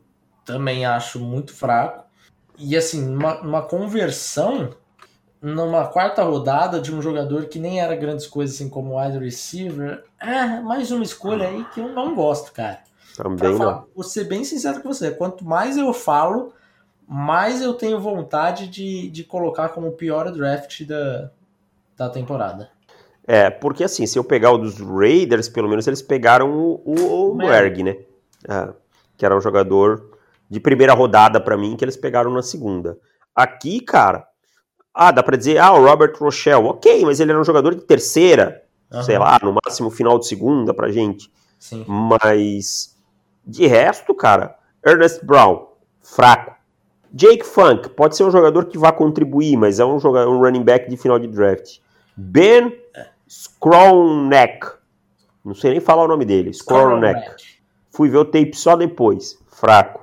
Também 0.44 0.86
acho 0.86 1.20
muito 1.20 1.54
fraco. 1.54 2.04
E 2.58 2.76
assim, 2.76 3.14
uma, 3.14 3.40
uma 3.40 3.62
conversão 3.62 4.74
numa 5.42 5.88
quarta 5.88 6.22
rodada 6.22 6.80
de 6.80 6.94
um 6.94 7.02
jogador 7.02 7.46
que 7.46 7.58
nem 7.58 7.80
era 7.80 7.96
grandes 7.96 8.28
coisas 8.28 8.54
assim 8.54 8.68
como 8.68 8.96
wide 8.98 9.18
receiver, 9.18 10.04
é 10.20 10.60
mais 10.60 10.92
uma 10.92 11.02
escolha 11.02 11.48
aí 11.48 11.64
que 11.74 11.80
eu 11.80 11.88
não 11.88 12.14
gosto, 12.14 12.52
cara. 12.52 12.78
Também 13.16 13.56
falar, 13.56 13.72
não. 13.72 13.86
Vou 13.94 14.04
ser 14.04 14.24
bem 14.24 14.44
sincero 14.44 14.80
com 14.80 14.92
você, 14.92 15.10
quanto 15.10 15.44
mais 15.44 15.76
eu 15.76 15.92
falo, 15.92 16.52
mais 17.06 17.60
eu 17.60 17.74
tenho 17.74 18.00
vontade 18.00 18.68
de, 18.68 19.10
de 19.10 19.24
colocar 19.24 19.70
como 19.70 19.88
o 19.88 19.92
pior 19.92 20.30
draft 20.30 20.86
da, 20.86 21.30
da 21.96 22.08
temporada. 22.08 22.70
É, 23.26 23.50
porque 23.50 23.82
assim, 23.82 24.06
se 24.06 24.18
eu 24.18 24.24
pegar 24.24 24.52
o 24.52 24.58
dos 24.58 24.78
Raiders, 24.78 25.48
pelo 25.48 25.68
menos 25.68 25.86
eles 25.88 26.02
pegaram 26.02 26.52
o, 26.52 26.82
o, 26.84 27.36
o 27.36 27.42
Erg, 27.42 27.82
né? 27.82 27.96
É, 28.48 28.72
que 29.16 29.26
era 29.26 29.36
um 29.36 29.40
jogador 29.40 30.18
de 30.48 30.60
primeira 30.60 30.94
rodada 30.94 31.40
para 31.40 31.56
mim, 31.56 31.76
que 31.76 31.84
eles 31.84 31.96
pegaram 31.96 32.32
na 32.32 32.42
segunda. 32.42 32.96
Aqui, 33.34 33.80
cara, 33.80 34.26
ah, 34.94 35.10
dá 35.10 35.22
pra 35.22 35.36
dizer, 35.36 35.58
ah, 35.58 35.72
o 35.72 35.84
Robert 35.84 36.14
Rochelle, 36.18 36.66
ok, 36.66 37.04
mas 37.04 37.20
ele 37.20 37.30
era 37.30 37.40
um 37.40 37.44
jogador 37.44 37.74
de 37.74 37.82
terceira, 37.82 38.62
uhum. 38.92 39.02
sei 39.02 39.18
lá, 39.18 39.38
no 39.42 39.54
máximo 39.64 39.90
final 39.90 40.18
de 40.18 40.26
segunda 40.26 40.74
pra 40.74 40.90
gente. 40.90 41.30
Sim. 41.58 41.84
Mas, 41.86 42.96
de 43.46 43.66
resto, 43.66 44.14
cara, 44.14 44.56
Ernest 44.84 45.24
Brown, 45.24 45.66
fraco. 46.02 46.52
Jake 47.14 47.44
Funk, 47.44 47.90
pode 47.90 48.16
ser 48.16 48.24
um 48.24 48.30
jogador 48.30 48.66
que 48.66 48.78
vai 48.78 48.92
contribuir, 48.92 49.56
mas 49.56 49.78
é 49.78 49.84
um, 49.84 50.00
jogador, 50.00 50.30
um 50.30 50.40
running 50.40 50.62
back 50.62 50.88
de 50.88 50.96
final 50.96 51.18
de 51.18 51.26
draft. 51.26 51.78
Ben 52.16 52.74
Skronek, 53.26 54.66
não 55.44 55.54
sei 55.54 55.72
nem 55.72 55.80
falar 55.80 56.04
o 56.04 56.08
nome 56.08 56.24
dele, 56.24 56.50
Skronek. 56.50 57.34
Fui 57.90 58.08
ver 58.08 58.18
o 58.18 58.24
tape 58.24 58.56
só 58.56 58.76
depois, 58.76 59.38
fraco. 59.48 60.02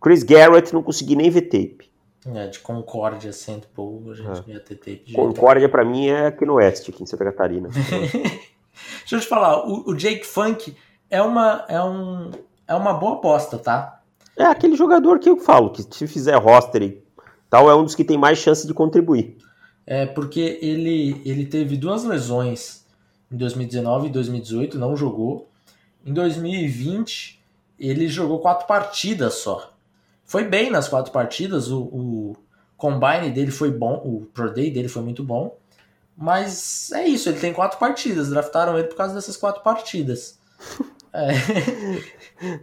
Chris 0.00 0.22
Garrett, 0.22 0.72
não 0.72 0.82
consegui 0.82 1.14
nem 1.14 1.28
ver 1.28 1.42
tape. 1.42 1.89
É, 2.26 2.48
de 2.48 2.58
Concórdia, 2.58 3.32
Saint 3.32 3.64
Paul, 3.74 4.10
a 4.10 4.14
gente 4.14 4.50
é. 4.50 4.54
ia 4.54 4.60
ter 4.60 4.74
tape. 4.74 5.12
Concórdia, 5.14 5.68
para 5.68 5.84
mim, 5.84 6.08
é 6.08 6.26
aqui 6.26 6.44
no 6.44 6.54
oeste, 6.54 6.90
aqui 6.90 7.02
em 7.02 7.06
Santa 7.06 7.24
Catarina. 7.24 7.70
Deixa 9.00 9.16
eu 9.16 9.20
te 9.20 9.26
falar, 9.26 9.66
o, 9.66 9.90
o, 9.90 9.94
Jake 9.94 10.26
Funk 10.26 10.76
é 11.08 11.22
uma, 11.22 11.64
é, 11.68 11.82
um, 11.82 12.30
é 12.68 12.74
uma 12.74 12.92
boa 12.92 13.14
aposta, 13.14 13.58
tá? 13.58 14.02
É 14.36 14.44
aquele 14.44 14.76
jogador 14.76 15.18
que 15.18 15.28
eu 15.28 15.38
falo, 15.38 15.70
que 15.70 15.82
se 15.82 16.06
fizer 16.06 16.36
roster 16.36 16.82
e 16.82 17.02
tal, 17.48 17.70
é 17.70 17.74
um 17.74 17.84
dos 17.84 17.94
que 17.94 18.04
tem 18.04 18.18
mais 18.18 18.38
chance 18.38 18.66
de 18.66 18.74
contribuir. 18.74 19.38
É, 19.86 20.04
porque 20.06 20.58
ele, 20.62 21.20
ele 21.24 21.46
teve 21.46 21.76
duas 21.76 22.04
lesões 22.04 22.84
em 23.32 23.36
2019 23.36 24.08
e 24.08 24.10
2018, 24.10 24.78
não 24.78 24.96
jogou. 24.96 25.48
Em 26.04 26.12
2020, 26.12 27.40
ele 27.78 28.08
jogou 28.08 28.40
quatro 28.40 28.66
partidas 28.66 29.34
só. 29.34 29.72
Foi 30.30 30.44
bem 30.44 30.70
nas 30.70 30.86
quatro 30.86 31.10
partidas, 31.10 31.72
o, 31.72 31.80
o 31.80 32.36
combine 32.76 33.32
dele 33.32 33.50
foi 33.50 33.68
bom, 33.68 33.94
o 34.04 34.26
Pro 34.32 34.54
Day 34.54 34.70
dele 34.70 34.86
foi 34.86 35.02
muito 35.02 35.24
bom. 35.24 35.58
Mas 36.16 36.92
é 36.92 37.04
isso, 37.04 37.28
ele 37.28 37.40
tem 37.40 37.52
quatro 37.52 37.80
partidas. 37.80 38.30
Draftaram 38.30 38.78
ele 38.78 38.86
por 38.86 38.94
causa 38.94 39.12
dessas 39.12 39.36
quatro 39.36 39.60
partidas. 39.62 40.38
É. 41.12 41.32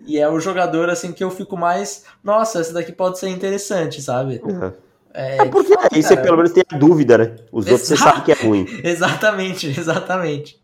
e 0.06 0.18
é 0.18 0.30
o 0.30 0.40
jogador 0.40 0.90
assim 0.90 1.12
que 1.12 1.22
eu 1.22 1.30
fico 1.30 1.58
mais. 1.58 2.06
Nossa, 2.24 2.62
esse 2.62 2.74
daqui 2.74 2.94
pode 2.94 3.20
ser 3.20 3.28
interessante, 3.28 4.02
sabe? 4.02 4.40
Uhum. 4.42 4.72
É, 5.14 5.40
é 5.40 5.46
porque 5.50 5.74
aí 5.92 6.02
você 6.02 6.16
pelo 6.16 6.38
menos 6.38 6.54
tem 6.54 6.64
a 6.72 6.78
dúvida, 6.78 7.18
né? 7.18 7.36
Os 7.52 7.68
Exato. 7.68 7.72
outros 7.74 7.88
você 7.90 7.98
sabe 7.98 8.24
que 8.24 8.32
é 8.32 8.36
ruim. 8.36 8.66
exatamente, 8.86 9.68
exatamente. 9.68 10.62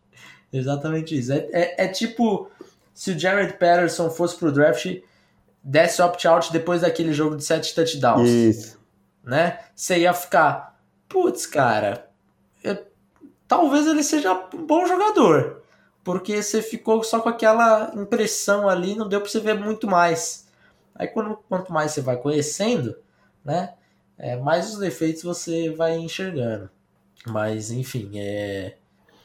Exatamente 0.54 1.20
isso. 1.20 1.34
É, 1.34 1.50
é, 1.52 1.84
é, 1.84 1.88
tipo 1.89 2.50
se 2.94 3.12
o 3.12 3.20
Jared 3.20 3.52
Patterson 3.52 4.10
fosse 4.10 4.38
pro 4.38 4.50
draft, 4.50 4.86
desse 5.63 6.02
opt-out 6.02 6.52
depois 6.52 6.82
daquele 6.82 7.13
jogo 7.13 7.38
de 7.38 7.43
sete 7.43 7.73
touchdowns. 7.73 8.30
Isso. 8.30 8.80
Né? 9.23 9.60
Você 9.73 9.99
ia 9.99 10.13
ficar, 10.13 10.78
putz, 11.08 11.45
cara, 11.45 12.10
eu, 12.63 12.78
talvez 13.47 13.88
ele 13.88 14.04
seja 14.04 14.34
um 14.54 14.65
bom 14.65 14.86
jogador. 14.86 15.63
Porque 16.04 16.43
você 16.43 16.62
ficou 16.62 17.02
só 17.02 17.21
com 17.21 17.30
aquela 17.30 17.93
impressão 17.95 18.67
ali, 18.67 18.93
não 18.93 19.08
deu 19.08 19.21
para 19.21 19.30
você 19.30 19.39
ver 19.39 19.58
muito 19.58 19.88
mais. 19.88 20.45
Aí 20.93 21.08
quando, 21.08 21.38
quanto 21.47 21.71
mais 21.71 21.91
você 21.91 22.02
vai 22.02 22.17
conhecendo, 22.17 22.97
né? 23.43 23.73
É, 24.17 24.36
mais 24.36 24.69
os 24.71 24.80
defeitos 24.80 25.23
você 25.23 25.69
vai 25.69 25.97
enxergando. 25.97 26.69
Mas, 27.26 27.71
enfim, 27.71 28.12
é. 28.15 28.76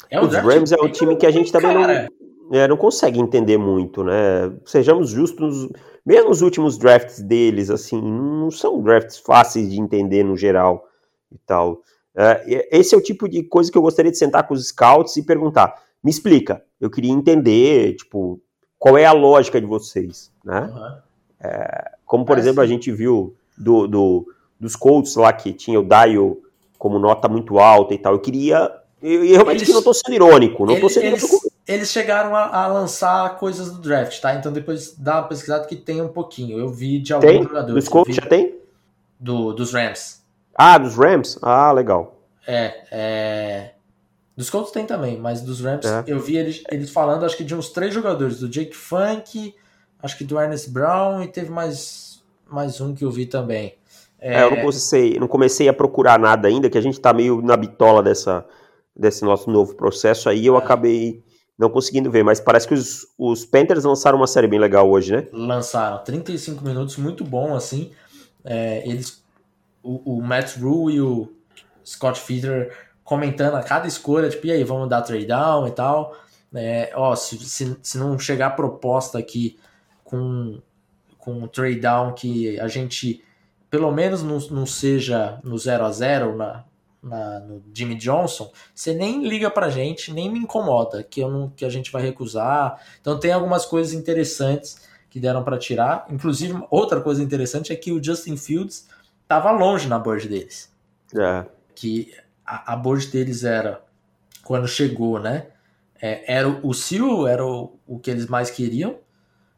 é 0.09 0.21
Os 0.21 0.33
Rams 0.33 0.71
é 0.71 0.77
o 0.77 0.89
time 0.89 1.17
que 1.17 1.27
a 1.27 1.31
gente 1.33 1.51
também 1.51 1.75
não, 1.75 2.09
é, 2.53 2.69
não 2.69 2.77
consegue 2.77 3.21
entender 3.21 3.57
muito, 3.57 4.03
né? 4.05 4.53
Sejamos 4.65 5.11
justos, 5.11 5.69
mesmo 6.05 6.31
os 6.31 6.43
últimos 6.43 6.79
drafts 6.79 7.21
deles, 7.21 7.71
assim, 7.71 8.01
não 8.01 8.51
são 8.51 8.83
drafts 8.83 9.19
fáceis 9.19 9.71
de 9.71 9.81
entender 9.81 10.25
no 10.25 10.37
geral 10.37 10.87
e 11.33 11.39
tal. 11.47 11.83
É, 12.17 12.69
esse 12.77 12.95
é 12.95 12.99
o 12.99 13.03
tipo 13.03 13.29
de 13.29 13.43
coisa 13.45 13.71
que 13.71 13.79
eu 13.79 13.83
gostaria 13.83 14.11
de 14.11 14.19
sentar 14.19 14.47
com 14.47 14.55
os 14.55 14.69
scouts 14.69 15.17
e 15.17 15.23
perguntar: 15.23 15.75
me 16.03 16.11
explica, 16.11 16.63
eu 16.81 16.91
queria 16.91 17.13
entender, 17.13 17.95
tipo, 17.97 18.41
qual 18.79 18.97
é 18.97 19.05
a 19.05 19.13
lógica 19.13 19.61
de 19.61 19.67
vocês, 19.67 20.33
né? 20.45 20.63
Uhum. 20.63 20.99
É, 21.41 21.93
como, 22.05 22.25
por 22.25 22.37
é 22.37 22.41
exemplo, 22.41 22.61
a 22.61 22.67
gente 22.67 22.91
viu 22.91 23.37
do, 23.57 23.87
do, 23.87 24.27
dos 24.59 24.75
Colts 24.75 25.17
lá 25.17 25.33
que 25.33 25.53
tinha 25.53 25.79
o 25.79 25.85
Dio 25.85 26.43
como 26.79 26.99
nota 26.99 27.29
muito 27.29 27.59
alta 27.59 27.95
e 27.95 27.99
tal. 27.99 28.15
Eu 28.15 28.21
queria. 28.21 28.73
Eu, 29.03 29.25
eu 29.25 29.35
realmente 29.35 29.63
eles, 29.63 29.69
não 29.69 29.79
estou 29.79 29.95
sendo 29.95 30.15
irônico, 30.15 30.65
não 30.65 30.75
estou 30.75 30.89
sendo 30.89 31.07
eles, 31.07 31.23
irônico. 31.23 31.53
Eles 31.69 31.93
chegaram 31.93 32.35
a, 32.35 32.47
a, 32.47 32.67
lançar 32.67 33.37
coisas 33.37 33.71
do 33.71 33.79
draft, 33.79 34.19
tá? 34.21 34.35
Então 34.35 34.51
depois 34.51 34.95
dá 34.97 35.21
uma 35.21 35.29
pesquisada 35.29 35.67
que 35.67 35.77
tem 35.77 36.01
um 36.01 36.09
pouquinho. 36.09 36.59
Eu 36.59 36.71
vi 36.71 36.99
de 36.99 37.13
alguns 37.13 37.31
tem? 37.31 37.43
jogadores. 37.43 37.75
Dos 37.75 37.89
Colts 37.89 38.17
já 38.17 38.23
tem? 38.23 38.59
Do, 39.21 39.53
dos 39.53 39.75
Rams. 39.75 40.23
Ah, 40.55 40.79
dos 40.79 40.97
Rams? 40.97 41.39
Ah, 41.43 41.71
legal. 41.71 42.23
É, 42.47 42.75
é. 42.91 43.71
Dos 44.35 44.49
Colts 44.49 44.73
tem 44.73 44.87
também, 44.87 45.19
mas 45.19 45.43
dos 45.43 45.61
Rams 45.61 45.85
é. 45.85 46.05
eu 46.07 46.19
vi 46.19 46.39
eles, 46.39 46.63
eles 46.71 46.91
falando, 46.91 47.27
acho 47.27 47.37
que 47.37 47.45
de 47.45 47.55
uns 47.55 47.69
três 47.69 47.93
jogadores, 47.93 48.39
do 48.39 48.49
Jake 48.49 48.75
Funk, 48.75 49.55
acho 50.03 50.17
que 50.17 50.25
do 50.25 50.41
Ernest 50.41 50.71
Brown 50.71 51.23
e 51.23 51.29
teve 51.29 51.51
mais, 51.51 52.23
mais 52.49 52.81
um 52.81 52.95
que 52.95 53.05
eu 53.05 53.11
vi 53.11 53.27
também. 53.27 53.75
É... 54.19 54.41
é 54.41 54.45
eu 54.45 54.51
não 54.51 54.59
comecei, 54.59 55.19
não 55.19 55.29
comecei 55.29 55.69
a 55.69 55.73
procurar 55.75 56.19
nada 56.19 56.49
ainda, 56.49 56.71
que 56.71 56.79
a 56.79 56.81
gente 56.81 56.99
tá 56.99 57.13
meio 57.13 57.43
na 57.43 57.57
bitola 57.57 58.03
dessa, 58.03 58.47
desse 58.97 59.25
nosso 59.25 59.51
novo 59.51 59.75
processo 59.75 60.31
aí, 60.31 60.47
eu 60.47 60.55
é. 60.55 60.59
acabei 60.59 61.23
não 61.59 61.69
conseguindo 61.69 62.11
ver, 62.11 62.23
mas 62.23 62.39
parece 62.39 62.69
que 62.69 62.75
os, 62.75 63.07
os 63.19 63.45
Panthers 63.45 63.85
lançaram 63.85 64.17
uma 64.17 64.27
série 64.27 64.47
bem 64.47 64.61
legal 64.61 64.89
hoje, 64.89 65.17
né? 65.17 65.27
Lançaram, 65.33 65.99
35 66.05 66.65
minutos, 66.65 66.97
muito 66.97 67.25
bom, 67.25 67.57
assim. 67.57 67.91
É, 68.45 68.89
eles, 68.89 69.25
o, 69.83 70.19
o 70.19 70.23
Matt 70.23 70.57
Rule 70.57 70.95
e 70.95 71.01
o 71.01 71.33
Scott 71.85 72.21
Feeder 72.21 72.73
comentando 73.03 73.57
a 73.57 73.63
cada 73.63 73.89
escolha, 73.89 74.29
tipo, 74.29 74.47
e 74.47 74.53
aí, 74.53 74.63
vamos 74.63 74.89
dar 74.89 75.03
trade 75.03 75.27
down 75.27 75.67
e 75.67 75.73
tal. 75.73 76.17
É, 76.55 76.93
ó, 76.95 77.17
se, 77.17 77.37
se, 77.39 77.77
se 77.83 77.99
não 77.99 78.19
chegar 78.19 78.51
proposta 78.51 79.19
aqui 79.19 79.59
com, 80.05 80.61
com 81.19 81.33
um 81.33 81.49
trade 81.49 81.81
down 81.81 82.15
que 82.15 82.59
a 82.61 82.69
gente 82.69 83.23
pelo 83.71 83.91
menos 83.93 84.23
não, 84.23 84.39
não 84.51 84.67
seja 84.67 85.39
no 85.45 85.59
0 85.59 85.85
a 85.85 85.93
0 85.93 86.37
na, 86.37 86.65
na, 87.03 87.41
no 87.41 87.63
Jimmy 87.73 87.95
Johnson, 87.95 88.51
você 88.75 88.93
nem 88.93 89.27
liga 89.27 89.51
pra 89.51 89.71
gente, 89.71 90.13
nem 90.13 90.31
me 90.31 90.39
incomoda, 90.39 91.03
que, 91.03 91.21
eu 91.21 91.31
não, 91.31 91.51
que 91.51 91.65
a 91.65 91.71
gente 91.71 91.91
vai 91.91 92.03
recusar. 92.03 92.81
Então 93.01 93.19
tem 93.19 93.33
algumas 93.33 93.65
coisas 93.65 93.93
interessantes 93.93 94.87
que 95.11 95.21
deram 95.21 95.43
para 95.43 95.59
tirar. 95.59 96.07
Inclusive, 96.11 96.61
outra 96.71 97.01
coisa 97.01 97.23
interessante 97.23 97.73
é 97.73 97.77
que 97.77 97.93
o 97.93 98.03
Justin 98.03 98.37
Fields 98.37 98.89
estava 99.23 99.51
longe 99.51 99.89
na 99.89 99.99
board 99.99 100.29
deles. 100.29 100.73
É. 101.17 101.45
Que 101.75 102.13
a, 102.45 102.73
a 102.73 102.77
board 102.77 103.07
deles 103.09 103.45
era, 103.45 103.83
quando 104.45 104.67
chegou, 104.67 105.19
né? 105.19 105.47
É, 106.01 106.37
era 106.37 106.49
o, 106.49 106.69
o 106.69 106.75
Seal, 106.75 107.27
era 107.27 107.45
o, 107.45 107.79
o 107.87 107.99
que 107.99 108.11
eles 108.11 108.27
mais 108.27 108.51
queriam. 108.51 108.97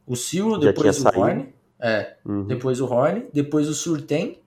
O 0.07 0.17
Seal, 0.17 0.59
depois 0.59 1.05
o 1.05 1.09
Horn. 1.09 1.55
É, 1.83 2.17
uhum. 2.27 2.45
depois 2.45 2.81
o 2.81 2.87
Horn, 2.87 3.27
depois 3.33 3.67
o 3.69 3.75
Surtain, 3.75 4.39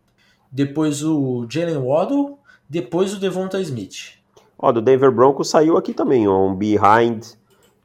depois 0.51 1.03
o 1.03 1.47
Jalen 1.49 1.77
Waddle, 1.77 2.39
depois 2.69 3.13
o 3.13 3.19
Devonta 3.19 3.59
Smith. 3.61 4.17
Ó, 4.57 4.71
do 4.71 4.81
Denver 4.81 5.11
Broncos 5.11 5.49
saiu 5.49 5.77
aqui 5.77 5.93
também, 5.93 6.27
ó, 6.27 6.47
um 6.47 6.55
Behind 6.55 7.23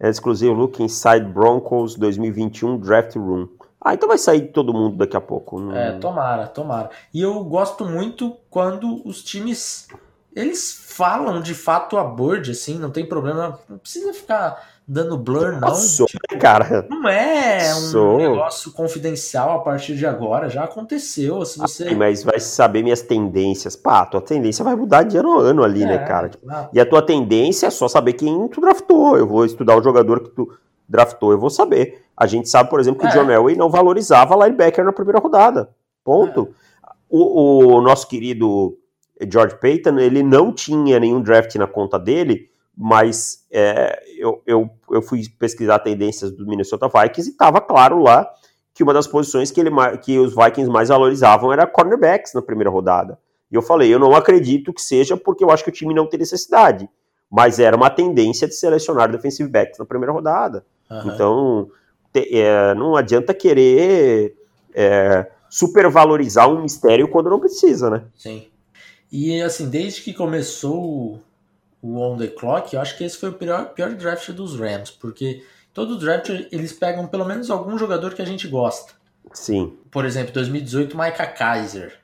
Exclusive 0.00 0.54
Look 0.54 0.82
Inside 0.82 1.26
Broncos 1.26 1.96
2021 1.96 2.78
Draft 2.78 3.16
Room. 3.16 3.48
Ah, 3.80 3.94
então 3.94 4.08
vai 4.08 4.18
sair 4.18 4.52
todo 4.52 4.72
mundo 4.72 4.96
daqui 4.96 5.16
a 5.16 5.20
pouco. 5.20 5.58
Não... 5.58 5.74
É, 5.74 5.98
tomara, 5.98 6.46
tomara. 6.46 6.90
E 7.12 7.20
eu 7.20 7.42
gosto 7.44 7.84
muito 7.84 8.36
quando 8.50 9.06
os 9.06 9.22
times 9.22 9.88
eles 10.34 10.72
falam 10.72 11.40
de 11.40 11.54
fato 11.54 11.96
a 11.96 12.04
board, 12.04 12.50
assim, 12.50 12.78
não 12.78 12.90
tem 12.90 13.06
problema. 13.06 13.58
Não 13.68 13.78
precisa 13.78 14.12
ficar 14.12 14.77
dando 14.88 15.18
blur, 15.18 15.60
não. 15.60 15.74
Tipo, 16.06 16.38
cara. 16.40 16.86
Não 16.88 17.06
é 17.06 17.74
um 17.74 17.80
Sou. 17.80 18.16
negócio 18.16 18.72
confidencial 18.72 19.56
a 19.56 19.58
partir 19.58 19.94
de 19.94 20.06
agora, 20.06 20.48
já 20.48 20.64
aconteceu. 20.64 21.44
Se 21.44 21.58
você... 21.58 21.88
Ah, 21.88 21.94
mas 21.94 22.24
vai 22.24 22.40
saber 22.40 22.82
minhas 22.82 23.02
tendências. 23.02 23.76
Pá, 23.76 24.06
tua 24.06 24.22
tendência 24.22 24.64
vai 24.64 24.74
mudar 24.74 25.02
de 25.02 25.18
ano 25.18 25.38
a 25.38 25.42
ano 25.42 25.62
ali, 25.62 25.84
né, 25.84 25.96
é, 25.96 25.98
né, 25.98 26.06
cara? 26.06 26.30
Tipo, 26.30 26.46
e 26.72 26.80
a 26.80 26.86
tua 26.86 27.02
tendência 27.02 27.66
é 27.66 27.70
só 27.70 27.86
saber 27.86 28.14
quem 28.14 28.48
tu 28.48 28.62
draftou. 28.62 29.18
Eu 29.18 29.26
vou 29.26 29.44
estudar 29.44 29.76
o 29.76 29.82
jogador 29.82 30.20
que 30.20 30.30
tu 30.30 30.50
draftou, 30.88 31.32
eu 31.32 31.38
vou 31.38 31.50
saber. 31.50 32.02
A 32.16 32.26
gente 32.26 32.48
sabe, 32.48 32.70
por 32.70 32.80
exemplo, 32.80 33.00
que 33.00 33.06
é. 33.06 33.10
o 33.10 33.12
John 33.12 33.30
Elway 33.30 33.56
não 33.56 33.68
valorizava 33.68 34.34
linebacker 34.34 34.84
na 34.84 34.92
primeira 34.92 35.18
rodada. 35.18 35.68
Ponto. 36.02 36.48
É. 36.84 36.90
O, 37.10 37.76
o 37.76 37.82
nosso 37.82 38.08
querido 38.08 38.78
George 39.30 39.56
Payton, 39.60 39.98
ele 39.98 40.22
não 40.22 40.50
tinha 40.52 40.98
nenhum 40.98 41.20
draft 41.20 41.54
na 41.56 41.66
conta 41.66 41.98
dele, 41.98 42.47
mas 42.80 43.44
é, 43.50 44.00
eu, 44.16 44.40
eu, 44.46 44.70
eu 44.88 45.02
fui 45.02 45.22
pesquisar 45.36 45.80
tendências 45.80 46.30
do 46.30 46.46
Minnesota 46.46 46.86
Vikings 46.86 47.28
e 47.28 47.32
estava 47.32 47.60
claro 47.60 48.00
lá 48.00 48.30
que 48.72 48.84
uma 48.84 48.94
das 48.94 49.08
posições 49.08 49.50
que, 49.50 49.60
ele, 49.60 49.70
que 50.00 50.16
os 50.16 50.32
Vikings 50.32 50.70
mais 50.70 50.88
valorizavam 50.88 51.52
era 51.52 51.66
cornerbacks 51.66 52.32
na 52.32 52.40
primeira 52.40 52.70
rodada. 52.70 53.18
E 53.50 53.56
eu 53.56 53.62
falei, 53.62 53.92
eu 53.92 53.98
não 53.98 54.14
acredito 54.14 54.72
que 54.72 54.80
seja 54.80 55.16
porque 55.16 55.42
eu 55.42 55.50
acho 55.50 55.64
que 55.64 55.70
o 55.70 55.72
time 55.72 55.92
não 55.92 56.06
tem 56.06 56.20
necessidade, 56.20 56.88
mas 57.28 57.58
era 57.58 57.76
uma 57.76 57.90
tendência 57.90 58.46
de 58.46 58.54
selecionar 58.54 59.10
defensive 59.10 59.50
backs 59.50 59.76
na 59.76 59.84
primeira 59.84 60.12
rodada. 60.12 60.64
Uhum. 60.88 61.12
Então, 61.12 61.70
te, 62.12 62.38
é, 62.38 62.74
não 62.76 62.94
adianta 62.94 63.34
querer 63.34 64.36
é, 64.72 65.26
supervalorizar 65.50 66.48
um 66.48 66.62
mistério 66.62 67.08
quando 67.08 67.28
não 67.28 67.40
precisa, 67.40 67.90
né? 67.90 68.04
Sim. 68.14 68.46
E 69.10 69.42
assim, 69.42 69.68
desde 69.68 70.02
que 70.02 70.14
começou 70.14 71.20
o 71.82 72.00
On 72.00 72.16
The 72.16 72.28
Clock, 72.28 72.74
eu 72.74 72.80
acho 72.80 72.96
que 72.96 73.04
esse 73.04 73.16
foi 73.16 73.28
o 73.28 73.32
pior, 73.32 73.66
pior 73.70 73.90
draft 73.94 74.30
dos 74.30 74.58
Rams, 74.58 74.90
porque 74.90 75.44
todo 75.72 75.98
draft 75.98 76.28
eles 76.50 76.72
pegam 76.72 77.06
pelo 77.06 77.24
menos 77.24 77.50
algum 77.50 77.78
jogador 77.78 78.14
que 78.14 78.22
a 78.22 78.24
gente 78.24 78.48
gosta. 78.48 78.92
Sim. 79.32 79.76
Por 79.90 80.04
exemplo, 80.04 80.32
2018, 80.32 80.96
Micah 80.96 81.26
Kaiser. 81.26 81.98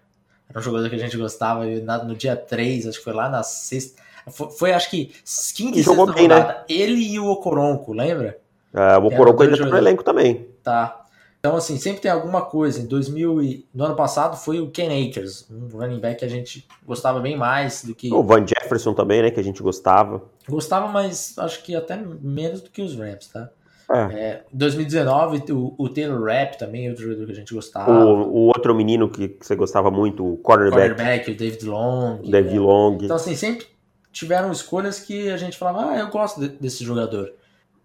Era 0.49 0.59
um 0.59 0.63
jogador 0.63 0.89
que 0.89 0.97
a 0.97 0.99
gente 0.99 1.17
gostava 1.17 1.65
no 2.05 2.15
dia 2.15 2.37
3, 2.37 2.87
acho 2.87 2.99
que 2.99 3.05
foi 3.05 3.13
lá 3.13 3.29
na 3.29 3.43
sexta. 3.43 4.03
Foi, 4.29 4.51
foi 4.51 4.73
acho 4.73 4.91
que 4.91 5.13
quinta 5.55 5.79
e, 5.79 5.81
e 5.81 5.85
sexta 5.85 6.13
bem, 6.13 6.29
né? 6.29 6.35
rodada. 6.37 6.59
Né? 6.59 6.65
Ele 6.69 7.03
e 7.03 7.19
o 7.19 7.27
Okoronko, 7.27 7.93
lembra? 7.93 8.39
É, 8.73 8.97
o 8.99 9.07
Okoronko 9.07 9.43
ainda 9.43 9.57
tá 9.57 9.67
no 9.67 9.77
elenco 9.77 10.05
também. 10.05 10.47
Tá. 10.63 11.04
Então, 11.45 11.57
assim, 11.57 11.77
sempre 11.77 12.01
tem 12.01 12.11
alguma 12.11 12.41
coisa. 12.41 12.81
Em 12.81 12.87
2000 12.87 13.43
e... 13.43 13.67
No 13.75 13.85
ano 13.85 13.95
passado 13.95 14.35
foi 14.35 14.61
o 14.61 14.71
Ken 14.71 14.89
Akers, 14.89 15.47
um 15.51 15.69
running 15.77 16.01
back 16.01 16.21
que 16.21 16.25
a 16.25 16.29
gente 16.29 16.67
gostava 16.87 17.21
bem 17.21 17.37
mais 17.37 17.85
do 17.85 17.95
que... 17.95 18.11
O 18.11 18.23
Van 18.23 18.47
Jefferson 18.47 18.95
também, 18.95 19.21
né, 19.21 19.31
que 19.31 19.39
a 19.39 19.45
gente 19.45 19.63
gostava. 19.63 20.23
Gostava, 20.49 20.89
mas 20.89 21.37
acho 21.37 21.63
que 21.63 21.77
até 21.77 21.99
menos 22.23 22.63
do 22.63 22.71
que 22.71 22.81
os 22.81 22.97
Rams, 22.97 23.27
tá? 23.27 23.51
É. 23.93 23.99
É, 24.19 24.45
2019, 24.55 25.53
o, 25.53 25.75
o 25.77 25.87
Taylor 25.91 26.25
Rapp 26.25 26.59
também, 26.59 26.89
outro 26.89 27.05
jogador 27.05 27.27
que 27.27 27.33
a 27.33 27.37
gente 27.37 27.53
gostava. 27.53 27.93
O, 27.93 28.27
o 28.27 28.47
outro 28.47 28.75
menino 28.75 29.11
que, 29.11 29.29
que, 29.29 29.47
você 29.47 29.55
gostava 29.55 29.91
muito, 29.91 30.25
o 30.25 30.39
quarterback. 30.39 30.95
Quarterback, 30.95 31.31
o 31.31 31.37
David 31.37 31.67
Long. 31.67 32.23
David 32.23 32.57
é. 32.57 32.61
Long. 32.61 32.99
Então, 33.03 33.17
assim, 33.17 33.37
sempre 33.37 33.67
tiveram 34.11 34.51
escolhas 34.51 34.99
que 34.99 35.29
a 35.29 35.37
gente 35.37 35.59
falava, 35.59 35.91
ah, 35.91 35.99
eu 35.99 36.09
gosto 36.09 36.41
de, 36.41 36.49
desse 36.49 36.83
jogador. 36.83 37.35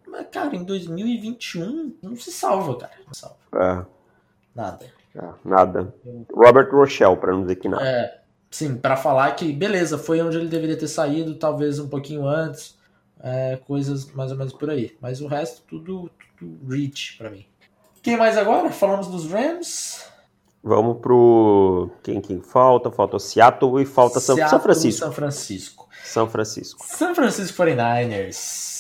Mas, 0.10 0.28
cara, 0.32 0.56
em 0.56 0.64
2021 0.64 1.96
não 2.02 2.16
se 2.16 2.32
salva, 2.32 2.78
cara. 2.78 2.94
Não 3.06 3.14
salva. 3.14 3.38
É. 3.56 3.86
Nada. 4.56 4.86
É, 5.16 5.28
nada. 5.44 5.94
Robert 6.34 6.70
Rochelle, 6.72 7.18
para 7.18 7.32
não 7.32 7.42
dizer 7.42 7.56
que 7.56 7.70
nada. 7.70 7.86
É, 7.86 8.22
sim, 8.50 8.76
para 8.76 8.96
falar 8.96 9.32
que, 9.36 9.52
beleza, 9.52 9.98
foi 9.98 10.22
onde 10.22 10.38
ele 10.38 10.48
deveria 10.48 10.78
ter 10.78 10.88
saído, 10.88 11.36
talvez 11.36 11.80
um 11.80 11.88
pouquinho 11.88 12.28
antes, 12.28 12.78
é, 13.22 13.58
coisas 13.68 14.12
mais 14.12 14.32
ou 14.32 14.38
menos 14.38 14.54
por 14.54 14.70
aí. 14.70 14.96
Mas 15.02 15.22
o 15.22 15.28
resto, 15.28 15.62
tudo, 15.68 16.10
tudo 16.38 16.58
reach 16.68 17.18
para 17.18 17.30
mim. 17.30 17.46
Quem 18.02 18.18
mais 18.18 18.38
agora? 18.38 18.70
Falamos 18.72 19.08
dos 19.08 19.30
Rams. 19.30 20.06
Vamos 20.64 21.00
pro. 21.00 21.90
Quem, 22.04 22.20
quem 22.20 22.42
falta? 22.42 22.92
Falta 22.92 23.16
o 23.16 23.20
Seattle 23.20 23.82
e 23.82 23.86
falta 23.86 24.20
Seattle, 24.20 24.50
São 24.50 24.60
Francisco. 24.60 25.00
São 25.00 25.12
Francisco. 25.12 25.90
São 26.04 26.30
Francisco. 26.30 26.86
São 26.86 27.16
Francisco 27.16 27.64
49ers. 27.64 28.79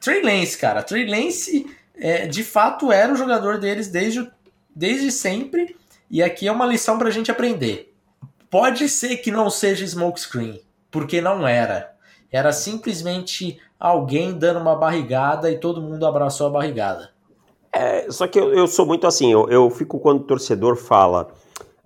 Trey 0.00 0.22
Lance, 0.22 0.56
cara. 0.56 0.82
Trey 0.82 1.06
Lance, 1.06 1.66
é, 1.94 2.26
de 2.26 2.42
fato, 2.42 2.90
era 2.90 3.12
o 3.12 3.16
jogador 3.16 3.58
deles 3.58 3.88
desde, 3.88 4.28
desde 4.74 5.12
sempre. 5.12 5.76
E 6.10 6.22
aqui 6.22 6.48
é 6.48 6.52
uma 6.52 6.66
lição 6.66 6.98
pra 6.98 7.10
gente 7.10 7.30
aprender. 7.30 7.94
Pode 8.50 8.88
ser 8.88 9.18
que 9.18 9.30
não 9.30 9.48
seja 9.48 9.84
smokescreen, 9.84 10.60
porque 10.90 11.20
não 11.20 11.46
era. 11.46 11.92
Era 12.32 12.52
simplesmente 12.52 13.60
alguém 13.78 14.36
dando 14.36 14.60
uma 14.60 14.74
barrigada 14.74 15.50
e 15.50 15.58
todo 15.58 15.82
mundo 15.82 16.04
abraçou 16.04 16.48
a 16.48 16.50
barrigada. 16.50 17.10
É, 17.72 18.10
só 18.10 18.26
que 18.26 18.38
eu, 18.40 18.52
eu 18.52 18.66
sou 18.66 18.84
muito 18.84 19.06
assim, 19.06 19.30
eu, 19.30 19.48
eu 19.48 19.70
fico 19.70 20.00
quando 20.00 20.22
o 20.22 20.26
torcedor 20.26 20.74
fala, 20.74 21.28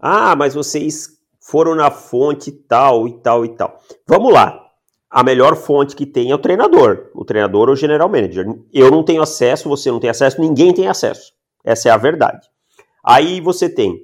ah, 0.00 0.34
mas 0.34 0.54
vocês 0.54 1.18
foram 1.38 1.74
na 1.74 1.90
fonte 1.90 2.50
tal 2.50 3.06
e 3.06 3.12
tal 3.18 3.44
e 3.44 3.50
tal. 3.50 3.78
Vamos 4.06 4.32
lá. 4.32 4.63
A 5.14 5.22
melhor 5.22 5.54
fonte 5.54 5.94
que 5.94 6.04
tem 6.04 6.30
é 6.30 6.34
o 6.34 6.38
treinador. 6.38 7.10
O 7.14 7.24
treinador 7.24 7.68
ou 7.68 7.74
o 7.74 7.76
general 7.76 8.08
manager. 8.08 8.46
Eu 8.72 8.90
não 8.90 9.04
tenho 9.04 9.22
acesso, 9.22 9.68
você 9.68 9.90
não 9.90 10.00
tem 10.00 10.10
acesso, 10.10 10.40
ninguém 10.40 10.74
tem 10.74 10.88
acesso. 10.88 11.32
Essa 11.64 11.88
é 11.88 11.92
a 11.92 11.96
verdade. 11.96 12.48
Aí 13.04 13.40
você 13.40 13.68
tem 13.68 14.00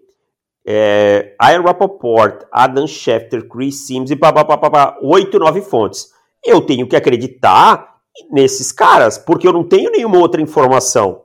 é, 0.64 1.35
Ian 1.42 1.62
Rappaport, 1.62 2.44
Adam 2.53 2.87
Schefter, 2.87 3.49
Chris 3.49 3.87
Sims 3.87 4.11
e 4.11 4.16
papapá, 4.16 4.99
oito, 5.03 5.38
nove 5.38 5.62
fontes. 5.62 6.11
Eu 6.44 6.61
tenho 6.61 6.87
que 6.87 6.94
acreditar 6.94 7.96
nesses 8.31 8.70
caras, 8.70 9.18
porque 9.18 9.49
eu 9.49 9.53
não 9.53 9.64
tenho 9.64 9.90
nenhuma 9.90 10.18
outra 10.18 10.40
informação 10.40 11.23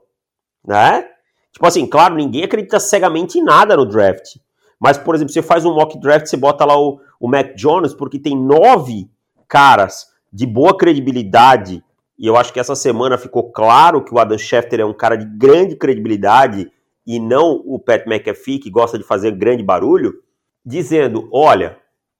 né? 0.66 1.06
Tipo 1.52 1.66
assim, 1.66 1.86
claro, 1.86 2.16
ninguém 2.16 2.44
acredita 2.44 2.80
cegamente 2.80 3.38
em 3.38 3.42
nada 3.42 3.76
no 3.76 3.86
draft. 3.86 4.36
Mas, 4.78 4.98
por 4.98 5.14
exemplo, 5.14 5.32
você 5.32 5.40
faz 5.40 5.64
um 5.64 5.74
mock 5.74 5.98
draft, 5.98 6.26
você 6.26 6.36
bota 6.36 6.64
lá 6.64 6.78
o, 6.78 7.00
o 7.18 7.28
Mac 7.28 7.54
Jones, 7.54 7.94
porque 7.94 8.18
tem 8.18 8.36
nove 8.36 9.08
caras 9.48 10.06
de 10.32 10.46
boa 10.46 10.76
credibilidade, 10.76 11.82
e 12.18 12.26
eu 12.26 12.36
acho 12.36 12.52
que 12.52 12.60
essa 12.60 12.74
semana 12.74 13.18
ficou 13.18 13.50
claro 13.50 14.04
que 14.04 14.14
o 14.14 14.18
Adam 14.18 14.38
Schefter 14.38 14.80
é 14.80 14.84
um 14.84 14.94
cara 14.94 15.16
de 15.16 15.24
grande 15.24 15.76
credibilidade, 15.76 16.70
e 17.06 17.20
não 17.20 17.62
o 17.64 17.78
Pat 17.78 18.06
McAfee, 18.06 18.58
que 18.58 18.70
gosta 18.70 18.98
de 18.98 19.04
fazer 19.04 19.32
grande 19.32 19.62
barulho, 19.62 20.14
dizendo, 20.64 21.28
olha, 21.32 21.78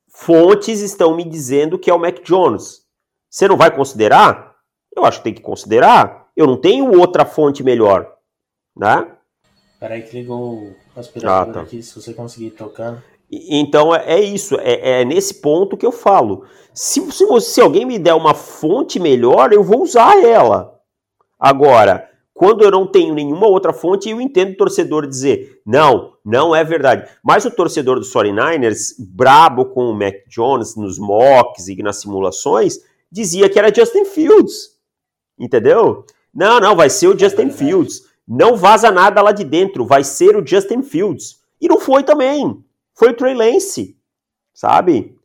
fontes 0.08 0.80
estão 0.80 1.16
me 1.16 1.24
dizendo 1.24 1.78
que 1.78 1.90
é 1.90 1.94
o 1.94 1.98
Mac 1.98 2.22
Jones. 2.22 2.86
Você 3.28 3.48
não 3.48 3.56
vai 3.56 3.74
considerar? 3.74 4.54
Eu 4.94 5.04
acho 5.04 5.18
que 5.18 5.24
tem 5.24 5.34
que 5.34 5.42
considerar. 5.42 6.28
Eu 6.36 6.46
não 6.46 6.56
tenho 6.56 6.96
outra 6.98 7.24
fonte 7.24 7.64
melhor 7.64 8.16
né? 8.76 9.10
Peraí 9.80 10.02
que 10.02 10.18
ligou 10.18 10.68
o 10.68 10.76
aspirador 10.94 11.50
ah, 11.50 11.52
tá. 11.52 11.60
aqui, 11.62 11.82
se 11.82 11.94
você 11.94 12.12
conseguir 12.12 12.50
tocando. 12.50 13.02
Então 13.30 13.94
é, 13.94 14.14
é 14.14 14.20
isso, 14.20 14.56
é, 14.60 15.00
é, 15.00 15.04
nesse 15.04 15.34
ponto 15.34 15.76
que 15.76 15.86
eu 15.86 15.92
falo. 15.92 16.44
Se, 16.72 17.00
se, 17.10 17.26
você, 17.26 17.50
se 17.50 17.60
alguém 17.60 17.84
me 17.84 17.98
der 17.98 18.14
uma 18.14 18.34
fonte 18.34 19.00
melhor, 19.00 19.52
eu 19.52 19.62
vou 19.62 19.82
usar 19.82 20.22
ela. 20.22 20.78
Agora, 21.38 22.08
quando 22.32 22.62
eu 22.62 22.70
não 22.70 22.86
tenho 22.86 23.14
nenhuma 23.14 23.46
outra 23.46 23.72
fonte, 23.72 24.10
eu 24.10 24.20
entendo 24.20 24.52
o 24.52 24.56
torcedor 24.56 25.06
dizer, 25.06 25.62
não, 25.64 26.12
não 26.24 26.54
é 26.54 26.62
verdade. 26.62 27.08
Mas 27.22 27.46
o 27.46 27.50
torcedor 27.50 27.98
dos 27.98 28.12
49ers, 28.12 28.94
brabo 28.98 29.64
com 29.64 29.88
o 29.90 29.94
Mac 29.94 30.14
Jones 30.28 30.76
nos 30.76 30.98
mocks 30.98 31.66
e 31.68 31.82
nas 31.82 31.96
simulações, 32.00 32.78
dizia 33.10 33.48
que 33.48 33.58
era 33.58 33.74
Justin 33.74 34.04
Fields. 34.04 34.76
Entendeu? 35.38 36.04
Não, 36.32 36.60
não, 36.60 36.76
vai 36.76 36.90
ser 36.90 37.08
o 37.08 37.18
Justin 37.18 37.46
é 37.46 37.50
Fields. 37.50 38.02
Não 38.28 38.54
vaza 38.54 38.90
nada 38.90 39.22
lá 39.22 39.32
de 39.32 39.42
dentro, 39.44 39.86
vai 39.86 40.04
ser 40.04 40.36
o 40.36 40.46
Justin 40.46 40.82
Fields. 40.82 41.40
E 41.58 41.68
não 41.68 41.80
foi 41.80 42.02
também. 42.02 42.62
Foi 42.96 43.10
o 43.10 43.14
Trey 43.14 43.34
Lance, 43.34 43.96
sabe? 44.54 45.18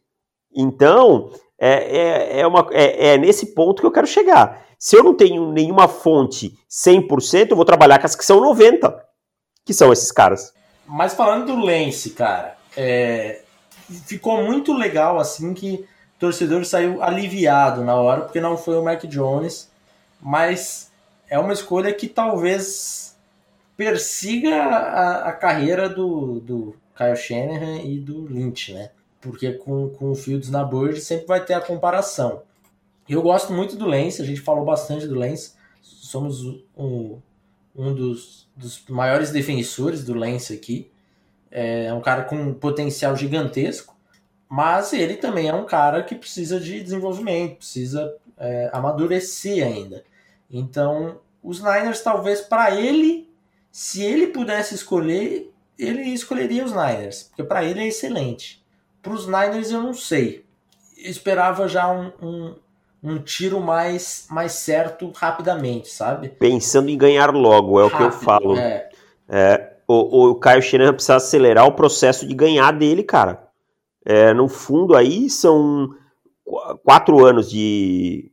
Então, 0.53 1.31
é, 1.57 1.97
é, 1.97 2.39
é, 2.41 2.47
uma, 2.47 2.67
é, 2.71 3.13
é 3.13 3.17
nesse 3.17 3.53
ponto 3.53 3.79
que 3.81 3.87
eu 3.87 3.91
quero 3.91 4.05
chegar. 4.05 4.65
Se 4.77 4.97
eu 4.97 5.03
não 5.03 5.13
tenho 5.13 5.51
nenhuma 5.51 5.87
fonte 5.87 6.57
100%, 6.69 7.51
eu 7.51 7.55
vou 7.55 7.63
trabalhar 7.63 7.97
com 7.99 8.05
as 8.05 8.15
que 8.15 8.25
são 8.25 8.41
90%, 8.41 8.99
que 9.63 9.73
são 9.73 9.93
esses 9.93 10.11
caras. 10.11 10.53
Mas 10.85 11.13
falando 11.13 11.45
do 11.45 11.55
Lance, 11.55 12.09
cara, 12.09 12.57
é, 12.75 13.43
ficou 14.05 14.43
muito 14.43 14.73
legal 14.73 15.17
assim 15.17 15.53
que 15.53 15.87
o 16.17 16.19
torcedor 16.19 16.65
saiu 16.65 17.01
aliviado 17.01 17.85
na 17.85 17.95
hora, 17.95 18.21
porque 18.21 18.41
não 18.41 18.57
foi 18.57 18.75
o 18.75 18.83
Mac 18.83 19.03
Jones, 19.05 19.69
mas 20.19 20.91
é 21.29 21.39
uma 21.39 21.53
escolha 21.53 21.93
que 21.93 22.07
talvez 22.07 23.15
persiga 23.77 24.55
a, 24.63 25.29
a 25.29 25.31
carreira 25.31 25.87
do, 25.87 26.39
do 26.41 26.75
Kyle 27.01 27.15
Shanahan 27.15 27.81
e 27.81 27.99
do 27.99 28.25
Lynch, 28.25 28.73
né? 28.73 28.91
Porque 29.19 29.53
com, 29.53 29.89
com 29.89 30.11
o 30.11 30.15
Fields 30.15 30.49
na 30.49 30.63
Bird 30.63 31.01
sempre 31.01 31.25
vai 31.25 31.43
ter 31.43 31.55
a 31.55 31.61
comparação. 31.61 32.43
Eu 33.09 33.23
gosto 33.23 33.51
muito 33.51 33.75
do 33.75 33.87
Lance, 33.87 34.21
a 34.21 34.25
gente 34.25 34.39
falou 34.39 34.63
bastante 34.63 35.07
do 35.07 35.15
Lance. 35.15 35.53
Somos 35.81 36.43
um, 36.77 37.19
um 37.75 37.93
dos, 37.93 38.47
dos 38.55 38.83
maiores 38.87 39.31
defensores 39.31 40.03
do 40.03 40.13
Lance 40.13 40.53
aqui. 40.53 40.91
É 41.49 41.91
um 41.93 42.01
cara 42.01 42.23
com 42.23 42.35
um 42.35 42.53
potencial 42.53 43.15
gigantesco, 43.15 43.97
mas 44.47 44.93
ele 44.93 45.17
também 45.17 45.49
é 45.49 45.53
um 45.53 45.65
cara 45.65 46.03
que 46.03 46.15
precisa 46.15 46.59
de 46.59 46.81
desenvolvimento, 46.81 47.57
precisa 47.57 48.15
é, 48.37 48.69
amadurecer 48.71 49.65
ainda. 49.65 50.03
Então, 50.49 51.19
os 51.43 51.59
Niners, 51.59 52.01
talvez 52.01 52.41
para 52.41 52.71
ele, 52.79 53.29
se 53.71 54.01
ele 54.01 54.27
pudesse 54.27 54.75
escolher, 54.75 55.50
ele 55.83 56.01
escolheria 56.03 56.63
os 56.63 56.71
Niners, 56.71 57.23
porque 57.23 57.43
para 57.43 57.63
ele 57.63 57.79
é 57.79 57.87
excelente. 57.87 58.63
Para 59.01 59.13
os 59.13 59.25
Niners, 59.25 59.71
eu 59.71 59.81
não 59.81 59.93
sei. 59.93 60.45
Eu 60.97 61.09
esperava 61.09 61.67
já 61.67 61.91
um, 61.91 62.11
um, 62.21 62.55
um, 63.03 63.17
tiro 63.17 63.59
mais, 63.59 64.27
mais 64.29 64.53
certo 64.53 65.11
rapidamente, 65.15 65.89
sabe? 65.89 66.29
Pensando 66.29 66.89
em 66.89 66.97
ganhar 66.97 67.33
logo, 67.33 67.79
é 67.79 67.83
Rápido, 67.83 67.95
o 67.95 67.97
que 67.97 68.03
eu 68.03 68.11
falo. 68.19 68.57
É. 68.57 68.89
É, 69.27 69.73
o, 69.87 70.29
o 70.29 70.35
Caio 70.35 70.61
Shanahan 70.61 70.93
precisa 70.93 71.15
acelerar 71.15 71.65
o 71.65 71.73
processo 71.73 72.27
de 72.27 72.33
ganhar 72.33 72.71
dele, 72.71 73.03
cara. 73.03 73.47
É, 74.05 74.33
no 74.33 74.47
fundo, 74.47 74.95
aí 74.95 75.29
são 75.29 75.89
quatro 76.83 77.25
anos 77.25 77.49
de 77.49 78.31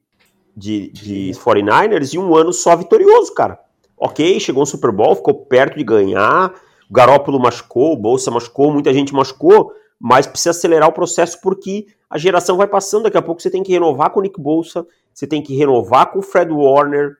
de, 0.58 0.90
de 0.90 1.30
49ers 1.34 2.12
e 2.12 2.18
um 2.18 2.34
ano 2.34 2.52
só 2.52 2.74
vitorioso, 2.74 3.32
cara. 3.32 3.60
Ok, 3.96 4.40
chegou 4.40 4.62
no 4.62 4.66
Super 4.66 4.90
Bowl, 4.90 5.14
ficou 5.14 5.34
perto 5.34 5.78
de 5.78 5.84
ganhar, 5.84 6.52
o 6.88 6.92
Garópolo 6.92 7.38
machucou, 7.38 7.92
o 7.92 7.96
Bolsa 7.96 8.30
machucou, 8.30 8.72
muita 8.72 8.92
gente 8.92 9.14
machucou, 9.14 9.72
mas 9.98 10.26
precisa 10.26 10.50
acelerar 10.50 10.88
o 10.88 10.92
processo 10.92 11.40
porque 11.40 11.86
a 12.08 12.16
geração 12.16 12.56
vai 12.56 12.66
passando, 12.66 13.04
daqui 13.04 13.18
a 13.18 13.22
pouco 13.22 13.42
você 13.42 13.50
tem 13.50 13.62
que 13.62 13.72
renovar 13.72 14.10
com 14.10 14.20
o 14.20 14.22
Nick 14.22 14.40
Bolsa, 14.40 14.86
você 15.12 15.26
tem 15.26 15.42
que 15.42 15.56
renovar 15.56 16.10
com 16.10 16.20
o 16.20 16.22
Fred 16.22 16.52
Warner, 16.52 17.16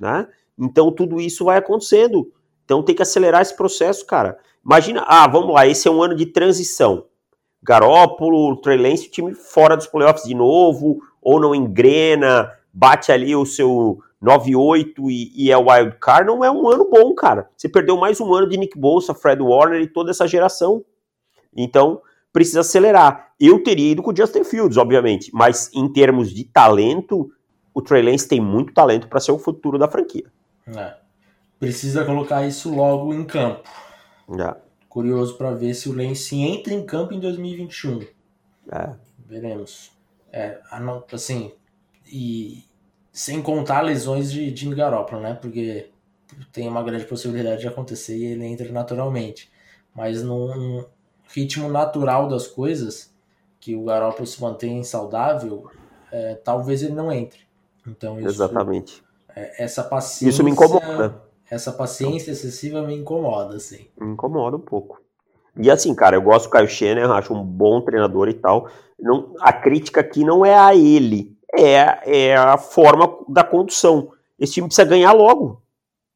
né? 0.00 0.26
Então 0.58 0.90
tudo 0.90 1.20
isso 1.20 1.44
vai 1.44 1.58
acontecendo. 1.58 2.32
Então 2.64 2.82
tem 2.82 2.94
que 2.94 3.02
acelerar 3.02 3.42
esse 3.42 3.56
processo, 3.56 4.06
cara. 4.06 4.38
Imagina, 4.64 5.04
ah, 5.06 5.26
vamos 5.26 5.52
lá, 5.54 5.66
esse 5.66 5.86
é 5.86 5.90
um 5.90 6.02
ano 6.02 6.14
de 6.14 6.26
transição. 6.26 7.06
Garópolo, 7.62 8.56
Trey 8.56 8.76
Lance, 8.76 9.06
o 9.06 9.10
time 9.10 9.34
fora 9.34 9.76
dos 9.76 9.86
playoffs 9.86 10.24
de 10.24 10.34
novo, 10.34 11.00
ou 11.20 11.40
não 11.40 11.54
engrena, 11.54 12.50
bate 12.72 13.12
ali 13.12 13.34
o 13.36 13.44
seu 13.44 13.98
9-8 14.22 14.94
e, 15.10 15.32
e 15.34 15.50
é 15.50 15.56
wild 15.56 15.96
card, 16.00 16.26
não 16.26 16.44
é 16.44 16.50
um 16.50 16.68
ano 16.68 16.88
bom, 16.88 17.14
cara. 17.14 17.50
Você 17.56 17.68
perdeu 17.68 17.96
mais 17.96 18.20
um 18.20 18.32
ano 18.32 18.48
de 18.48 18.56
Nick 18.56 18.78
Bolsa, 18.78 19.14
Fred 19.14 19.42
Warner 19.42 19.82
e 19.82 19.88
toda 19.88 20.10
essa 20.10 20.26
geração. 20.26 20.84
Então, 21.54 22.00
precisa 22.32 22.60
acelerar. 22.60 23.32
Eu 23.38 23.62
teria 23.62 23.92
ido 23.92 24.02
com 24.02 24.12
o 24.12 24.16
Justin 24.16 24.44
Fields, 24.44 24.76
obviamente, 24.76 25.30
mas 25.34 25.70
em 25.74 25.92
termos 25.92 26.32
de 26.32 26.44
talento, 26.44 27.30
o 27.74 27.82
Trey 27.82 28.02
Lance 28.02 28.28
tem 28.28 28.40
muito 28.40 28.72
talento 28.72 29.08
para 29.08 29.20
ser 29.20 29.32
o 29.32 29.38
futuro 29.38 29.78
da 29.78 29.88
franquia. 29.88 30.24
É. 30.66 30.94
Precisa 31.58 32.04
colocar 32.04 32.46
isso 32.46 32.74
logo 32.74 33.12
em 33.12 33.24
campo. 33.24 33.68
É. 34.38 34.56
Curioso 34.88 35.36
para 35.36 35.52
ver 35.52 35.74
se 35.74 35.88
o 35.88 35.96
Lance 35.96 36.38
entra 36.40 36.72
em 36.72 36.84
campo 36.84 37.12
em 37.12 37.20
2021. 37.20 38.00
É. 38.70 38.94
Veremos. 39.26 39.90
É, 40.32 40.60
assim, 41.12 41.52
e 42.12 42.64
sem 43.10 43.42
contar 43.42 43.80
lesões 43.80 44.30
de 44.30 44.54
Jimmy 44.54 44.74
Garoppolo, 44.74 45.22
né? 45.22 45.34
Porque 45.34 45.90
tem 46.52 46.68
uma 46.68 46.82
grande 46.82 47.06
possibilidade 47.06 47.62
de 47.62 47.68
acontecer 47.68 48.16
e 48.16 48.24
ele 48.26 48.44
entra 48.44 48.70
naturalmente. 48.70 49.50
Mas 49.94 50.22
num 50.22 50.84
ritmo 51.34 51.68
natural 51.68 52.28
das 52.28 52.46
coisas, 52.46 53.12
que 53.58 53.74
o 53.74 53.84
Garoppolo 53.84 54.26
se 54.26 54.40
mantém 54.40 54.84
saudável, 54.84 55.70
é, 56.10 56.34
talvez 56.34 56.82
ele 56.82 56.94
não 56.94 57.10
entre. 57.10 57.40
Então 57.86 58.18
isso, 58.18 58.28
Exatamente. 58.28 59.02
É, 59.34 59.64
essa 59.64 59.82
paciência. 59.82 60.28
Isso 60.28 60.44
me 60.44 60.50
incomoda. 60.50 61.22
Essa 61.50 61.72
paciência 61.72 62.30
excessiva 62.30 62.82
me 62.82 62.96
incomoda, 62.96 63.56
assim. 63.56 63.86
Me 63.98 64.12
incomoda 64.12 64.56
um 64.56 64.60
pouco. 64.60 65.00
E 65.56 65.70
assim, 65.70 65.94
cara, 65.94 66.16
eu 66.16 66.22
gosto 66.22 66.46
do 66.46 66.50
Caio 66.50 66.68
Schenner, 66.68 67.10
acho 67.10 67.34
um 67.34 67.44
bom 67.44 67.82
treinador 67.82 68.28
e 68.28 68.34
tal. 68.34 68.68
Não, 68.98 69.34
a 69.40 69.52
crítica 69.52 70.00
aqui 70.00 70.24
não 70.24 70.46
é 70.46 70.56
a 70.56 70.74
ele, 70.74 71.31
é, 71.54 72.28
é 72.30 72.36
a 72.36 72.56
forma 72.56 73.18
da 73.28 73.44
condução. 73.44 74.10
Esse 74.38 74.54
time 74.54 74.66
precisa 74.66 74.88
ganhar 74.88 75.12
logo. 75.12 75.62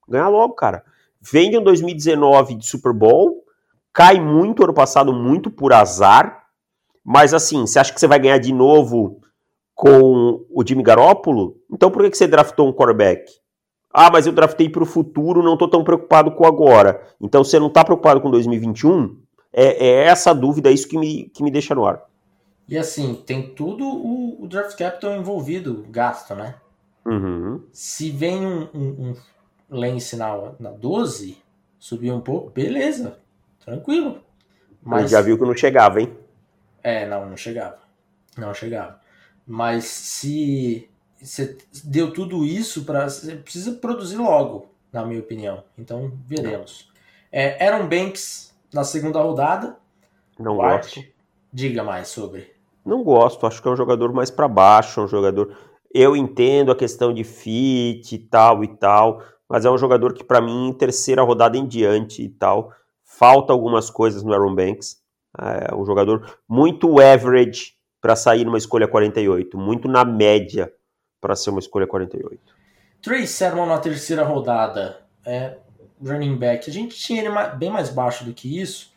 Ganhar 0.09 0.29
logo, 0.29 0.55
cara. 0.55 0.85
Vem 1.21 1.51
de 1.51 1.59
um 1.59 1.63
2019 1.63 2.55
de 2.55 2.67
Super 2.67 2.93
Bowl, 2.93 3.45
cai 3.93 4.21
muito 4.21 4.63
ano 4.63 4.75
passado, 4.75 5.13
muito 5.13 5.51
por 5.51 5.73
azar. 5.73 6.45
Mas 7.05 7.35
assim, 7.35 7.67
você 7.67 7.79
acha 7.79 7.93
que 7.93 8.01
você 8.01 8.07
vai 8.07 8.19
ganhar 8.19 8.39
de 8.39 8.53
novo 8.53 9.21
com 9.75 10.45
o 10.51 10.65
Jimmy 10.67 10.83
Garoppolo? 10.83 11.57
Então 11.73 11.91
por 11.91 12.03
que, 12.03 12.11
que 12.11 12.17
você 12.17 12.27
draftou 12.27 12.69
um 12.69 12.73
quarterback? 12.73 13.31
Ah, 13.93 14.11
mas 14.11 14.27
eu 14.27 14.33
draftei 14.33 14.69
para 14.69 14.83
o 14.83 14.87
futuro, 14.87 15.43
não 15.43 15.55
estou 15.55 15.69
tão 15.69 15.83
preocupado 15.83 16.31
com 16.33 16.45
agora. 16.47 17.01
Então 17.21 17.43
você 17.43 17.59
não 17.59 17.69
está 17.69 17.85
preocupado 17.85 18.21
com 18.21 18.31
2021? 18.31 19.17
É, 19.53 19.87
é, 19.87 20.05
essa 20.05 20.35
dúvida, 20.35 20.69
é 20.69 20.73
isso 20.73 20.87
que 20.87 20.99
me, 20.99 21.31
que 21.31 21.43
me 21.43 21.51
deixa 21.51 21.75
no 21.75 21.87
ar. 21.87 22.03
E 22.69 22.77
assim, 22.77 23.23
tem 23.27 23.55
tudo 23.55 23.87
o, 23.87 24.43
o 24.43 24.49
draft 24.49 24.77
capital 24.77 25.17
envolvido, 25.17 25.87
gasto, 25.89 26.35
né? 26.35 26.57
Uhum. 27.05 27.65
Se 27.73 28.11
vem 28.11 28.45
um, 28.45 28.69
um, 28.75 29.11
um 29.11 29.17
lance 29.71 30.17
na, 30.17 30.53
na 30.59 30.71
12, 30.71 31.39
subir 31.79 32.11
um 32.11 32.21
pouco, 32.21 32.51
beleza, 32.51 33.19
tranquilo. 33.65 34.21
Mas 34.83 35.11
já 35.11 35.21
viu 35.21 35.39
que 35.39 35.45
não 35.45 35.57
chegava, 35.57 36.01
hein? 36.01 36.17
É, 36.83 37.07
não, 37.07 37.29
não 37.29 37.37
chegava. 37.37 37.79
Não 38.37 38.53
chegava. 38.53 39.01
Mas 39.47 39.85
se 39.85 40.89
você 41.21 41.57
deu 41.85 42.13
tudo 42.13 42.45
isso 42.45 42.85
para 42.85 43.09
você 43.09 43.37
precisa 43.37 43.73
produzir 43.73 44.17
logo, 44.17 44.71
na 44.93 45.05
minha 45.05 45.21
opinião. 45.21 45.63
Então 45.79 46.13
veremos. 46.27 46.91
É, 47.31 47.65
Aaron 47.65 47.89
Banks 47.89 48.55
na 48.73 48.85
segunda 48.85 49.21
rodada. 49.21 49.77
Não 50.39 50.57
gosto. 50.57 51.05
Diga 51.53 51.83
mais 51.83 52.09
sobre. 52.09 52.56
Não 52.87 53.03
gosto. 53.03 53.47
Acho 53.47 53.61
que 53.61 53.69
é 53.69 53.71
um 53.71 53.77
jogador 53.77 54.13
mais 54.13 54.31
para 54.31 54.47
baixo, 54.47 55.01
é 55.01 55.05
um 55.05 55.09
jogador. 55.09 55.55
Eu 55.93 56.17
entendo 56.17 56.71
a 56.71 56.77
questão 56.77 57.13
de 57.13 57.25
fit 57.25 58.15
e 58.15 58.19
tal 58.19 58.63
e 58.63 58.69
tal, 58.69 59.23
mas 59.49 59.65
é 59.65 59.71
um 59.71 59.79
jogador 59.79 60.15
que 60.15 60.25
para 60.25 60.41
mim 60.41 60.75
terceira 60.79 61.23
rodada 61.23 61.59
em 61.59 61.67
diante 61.67 62.23
e 62.23 62.29
tal 62.29 62.73
falta 63.07 63.53
algumas 63.53 63.89
coisas 63.89 64.23
no 64.23 64.33
Aaron 64.33 64.55
Banks. 64.55 65.01
É 65.39 65.75
um 65.75 65.85
jogador 65.85 66.39
muito 66.49 67.01
average 67.01 67.75
para 68.01 68.17
sair 68.17 68.45
numa 68.45 68.59
escolha 68.59 68.87
48, 68.87 69.57
muito 69.57 69.89
na 69.89 70.05
média 70.05 70.73
para 71.21 71.35
ser 71.35 71.51
uma 71.51 71.61
escolha 71.61 71.87
48. 71.87 72.41
Trey 73.03 73.27
Sermon 73.27 73.67
na 73.67 73.79
terceira 73.79 74.23
rodada, 74.23 75.03
é 75.25 75.57
running 76.05 76.37
back. 76.37 76.69
A 76.69 76.73
gente 76.73 76.97
tinha 76.97 77.23
ele 77.23 77.31
bem 77.57 77.71
mais 77.71 77.91
baixo 77.91 78.25
do 78.25 78.33
que 78.33 78.61
isso, 78.61 78.93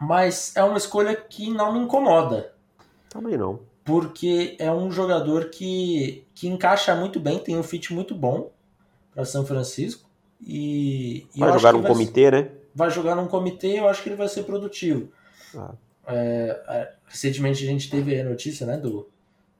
mas 0.00 0.54
é 0.56 0.62
uma 0.62 0.78
escolha 0.78 1.14
que 1.14 1.50
não 1.50 1.72
me 1.72 1.80
incomoda. 1.80 2.52
Também 3.08 3.36
não. 3.36 3.60
Porque 3.84 4.56
é 4.58 4.70
um 4.70 4.90
jogador 4.90 5.46
que, 5.46 6.26
que 6.34 6.46
encaixa 6.46 6.94
muito 6.94 7.18
bem, 7.18 7.38
tem 7.38 7.56
um 7.56 7.62
fit 7.62 7.92
muito 7.92 8.14
bom 8.14 8.50
para 9.14 9.24
São 9.24 9.46
Francisco. 9.46 10.08
E, 10.40 11.26
e 11.34 11.40
vai 11.40 11.52
jogar 11.52 11.72
num 11.72 11.82
comitê, 11.82 12.30
né? 12.30 12.50
Vai 12.74 12.90
jogar 12.90 13.14
num 13.16 13.26
comitê, 13.26 13.78
eu 13.78 13.88
acho 13.88 14.02
que 14.02 14.08
ele 14.08 14.16
vai 14.16 14.28
ser 14.28 14.44
produtivo. 14.44 15.08
Ah. 15.56 15.74
É, 16.06 16.62
é, 16.68 16.92
recentemente 17.06 17.64
a 17.64 17.66
gente 17.66 17.90
teve 17.90 18.18
a 18.18 18.24
notícia 18.24 18.66
né, 18.66 18.76
do, 18.76 19.08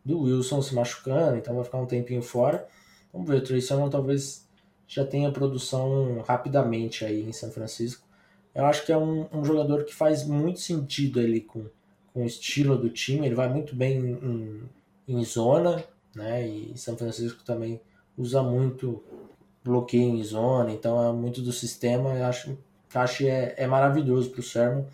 do 0.04 0.20
Wilson 0.20 0.62
se 0.62 0.74
machucando, 0.74 1.36
então 1.36 1.54
vai 1.54 1.64
ficar 1.64 1.78
um 1.78 1.86
tempinho 1.86 2.22
fora. 2.22 2.66
Vamos 3.12 3.28
ver, 3.28 3.36
o 3.36 3.42
Trey 3.42 3.60
Sermon 3.60 3.90
talvez 3.90 4.46
já 4.86 5.04
tenha 5.04 5.30
produção 5.30 6.22
rapidamente 6.26 7.04
aí 7.04 7.28
em 7.28 7.32
São 7.32 7.50
Francisco. 7.50 8.06
Eu 8.54 8.64
acho 8.64 8.84
que 8.86 8.92
é 8.92 8.96
um, 8.96 9.26
um 9.32 9.44
jogador 9.44 9.84
que 9.84 9.94
faz 9.94 10.24
muito 10.24 10.60
sentido 10.60 11.20
ali 11.20 11.40
com, 11.40 11.66
com 12.12 12.22
o 12.22 12.26
estilo 12.26 12.76
do 12.76 12.90
time. 12.90 13.26
Ele 13.26 13.34
vai 13.34 13.48
muito 13.48 13.74
bem 13.74 13.98
em, 13.98 14.62
em 15.06 15.24
zona, 15.24 15.84
né? 16.14 16.46
E 16.46 16.72
São 16.76 16.96
Francisco 16.96 17.42
também 17.44 17.80
usa 18.16 18.42
muito 18.42 19.02
bloqueio 19.64 20.16
em 20.16 20.24
zona, 20.24 20.72
então 20.72 21.08
é 21.08 21.12
muito 21.12 21.40
do 21.40 21.52
sistema. 21.52 22.14
Eu 22.14 22.26
acho 22.26 22.58
que 23.16 23.28
é, 23.28 23.54
é 23.56 23.66
maravilhoso 23.66 24.30
para 24.30 24.40
o 24.40 24.42
Sermon. 24.42 24.84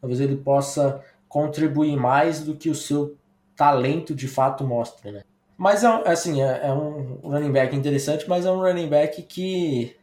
Talvez 0.00 0.20
ele 0.20 0.36
possa 0.36 1.02
contribuir 1.28 1.96
mais 1.96 2.40
do 2.40 2.54
que 2.54 2.68
o 2.68 2.74
seu 2.74 3.16
talento 3.56 4.14
de 4.14 4.28
fato 4.28 4.64
mostra, 4.64 5.10
né? 5.10 5.22
Mas 5.56 5.82
é 5.82 5.86
assim, 6.06 6.42
é, 6.42 6.66
é, 6.66 6.72
um 6.72 7.18
running 7.22 7.50
back 7.50 7.74
interessante, 7.74 8.28
mas 8.28 8.44
é 8.44 8.50
um 8.50 8.60
running 8.60 8.88
back 8.88 9.22
que. 9.22 9.96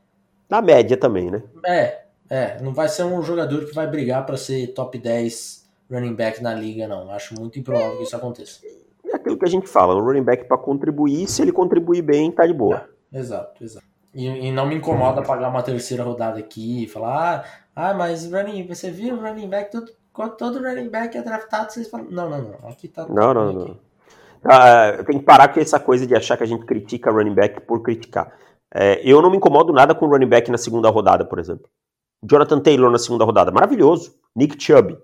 Na 0.49 0.61
média 0.61 0.97
também, 0.97 1.29
né? 1.29 1.43
É, 1.65 2.01
é. 2.29 2.61
Não 2.61 2.73
vai 2.73 2.89
ser 2.89 3.03
um 3.03 3.21
jogador 3.21 3.65
que 3.65 3.73
vai 3.73 3.85
brigar 3.85 4.25
para 4.25 4.35
ser 4.35 4.73
top 4.73 4.97
10 4.97 5.62
running 5.93 6.15
back 6.15 6.41
na 6.41 6.53
liga, 6.53 6.87
não. 6.87 7.11
Acho 7.11 7.35
muito 7.35 7.59
improvável 7.59 7.97
que 7.97 8.03
isso 8.03 8.15
aconteça. 8.15 8.59
É 9.05 9.15
aquilo 9.15 9.37
que 9.37 9.45
a 9.45 9.49
gente 9.49 9.67
fala, 9.67 9.95
um 9.95 10.03
running 10.03 10.23
back 10.23 10.45
para 10.45 10.57
contribuir, 10.57 11.27
se 11.27 11.41
ele 11.41 11.51
contribuir 11.51 12.01
bem, 12.01 12.31
tá 12.31 12.47
de 12.47 12.53
boa. 12.53 12.89
É, 13.11 13.19
exato, 13.19 13.63
exato. 13.63 13.85
E, 14.13 14.27
e, 14.27 14.51
não 14.51 14.67
me 14.67 14.75
incomoda 14.75 15.23
pagar 15.23 15.49
uma 15.49 15.63
terceira 15.63 16.03
rodada 16.03 16.39
aqui 16.39 16.83
e 16.83 16.87
falar, 16.87 17.45
ah, 17.75 17.89
ah, 17.89 17.93
mas 17.93 18.31
running, 18.31 18.67
você 18.67 18.91
viu 18.91 19.15
o 19.15 19.21
running 19.21 19.49
back, 19.49 19.71
todo, 19.71 19.91
todo 20.37 20.59
running 20.59 20.89
back 20.89 21.17
é 21.17 21.21
draftado, 21.21 21.71
vocês 21.71 21.89
falam, 21.89 22.07
não, 22.11 22.29
não, 22.29 22.41
não, 22.41 22.69
aqui 22.69 22.87
tá. 22.87 23.07
Não, 23.07 23.33
não, 23.33 23.53
não. 23.53 23.77
Uh, 24.45 25.03
tem 25.05 25.19
que 25.19 25.25
parar 25.25 25.47
com 25.47 25.59
essa 25.59 25.79
coisa 25.79 26.05
de 26.05 26.13
achar 26.13 26.37
que 26.37 26.43
a 26.43 26.47
gente 26.47 26.65
critica 26.65 27.09
running 27.09 27.33
back 27.33 27.61
por 27.61 27.81
criticar. 27.81 28.31
É, 28.73 29.01
eu 29.03 29.21
não 29.21 29.29
me 29.29 29.37
incomodo 29.37 29.71
nada 29.71 29.95
com 29.95 30.07
running 30.07 30.27
back 30.27 30.51
na 30.51 30.57
segunda 30.57 30.89
rodada, 30.89 31.23
por 31.23 31.39
exemplo. 31.39 31.67
Jonathan 32.23 32.59
Taylor 32.59 32.91
na 32.91 32.97
segunda 32.97 33.25
rodada, 33.25 33.51
maravilhoso. 33.51 34.15
Nick 34.35 34.61
Chubb, 34.61 34.97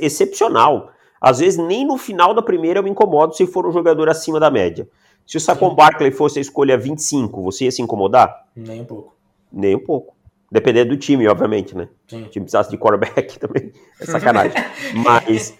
excepcional. 0.00 0.90
Às 1.20 1.40
vezes 1.40 1.58
nem 1.58 1.86
no 1.86 1.98
final 1.98 2.32
da 2.32 2.42
primeira 2.42 2.78
eu 2.78 2.82
me 2.82 2.90
incomodo 2.90 3.34
se 3.34 3.46
for 3.46 3.66
um 3.66 3.72
jogador 3.72 4.08
acima 4.08 4.38
da 4.38 4.50
média. 4.50 4.88
Se 5.26 5.36
o 5.36 5.40
Saquon 5.40 5.74
Barkley 5.74 6.10
fosse 6.10 6.38
a 6.38 6.42
escolha 6.42 6.78
25, 6.78 7.42
você 7.42 7.64
ia 7.64 7.70
se 7.70 7.82
incomodar? 7.82 8.46
Nem 8.56 8.80
um 8.80 8.84
pouco. 8.84 9.16
Nem 9.52 9.74
um 9.74 9.84
pouco. 9.84 10.16
Dependendo 10.50 10.90
do 10.90 10.96
time, 10.96 11.28
obviamente, 11.28 11.76
né? 11.76 11.88
Sim. 12.06 12.22
O 12.22 12.28
time 12.28 12.44
precisasse 12.44 12.70
de 12.70 12.78
quarterback 12.78 13.36
também. 13.40 13.72
É 14.00 14.06
sacanagem. 14.06 14.56
Mas 14.94 15.58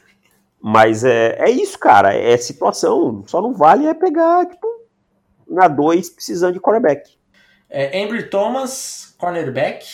mas 0.61 1.05
é, 1.05 1.37
é 1.39 1.51
isso, 1.51 1.79
cara. 1.79 2.13
É 2.15 2.37
situação. 2.37 3.23
Só 3.27 3.41
não 3.41 3.55
vale 3.55 3.87
é 3.87 3.95
pegar, 3.95 4.47
tipo, 4.47 4.67
na 5.49 5.69
2 5.69 6.11
precisando 6.11 6.55
de 6.55 6.61
quarterback. 6.61 7.17
É, 7.71 8.03
Ambry 8.03 8.29
Thomas, 8.29 9.15
cornerback, 9.19 9.87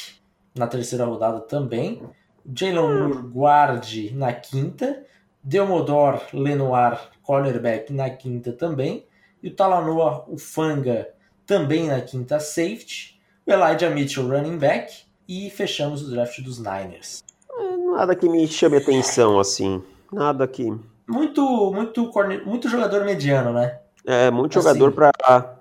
na 0.56 0.66
terceira 0.66 1.04
rodada 1.04 1.40
também. 1.40 2.02
Jalen 2.46 3.09
Moore, 3.09 3.22
guarde, 3.28 4.12
na 4.14 4.33
quinta. 4.33 5.02
Delmodor 5.42 6.22
Lenoir, 6.33 7.11
cornerback, 7.22 7.92
na 7.92 8.09
quinta 8.11 8.52
também. 8.52 9.07
E 9.42 9.48
o 9.48 9.54
Talanoa, 9.54 10.24
o 10.28 10.38
Fanga, 10.38 11.09
também 11.46 11.88
na 11.88 12.00
quinta 12.00 12.40
safety. 12.40 13.20
O 13.46 13.52
Elijah 13.52 13.90
Mitchell, 13.90 14.28
running 14.28 14.57
back. 14.57 15.04
E 15.28 15.50
fechamos 15.50 16.02
o 16.02 16.11
draft 16.11 16.40
dos 16.40 16.59
Niners. 16.59 17.22
É, 17.50 17.76
nada 17.76 18.14
que 18.14 18.28
me 18.28 18.46
chame 18.46 18.78
atenção, 18.78 19.38
assim. 19.38 19.83
Nada 20.12 20.44
aqui. 20.44 20.72
Muito, 21.07 21.72
muito, 21.72 22.11
muito 22.44 22.68
jogador 22.68 23.04
mediano, 23.04 23.52
né? 23.52 23.78
É, 24.07 24.30
muito 24.30 24.59
assim, 24.59 24.68
jogador 24.68 24.92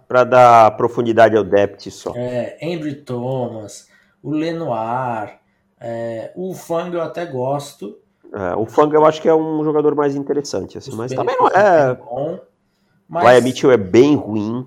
para 0.08 0.24
dar 0.24 0.72
profundidade 0.78 1.36
ao 1.36 1.44
depth 1.44 1.90
só. 1.90 2.14
É, 2.16 2.58
Andrew 2.62 3.04
Thomas, 3.04 3.90
o 4.22 4.32
Lenoir, 4.32 5.40
é, 5.84 6.32
o 6.34 6.54
Fang 6.54 6.96
eu 6.96 7.02
até 7.02 7.26
gosto. 7.26 8.00
É, 8.34 8.56
o 8.56 8.66
Fang 8.66 8.94
eu 8.96 9.06
acho 9.06 9.22
que 9.22 9.28
é 9.28 9.36
um 9.36 9.64
jogador 9.66 9.94
mais 9.94 10.16
interessante, 10.16 10.78
assim, 10.78 10.96
mas 10.96 11.12
também 11.12 11.36
não 11.38 11.50
é. 11.50 11.94
Bom, 11.94 12.40
mas... 13.08 13.24
O 13.26 13.28
Aya 13.28 13.42
Mitchell 13.42 13.72
é 13.72 13.78
bem 13.78 14.16
ruim. 14.16 14.66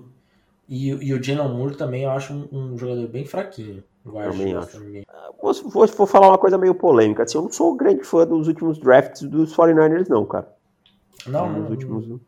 E, 0.69 0.89
e 0.89 1.13
o 1.13 1.23
Jalen 1.23 1.49
Moore 1.49 1.75
também 1.75 2.03
eu 2.03 2.11
acho 2.11 2.33
um, 2.33 2.47
um 2.51 2.77
jogador 2.77 3.07
bem 3.07 3.25
fraquinho. 3.25 3.83
Também 4.05 4.55
acho. 4.55 4.79
Vou, 5.41 5.53
vou, 5.69 5.87
vou, 5.87 6.07
falar 6.07 6.29
uma 6.29 6.37
coisa 6.37 6.57
meio 6.57 6.75
polêmica. 6.75 7.23
Assim, 7.23 7.37
eu 7.37 7.43
não 7.43 7.51
sou 7.51 7.75
grande 7.75 8.03
fã 8.03 8.25
dos 8.25 8.47
últimos 8.47 8.77
drafts 8.77 9.23
dos 9.23 9.55
49ers, 9.55 10.07
não, 10.07 10.25
cara. 10.25 10.47
Não, 11.25 11.51
não. 11.51 11.69
Últimos... 11.69 12.21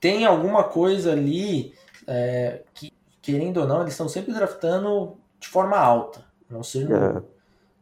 Tem 0.00 0.24
alguma 0.24 0.64
coisa 0.64 1.12
ali 1.12 1.72
é, 2.06 2.62
que, 2.74 2.92
querendo 3.22 3.58
ou 3.58 3.66
não, 3.66 3.80
eles 3.80 3.92
estão 3.92 4.08
sempre 4.08 4.34
draftando 4.34 5.16
de 5.38 5.48
forma 5.48 5.78
alta. 5.78 6.24
Não 6.50 6.62
sei 6.62 6.84
é. 6.84 7.22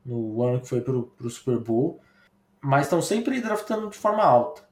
No 0.04 0.42
ano 0.42 0.60
que 0.60 0.68
foi 0.68 0.80
pro, 0.80 1.04
pro 1.16 1.30
Super 1.30 1.58
Bowl. 1.58 2.00
Mas 2.60 2.86
estão 2.86 3.00
sempre 3.00 3.40
draftando 3.40 3.88
de 3.88 3.96
forma 3.96 4.22
alta. 4.22 4.62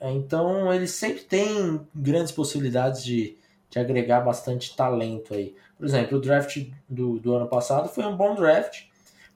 Então 0.00 0.72
eles 0.72 0.90
sempre 0.90 1.22
têm 1.22 1.80
grandes 1.94 2.32
possibilidades 2.32 3.02
de, 3.04 3.36
de 3.70 3.78
agregar 3.78 4.20
bastante 4.20 4.76
talento 4.76 5.34
aí. 5.34 5.54
Por 5.76 5.86
exemplo, 5.86 6.18
o 6.18 6.20
draft 6.20 6.66
do, 6.88 7.18
do 7.18 7.34
ano 7.34 7.46
passado 7.46 7.88
foi 7.88 8.04
um 8.04 8.16
bom 8.16 8.34
draft. 8.34 8.84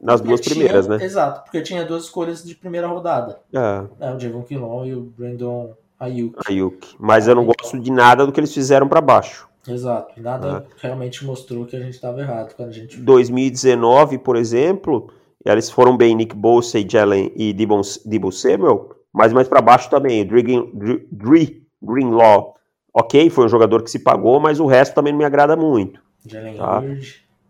Nas 0.01 0.21
duas 0.21 0.41
tinha, 0.41 0.55
primeiras, 0.55 0.87
né? 0.87 0.99
Exato, 1.03 1.43
porque 1.43 1.61
tinha 1.61 1.85
duas 1.85 2.05
escolhas 2.05 2.45
de 2.45 2.55
primeira 2.55 2.87
rodada. 2.87 3.41
É. 3.53 4.07
é 4.07 4.15
o 4.15 4.19
Javon 4.19 4.43
Quilon 4.43 4.87
e 4.87 4.95
o 4.95 5.03
Brandon 5.03 5.75
Ayuk. 5.99 6.39
Ayuk. 6.47 6.95
Mas 6.99 7.27
eu 7.27 7.35
não 7.35 7.45
gosto 7.45 7.79
de 7.81 7.91
nada 7.91 8.25
do 8.25 8.31
que 8.31 8.39
eles 8.39 8.55
fizeram 8.55 8.87
para 8.87 9.01
baixo. 9.01 9.49
Exato. 9.67 10.21
Nada 10.21 10.65
é. 10.67 10.87
realmente 10.87 11.25
mostrou 11.25 11.67
que 11.67 11.75
a 11.75 11.81
gente 11.81 11.95
estava 11.95 12.21
errado 12.21 12.55
quando 12.55 12.69
a 12.69 12.73
gente. 12.73 12.97
2019, 12.99 14.19
por 14.19 14.37
exemplo, 14.37 15.11
eles 15.45 15.71
foram 15.71 15.97
bem 15.97 16.15
Nick 16.15 16.35
Bosa 16.35 16.79
e 16.79 16.89
Jalen 16.89 17.33
e 17.37 17.53
Debo 17.53 18.33
Samuel, 18.33 18.91
mas 19.13 19.33
mais 19.33 19.49
para 19.49 19.61
baixo 19.61 19.89
também, 19.89 20.27
Dre 20.27 21.67
Greenlaw. 21.83 22.57
Ok, 22.93 23.31
foi 23.31 23.47
um 23.47 23.49
jogador 23.49 23.83
que 23.83 23.91
se 23.91 24.01
pagou, 24.01 24.41
mas 24.41 24.59
o 24.59 24.67
resto 24.67 24.95
também 24.95 25.13
não 25.13 25.19
me 25.19 25.25
agrada 25.25 25.57
muito. 25.57 26.01
Jalen 26.27 26.57
tá? 26.57 26.83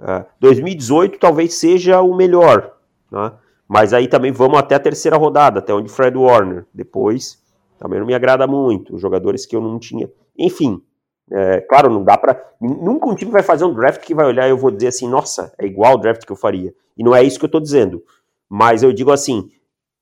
É. 0.01 0.25
2018 0.39 1.19
talvez 1.19 1.55
seja 1.55 2.01
o 2.03 2.15
melhor, 2.15 2.77
né? 3.11 3.33
mas 3.67 3.93
aí 3.93 4.07
também 4.07 4.31
vamos 4.31 4.59
até 4.59 4.75
a 4.75 4.81
terceira 4.81 5.17
rodada, 5.17 5.59
até 5.59 5.75
onde 5.75 5.91
Fred 5.91 6.17
Warner. 6.17 6.67
Depois 6.73 7.43
também 7.79 7.99
não 7.99 8.07
me 8.07 8.15
agrada 8.15 8.47
muito, 8.47 8.95
os 8.95 9.01
jogadores 9.01 9.47
que 9.47 9.57
eu 9.57 9.61
não 9.61 9.79
tinha. 9.79 10.11
Enfim, 10.37 10.83
é, 11.31 11.61
claro, 11.61 11.91
não 11.91 12.03
dá 12.03 12.17
para. 12.17 12.43
Nunca 12.61 13.07
um 13.07 13.15
time 13.15 13.31
vai 13.31 13.43
fazer 13.43 13.65
um 13.65 13.75
draft 13.75 14.03
que 14.03 14.15
vai 14.15 14.27
olhar 14.27 14.47
e 14.47 14.51
eu 14.51 14.59
vou 14.59 14.71
dizer 14.71 14.89
assim, 14.89 15.09
nossa, 15.09 15.53
é 15.59 15.67
igual 15.67 15.95
o 15.95 15.99
draft 15.99 16.25
que 16.25 16.33
eu 16.33 16.37
faria. 16.37 16.75
E 16.97 17.05
não 17.05 17.15
é 17.15 17.23
isso 17.23 17.39
que 17.39 17.45
eu 17.45 17.51
tô 17.51 17.61
dizendo. 17.61 18.03
Mas 18.49 18.83
eu 18.83 18.93
digo 18.93 19.13
assim, 19.13 19.51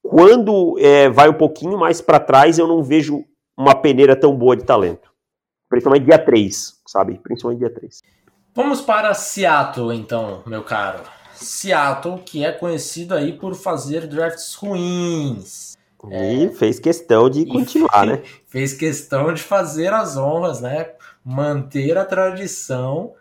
quando 0.02 0.78
é, 0.78 1.08
vai 1.08 1.28
um 1.28 1.34
pouquinho 1.34 1.78
mais 1.78 2.00
para 2.00 2.20
trás, 2.20 2.58
eu 2.58 2.66
não 2.66 2.82
vejo 2.82 3.24
uma 3.56 3.74
peneira 3.74 4.14
tão 4.14 4.36
boa 4.36 4.56
de 4.56 4.64
talento. 4.64 5.12
Principalmente 5.68 6.04
dia 6.04 6.18
3, 6.18 6.80
sabe? 6.86 7.18
Principalmente 7.22 7.58
dia 7.58 7.70
3. 7.70 8.02
Vamos 8.54 8.80
para 8.80 9.12
Seattle, 9.12 9.94
então, 9.94 10.42
meu 10.46 10.62
caro. 10.62 11.00
Seattle, 11.34 12.18
que 12.24 12.44
é 12.44 12.52
conhecido 12.52 13.14
aí 13.14 13.32
por 13.32 13.54
fazer 13.54 14.06
drafts 14.06 14.54
ruins. 14.54 15.76
E 16.08 16.44
é, 16.44 16.48
fez 16.50 16.78
questão 16.78 17.28
de 17.28 17.44
continuar, 17.46 18.06
né? 18.06 18.22
Fez 18.46 18.72
questão 18.72 19.34
de 19.34 19.42
fazer 19.42 19.92
as 19.92 20.16
honras, 20.16 20.60
né? 20.60 20.90
Manter 21.28 21.98
a 21.98 22.04
tradição 22.04 23.12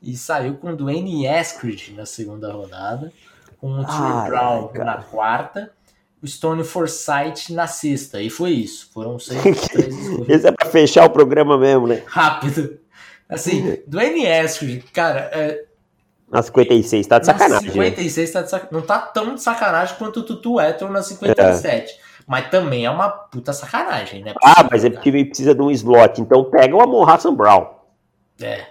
e 0.00 0.16
saiu 0.16 0.54
com 0.54 0.76
Dwayne 0.76 1.26
Eskridge 1.26 1.92
na 1.92 2.06
segunda 2.06 2.52
rodada, 2.52 3.12
com 3.58 3.72
o 3.72 3.84
Trey 3.84 4.28
Brown 4.28 4.70
na 4.74 5.02
quarta, 5.02 5.72
o 6.22 6.26
Stone 6.26 6.62
Forsythe 6.62 7.52
na 7.52 7.66
sexta. 7.66 8.22
E 8.22 8.30
foi 8.30 8.50
isso. 8.50 8.88
Foram 8.94 9.18
seis, 9.18 9.42
três 9.68 9.94
Esse 10.28 10.46
é 10.46 10.52
pra 10.52 10.70
fechar 10.70 11.04
o 11.04 11.10
programa 11.10 11.58
mesmo, 11.58 11.88
né? 11.88 12.04
Rápido. 12.06 12.78
Assim, 13.28 13.78
Dwayne 13.88 14.24
Eskridge, 14.24 14.84
cara, 14.92 15.28
é, 15.32 15.64
na 16.30 16.42
56, 16.42 17.06
tá 17.06 17.18
de 17.18 17.26
sacanagem. 17.26 17.68
Na 17.68 17.72
56 17.72 18.30
tá 18.30 18.42
de 18.42 18.50
sacanagem. 18.50 18.78
Não 18.78 18.86
tá 18.86 18.98
tão 18.98 19.34
de 19.34 19.42
sacanagem 19.42 19.96
quanto 19.96 20.20
o 20.20 20.22
Tutu 20.22 20.60
Eton 20.60 20.88
na 20.90 21.02
57. 21.02 21.92
É. 21.92 22.07
Mas 22.28 22.50
também 22.50 22.84
é 22.84 22.90
uma 22.90 23.08
puta 23.08 23.54
sacanagem, 23.54 24.22
né? 24.22 24.34
Ah, 24.44 24.68
mas 24.70 24.84
é 24.84 24.90
porque 24.90 25.10
precisa 25.10 25.54
de 25.54 25.62
um 25.62 25.70
slot. 25.70 26.20
Então 26.20 26.44
pega 26.44 26.76
o 26.76 26.82
Amon 26.82 27.08
Hassan 27.08 27.34
Brown. 27.34 27.66
É. 28.38 28.66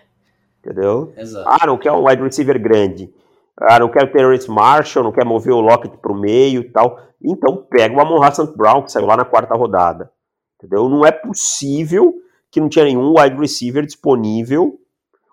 Entendeu? 0.59 1.11
Exato. 1.17 1.49
Ah, 1.49 1.65
não 1.65 1.75
quer 1.75 1.91
um 1.91 2.07
wide 2.07 2.21
receiver 2.21 2.61
grande. 2.61 3.11
Ah, 3.59 3.79
não 3.79 3.89
quer 3.89 4.03
o 4.03 4.11
Terrence 4.11 4.47
Marshall, 4.47 5.03
não 5.03 5.11
quer 5.11 5.25
mover 5.25 5.53
o 5.53 5.59
Lockett 5.59 5.97
pro 5.97 6.13
meio 6.13 6.61
e 6.61 6.69
tal. 6.69 6.99
Então 7.19 7.65
pega 7.67 7.95
o 7.95 7.99
Amon 7.99 8.21
Hassan 8.21 8.53
Brown, 8.55 8.83
que 8.83 8.91
saiu 8.91 9.07
lá 9.07 9.17
na 9.17 9.25
quarta 9.25 9.55
rodada. 9.55 10.11
Entendeu? 10.57 10.87
Não 10.87 11.03
é 11.03 11.11
possível 11.11 12.13
que 12.51 12.61
não 12.61 12.69
tinha 12.69 12.85
nenhum 12.85 13.19
wide 13.19 13.39
receiver 13.39 13.83
disponível. 13.83 14.79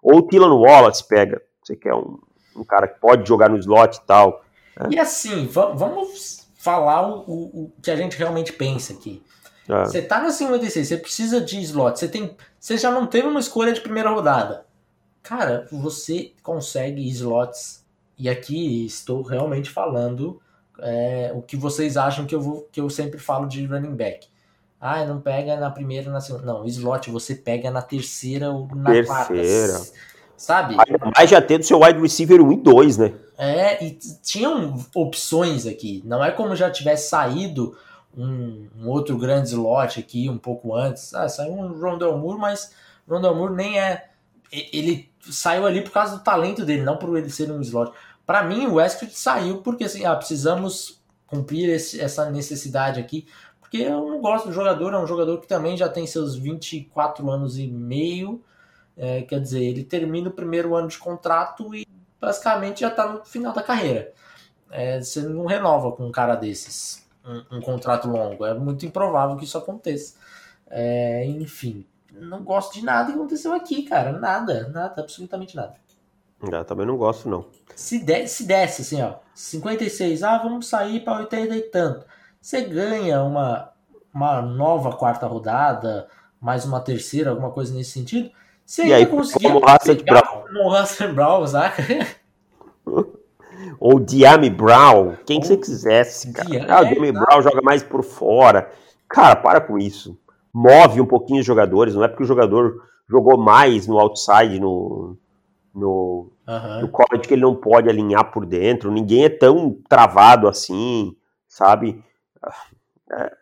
Ou 0.03 0.19
o 0.19 0.23
Tylan 0.23 0.55
Wallace 0.55 1.07
pega. 1.07 1.43
Você 1.63 1.77
quer 1.77 1.95
um, 1.95 2.19
um 2.57 2.65
cara 2.65 2.89
que 2.89 2.99
pode 2.99 3.29
jogar 3.29 3.51
no 3.51 3.59
slot 3.59 3.99
e 3.99 4.07
tal. 4.07 4.43
Né? 4.81 4.89
E 4.93 4.99
assim, 4.99 5.47
vamos 5.47 6.44
falar 6.65 7.07
o, 7.07 7.21
o, 7.27 7.65
o, 7.65 7.73
que 7.83 7.91
a 7.91 7.97
gente 7.97 8.17
realmente 8.17 8.55
pensa 8.55 8.95
aqui. 8.95 9.23
É. 9.69 9.85
Você 9.85 10.01
tá 10.01 10.23
na 10.23 10.31
56, 10.31 10.89
você 10.89 10.97
precisa 10.97 11.41
de 11.41 11.61
slot, 11.61 11.99
você 11.99 12.09
tem. 12.09 12.35
Você 12.59 12.79
já 12.79 12.91
não 12.91 13.07
teve 13.07 13.29
uma 13.29 13.39
escolha 13.39 13.71
de 13.71 13.83
primeira 13.83 14.09
rodada. 14.09 14.65
Cara, 15.23 15.69
você 15.71 16.33
consegue 16.43 17.07
slots. 17.11 17.85
E 18.17 18.29
aqui 18.29 18.87
estou 18.87 19.23
realmente 19.23 19.69
falando 19.69 20.41
é, 20.79 21.33
o 21.35 21.43
que 21.43 21.57
vocês 21.57 21.97
acham 21.97 22.25
que 22.25 22.35
eu, 22.35 22.41
vou, 22.41 22.69
que 22.71 22.81
eu 22.81 22.89
sempre 22.89 23.19
falo 23.19 23.47
de 23.47 23.67
running 23.67 23.95
back. 23.95 24.29
Ah, 24.81 25.05
não 25.05 25.21
pega 25.21 25.57
na 25.57 25.71
primeira, 25.71 26.11
na 26.11 26.21
segunda. 26.21 26.45
Não, 26.45 26.65
slot 26.65 27.11
você 27.11 27.35
pega 27.35 27.71
na 27.71 27.83
terceira 27.83 28.51
ou 28.51 28.69
na 28.75 28.91
terceira. 28.91 29.07
quarta. 29.07 29.93
Sabe? 30.37 30.77
Mas 31.17 31.31
já 31.31 31.41
tendo 31.41 31.63
seu 31.63 31.81
wide 31.81 32.01
receiver 32.01 32.41
1 32.41 32.53
e 32.53 32.57
2, 32.57 32.99
né? 32.99 33.15
É, 33.39 33.85
e 33.85 33.99
tinham 34.23 34.79
opções 34.95 35.67
aqui. 35.67 36.03
Não 36.05 36.25
é 36.25 36.31
como 36.31 36.55
já 36.55 36.71
tivesse 36.71 37.09
saído 37.09 37.77
um, 38.17 38.69
um 38.79 38.89
outro 38.89 39.17
grande 39.17 39.49
slot 39.49 39.99
aqui 39.99 40.29
um 40.29 40.39
pouco 40.39 40.75
antes. 40.75 41.15
Ah, 41.15 41.29
saiu 41.29 41.53
um 41.53 41.81
Rondell 41.81 42.17
Moore, 42.17 42.39
mas 42.39 42.73
Rondell 43.09 43.35
Moore 43.35 43.55
nem 43.55 43.79
é. 43.79 44.09
Ele 44.53 45.11
saiu 45.21 45.67
ali 45.67 45.83
por 45.83 45.91
causa 45.91 46.17
do 46.17 46.23
talento 46.23 46.65
dele, 46.65 46.83
não 46.83 46.97
por 46.97 47.17
ele 47.17 47.31
ser 47.31 47.51
um 47.51 47.61
slot. 47.61 47.93
Para 48.25 48.43
mim, 48.43 48.67
o 48.67 48.75
Westbrook 48.75 49.19
saiu 49.19 49.59
porque 49.59 49.85
assim, 49.85 50.05
ah, 50.05 50.15
precisamos 50.15 51.03
cumprir 51.27 51.69
esse, 51.71 52.01
essa 52.01 52.31
necessidade 52.31 53.01
aqui. 53.01 53.27
Porque 53.61 53.79
eu 53.79 54.09
não 54.09 54.21
gosto 54.21 54.47
do 54.47 54.55
jogador, 54.55 54.95
é 54.95 54.99
um 54.99 55.07
jogador 55.07 55.41
que 55.41 55.49
também 55.49 55.77
já 55.77 55.89
tem 55.89 56.07
seus 56.07 56.37
24 56.37 57.29
anos 57.29 57.59
e 57.59 57.67
meio. 57.67 58.43
É, 58.97 59.23
quer 59.23 59.41
dizer, 59.41 59.63
ele 59.63 59.85
termina 59.85 60.29
o 60.29 60.33
primeiro 60.33 60.75
ano 60.75 60.89
de 60.89 60.99
contrato 60.99 61.75
e 61.75 61.87
basicamente 62.21 62.81
já 62.81 62.89
está 62.89 63.13
no 63.13 63.25
final 63.25 63.53
da 63.53 63.63
carreira. 63.63 64.13
É, 64.71 65.01
você 65.01 65.21
não 65.23 65.47
renova 65.47 65.93
com 65.93 66.07
um 66.07 66.13
cara 66.13 66.35
desses 66.35 67.07
um, 67.25 67.57
um, 67.57 67.61
contrato 67.61 68.09
longo. 68.09 68.45
É 68.45 68.55
muito 68.55 68.87
improvável 68.87 69.37
que 69.37 69.45
isso 69.45 69.59
aconteça. 69.59 70.17
É, 70.69 71.25
enfim, 71.27 71.87
não 72.13 72.43
gosto 72.43 72.75
de 72.75 72.85
nada 72.85 73.11
que 73.11 73.19
aconteceu 73.19 73.53
aqui, 73.53 73.83
cara. 73.83 74.13
Nada, 74.13 74.69
nada, 74.69 75.01
absolutamente 75.01 75.57
nada. 75.57 75.75
Eu 76.41 76.59
é, 76.59 76.65
também 76.65 76.87
não 76.87 76.97
gosto, 76.97 77.29
não. 77.29 77.47
Se, 77.75 77.99
de, 77.99 78.27
se 78.27 78.47
desce 78.47 78.83
assim, 78.83 79.03
ó, 79.03 79.17
56, 79.35 80.23
ah, 80.23 80.39
vamos 80.39 80.67
sair 80.67 81.01
para 81.01 81.21
80 81.21 81.57
e 81.57 81.63
tanto. 81.63 82.07
Você 82.41 82.63
ganha 82.63 83.23
uma, 83.23 83.73
uma 84.13 84.43
nova 84.43 84.97
quarta 84.97 85.27
rodada, 85.27 86.09
mais 86.41 86.65
uma 86.65 86.81
terceira, 86.81 87.31
alguma 87.31 87.51
coisa 87.51 87.73
nesse 87.75 87.93
sentido. 87.93 88.31
Você 88.65 88.87
e 88.87 88.95
aí, 88.95 89.07
como 89.07 89.23
Russell 89.23 90.05
Brown. 90.05 90.45
No 90.51 90.69
Russell 90.69 91.15
Brown, 91.15 91.47
saca? 91.47 91.83
Ou 93.79 94.01
Diami 94.01 94.51
Brown, 94.51 95.17
quem 95.27 95.41
que 95.41 95.47
você 95.47 95.57
quisesse, 95.57 96.33
cara. 96.33 96.67
ah, 96.69 96.83
o 96.83 96.87
Diami 96.87 97.13
Brown 97.13 97.43
joga 97.43 97.61
mais 97.63 97.83
por 97.83 98.03
fora. 98.03 98.71
Cara, 99.09 99.37
para 99.37 99.61
com 99.61 99.79
isso. 99.79 100.19
Move 100.53 101.01
um 101.01 101.07
pouquinho 101.07 101.41
os 101.41 101.47
jogadores, 101.47 101.95
não 101.95 102.05
é 102.05 102.09
porque 102.09 102.23
o 102.23 102.27
jogador 102.27 102.83
jogou 103.09 103.37
mais 103.37 103.87
no 103.87 103.99
outside, 103.99 104.59
no, 104.61 105.17
no, 105.75 106.31
uhum. 106.47 106.81
no 106.83 106.89
college, 106.89 107.29
que 107.29 107.35
ele 107.35 107.43
não 107.43 107.55
pode 107.55 107.89
alinhar 107.89 108.31
por 108.31 108.47
dentro. 108.47 108.91
Ninguém 108.91 109.25
é 109.25 109.29
tão 109.29 109.77
travado 109.89 110.49
assim, 110.49 111.15
sabe? 111.49 112.03
É, 113.13 113.33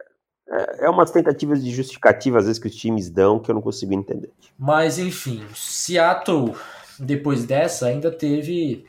é, 0.53 0.87
é 0.87 0.91
umas 0.91 1.11
tentativas 1.11 1.65
de 1.65 1.71
justificativa, 1.71 2.39
às 2.39 2.45
vezes, 2.45 2.61
que 2.61 2.69
os 2.69 2.75
times 2.75 3.09
dão 3.09 3.39
que 3.39 3.51
eu 3.51 3.55
não 3.55 3.63
consigo 3.63 3.95
entender. 3.95 4.31
Mas, 4.59 4.99
enfim, 4.99 5.43
Seattle, 5.55 6.55
depois 6.99 7.45
dessa, 7.45 7.87
ainda 7.87 8.11
teve, 8.11 8.85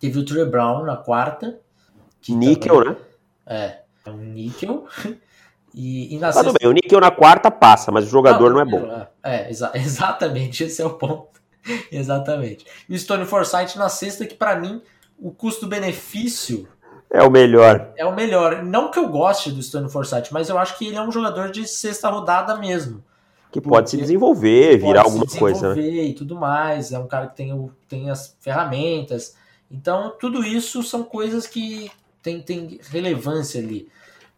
teve 0.00 0.18
o 0.18 0.24
Trey 0.24 0.44
Brown 0.44 0.84
na 0.84 0.96
quarta. 0.96 1.58
níquel, 2.28 2.76
também, 2.76 2.90
né? 2.90 2.96
É, 3.46 3.78
é 4.06 4.10
um 4.10 4.18
níquel. 4.18 4.86
E, 5.74 6.14
e 6.14 6.18
na 6.18 6.30
sexta... 6.30 6.52
bem, 6.52 6.68
o 6.68 6.72
níquel 6.72 7.00
na 7.00 7.10
quarta 7.10 7.50
passa, 7.50 7.90
mas 7.90 8.04
o 8.04 8.10
jogador 8.10 8.52
não, 8.52 8.56
não 8.56 8.60
é 8.60 8.64
bom. 8.66 9.08
É, 9.24 9.46
é 9.46 9.50
exa 9.50 9.72
exatamente, 9.74 10.64
esse 10.64 10.82
é 10.82 10.84
o 10.84 10.90
ponto. 10.90 11.40
exatamente. 11.90 12.66
E 12.88 12.94
o 12.94 12.98
Stone 12.98 13.24
Forsythe 13.24 13.78
na 13.78 13.88
sexta, 13.88 14.26
que 14.26 14.34
para 14.34 14.56
mim, 14.56 14.82
o 15.18 15.30
custo-benefício 15.30 16.68
é 17.12 17.22
o 17.22 17.30
melhor. 17.30 17.92
É 17.94 18.06
o 18.06 18.14
melhor. 18.14 18.62
Não 18.64 18.90
que 18.90 18.98
eu 18.98 19.06
goste 19.06 19.52
do 19.52 19.62
Stone 19.62 19.90
Forsythe, 19.90 20.32
mas 20.32 20.48
eu 20.48 20.56
acho 20.56 20.78
que 20.78 20.86
ele 20.86 20.96
é 20.96 21.02
um 21.02 21.12
jogador 21.12 21.50
de 21.50 21.68
sexta 21.68 22.08
rodada 22.08 22.56
mesmo. 22.56 23.04
Que 23.50 23.60
pode 23.60 23.90
se 23.90 23.98
desenvolver, 23.98 24.78
virar 24.78 25.02
alguma 25.02 25.28
se 25.28 25.38
coisa. 25.38 25.68
Né? 25.68 25.74
Desenvolver 25.74 26.08
e 26.08 26.14
tudo 26.14 26.36
mais. 26.36 26.90
É 26.90 26.98
um 26.98 27.06
cara 27.06 27.26
que 27.26 27.36
tem, 27.36 27.52
o, 27.52 27.70
tem 27.86 28.10
as 28.10 28.34
ferramentas. 28.40 29.36
Então, 29.70 30.14
tudo 30.18 30.42
isso 30.42 30.82
são 30.82 31.04
coisas 31.04 31.46
que 31.46 31.90
tem, 32.22 32.40
tem 32.40 32.80
relevância 32.88 33.60
ali. 33.60 33.90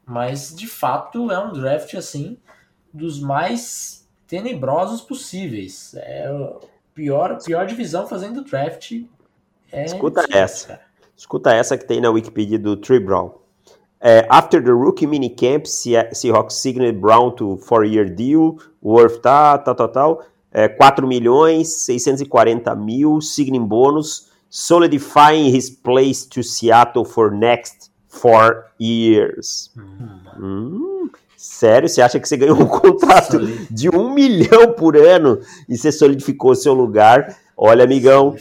Mas, 0.05 0.53
de 0.53 0.67
fato, 0.67 1.31
é 1.31 1.39
um 1.39 1.53
draft, 1.53 1.95
assim, 1.95 2.37
dos 2.93 3.21
mais 3.21 4.05
tenebrosos 4.27 5.01
possíveis. 5.01 5.95
É 5.95 6.27
a 6.27 6.67
pior, 6.93 7.39
pior 7.41 7.67
divisão 7.67 8.09
fazendo 8.09 8.43
draft. 8.43 9.01
É 9.71 9.85
Escuta 9.85 10.27
essa. 10.29 10.69
Cara. 10.69 10.94
Escuta 11.17 11.53
essa 11.53 11.79
que 11.79 11.87
tem 11.87 12.01
na 12.01 12.11
Wikipedia 12.11 12.59
do 12.59 12.77
Trey 12.77 12.99
Brown. 12.99 13.33
Uh, 14.01 14.27
after 14.29 14.63
the 14.63 14.73
rookie 14.73 15.07
minicamp, 15.07 15.67
Seahawks 15.67 16.53
signed 16.53 17.01
Brown 17.01 17.35
to 17.37 17.57
four-year 17.57 18.05
deal, 18.05 18.59
worth 18.83 19.23
tá, 19.23 19.57
tal, 19.57 19.75
tal, 19.75 19.89
tal, 19.89 20.27
uh, 20.53 20.69
4 20.77 21.07
milhões 21.07 21.69
640 21.87 22.75
mil, 22.77 23.21
signing 23.23 23.67
bônus, 23.67 24.29
solidifying 24.51 25.51
his 25.51 25.71
place 25.71 26.27
to 26.27 26.43
Seattle 26.43 27.05
for 27.05 27.31
next 27.31 27.91
four 28.09 28.71
years. 28.79 29.71
Hum. 29.75 30.21
Hum. 30.37 31.11
Sério? 31.37 31.89
Você 31.89 32.01
acha 32.01 32.19
que 32.19 32.29
você 32.29 32.37
ganhou 32.37 32.61
um 32.61 32.67
contrato 32.67 33.39
de 33.71 33.89
um 33.89 34.13
milhão 34.13 34.73
por 34.73 34.97
ano 34.97 35.41
e 35.69 35.77
você 35.77 35.91
solidificou 35.91 36.55
seu 36.55 36.73
lugar? 36.73 37.37
Olha, 37.57 37.85
amigão, 37.85 38.35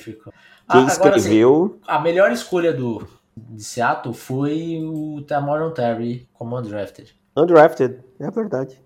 quem 0.70 0.84
ah, 0.84 0.88
escreveu... 0.88 1.80
Assim, 1.82 1.84
a 1.88 2.00
melhor 2.00 2.32
escolha 2.32 2.74
do, 2.74 3.08
de 3.36 3.64
Seattle 3.64 4.14
foi 4.14 4.82
o 4.84 5.22
Tamoron 5.22 5.72
Terry 5.72 6.28
como 6.34 6.58
undrafted. 6.58 7.16
Undrafted, 7.36 8.00
é 8.20 8.32
verdade. 8.32 8.82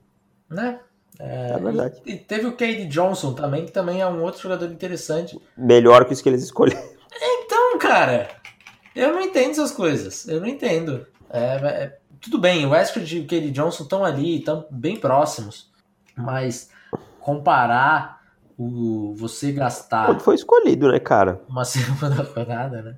Né? 0.49 0.79
É, 1.19 1.51
é 1.51 1.57
verdade. 1.57 2.01
E, 2.05 2.13
e, 2.13 2.17
teve 2.17 2.47
o 2.47 2.53
Cade 2.53 2.85
Johnson 2.85 3.33
também, 3.33 3.65
que 3.65 3.71
também 3.71 4.01
é 4.01 4.07
um 4.07 4.21
outro 4.21 4.41
jogador 4.41 4.65
interessante. 4.71 5.39
Melhor 5.57 6.05
que 6.05 6.13
os 6.13 6.21
que 6.21 6.29
eles 6.29 6.43
escolheram. 6.43 6.97
Então, 7.19 7.79
cara, 7.79 8.29
eu 8.95 9.11
não 9.13 9.21
entendo 9.21 9.51
essas 9.51 9.71
coisas. 9.71 10.27
Eu 10.27 10.39
não 10.39 10.47
entendo. 10.47 11.05
É, 11.29 11.39
é, 11.39 11.97
tudo 12.21 12.37
bem, 12.37 12.65
o 12.65 12.69
Westbrook 12.69 13.15
e 13.15 13.19
o 13.21 13.27
Cade 13.27 13.51
Johnson 13.51 13.83
estão 13.83 14.03
ali, 14.03 14.39
estão 14.39 14.65
bem 14.69 14.95
próximos. 14.95 15.71
Mas 16.15 16.69
comparar 17.19 18.16
o 18.57 19.13
você 19.15 19.51
gastar. 19.51 20.07
Quando 20.07 20.21
foi 20.21 20.33
escolhido, 20.35 20.91
né, 20.91 20.99
cara? 20.99 21.41
Uma 21.47 21.63
segunda 21.65 22.23
rodada, 22.23 22.81
né? 22.81 22.95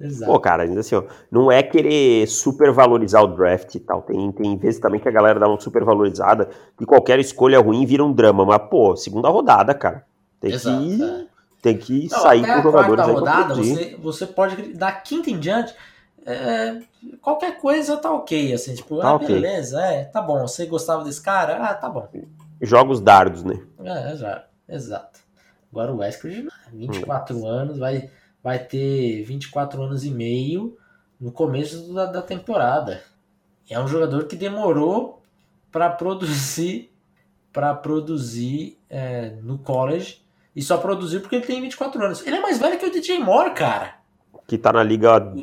Exato. 0.00 0.30
Pô, 0.30 0.40
cara, 0.40 0.64
ainda 0.64 0.80
assim, 0.80 0.96
ó, 0.96 1.04
não 1.30 1.50
é 1.50 1.62
querer 1.62 2.26
supervalorizar 2.26 3.22
o 3.22 3.28
draft 3.28 3.74
e 3.76 3.80
tal. 3.80 4.02
Tem, 4.02 4.32
tem 4.32 4.56
vezes 4.58 4.80
também 4.80 5.00
que 5.00 5.08
a 5.08 5.12
galera 5.12 5.38
dá 5.38 5.48
uma 5.48 5.60
supervalorizada 5.60 6.50
e 6.80 6.84
qualquer 6.84 7.18
escolha 7.20 7.60
ruim 7.60 7.86
vira 7.86 8.04
um 8.04 8.12
drama. 8.12 8.44
Mas, 8.44 8.60
pô, 8.68 8.96
segunda 8.96 9.28
rodada, 9.28 9.72
cara. 9.72 10.04
Tem 10.40 10.52
Exato, 10.52 10.82
que, 10.82 11.02
é. 11.02 11.26
tem 11.62 11.78
que 11.78 12.08
não, 12.10 12.20
sair 12.20 12.44
com 12.44 12.62
jogadores 12.62 13.04
aí 13.04 13.14
rodada, 13.14 13.54
você, 13.54 13.96
você 13.98 14.26
pode 14.26 14.74
dar 14.74 15.02
quinta 15.02 15.30
em 15.30 15.38
diante. 15.38 15.72
É, 16.26 16.80
qualquer 17.22 17.58
coisa 17.58 17.96
tá 17.96 18.12
ok, 18.12 18.52
assim, 18.52 18.74
tipo, 18.74 18.98
tá 18.98 19.10
ah, 19.10 19.14
okay. 19.14 19.28
beleza, 19.28 19.80
é, 19.80 20.04
tá 20.04 20.20
bom. 20.20 20.40
Você 20.46 20.66
gostava 20.66 21.04
desse 21.04 21.22
cara? 21.22 21.64
Ah, 21.64 21.72
tá 21.72 21.88
bom. 21.88 22.08
Jogos 22.60 23.00
dardos, 23.00 23.44
né? 23.44 23.60
É, 23.82 24.12
exato. 24.12 24.55
Exato. 24.68 25.20
Agora 25.70 25.92
o 25.92 25.98
Westbrook, 25.98 26.48
24 26.72 27.36
hum. 27.36 27.46
anos, 27.46 27.78
vai 27.78 28.10
vai 28.42 28.60
ter 28.60 29.24
24 29.24 29.82
anos 29.82 30.04
e 30.04 30.10
meio 30.10 30.78
no 31.20 31.32
começo 31.32 31.92
da, 31.92 32.06
da 32.06 32.22
temporada. 32.22 33.02
É 33.68 33.80
um 33.80 33.88
jogador 33.88 34.26
que 34.26 34.36
demorou 34.36 35.20
para 35.72 35.90
produzir 35.90 36.92
para 37.52 37.74
produzir 37.74 38.78
é, 38.88 39.30
no 39.42 39.58
college 39.58 40.22
e 40.54 40.62
só 40.62 40.76
produziu 40.76 41.20
porque 41.20 41.36
ele 41.36 41.46
tem 41.46 41.60
24 41.60 42.04
anos. 42.04 42.26
Ele 42.26 42.36
é 42.36 42.40
mais 42.40 42.58
velho 42.58 42.78
que 42.78 42.86
o 42.86 42.92
DJ 42.92 43.18
Moore, 43.18 43.54
cara. 43.54 43.96
Que 44.46 44.56
tá 44.56 44.72
na 44.72 44.82
liga 44.82 45.34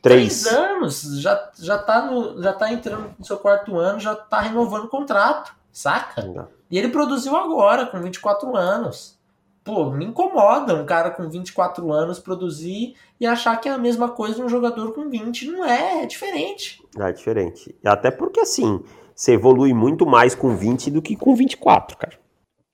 3. 0.00 0.46
anos, 0.46 1.02
já, 1.20 1.50
já, 1.58 1.78
tá 1.78 2.06
no, 2.06 2.40
já 2.40 2.52
tá 2.52 2.72
entrando 2.72 3.14
no 3.18 3.24
seu 3.24 3.38
quarto 3.38 3.76
ano, 3.76 3.98
já 3.98 4.14
tá 4.14 4.40
renovando 4.40 4.84
o 4.84 4.88
contrato, 4.88 5.52
saca? 5.72 6.22
Não. 6.26 6.48
E 6.70 6.78
ele 6.78 6.88
produziu 6.88 7.34
agora, 7.36 7.86
com 7.86 8.00
24 8.00 8.56
anos 8.56 9.20
pô, 9.64 9.90
me 9.90 10.04
incomoda 10.04 10.74
um 10.74 10.84
cara 10.84 11.10
com 11.10 11.28
24 11.28 11.92
anos 11.92 12.18
produzir 12.18 12.94
e 13.20 13.26
achar 13.26 13.56
que 13.56 13.68
é 13.68 13.72
a 13.72 13.78
mesma 13.78 14.10
coisa 14.10 14.36
de 14.36 14.42
um 14.42 14.48
jogador 14.48 14.92
com 14.92 15.08
20. 15.08 15.46
Não 15.46 15.64
é, 15.64 16.02
é 16.02 16.06
diferente. 16.06 16.82
É 16.98 17.12
diferente. 17.12 17.74
Até 17.84 18.10
porque, 18.10 18.40
assim, 18.40 18.82
você 19.14 19.32
evolui 19.32 19.72
muito 19.72 20.04
mais 20.06 20.34
com 20.34 20.56
20 20.56 20.90
do 20.90 21.02
que 21.02 21.16
com 21.16 21.34
24, 21.34 21.96
cara. 21.96 22.18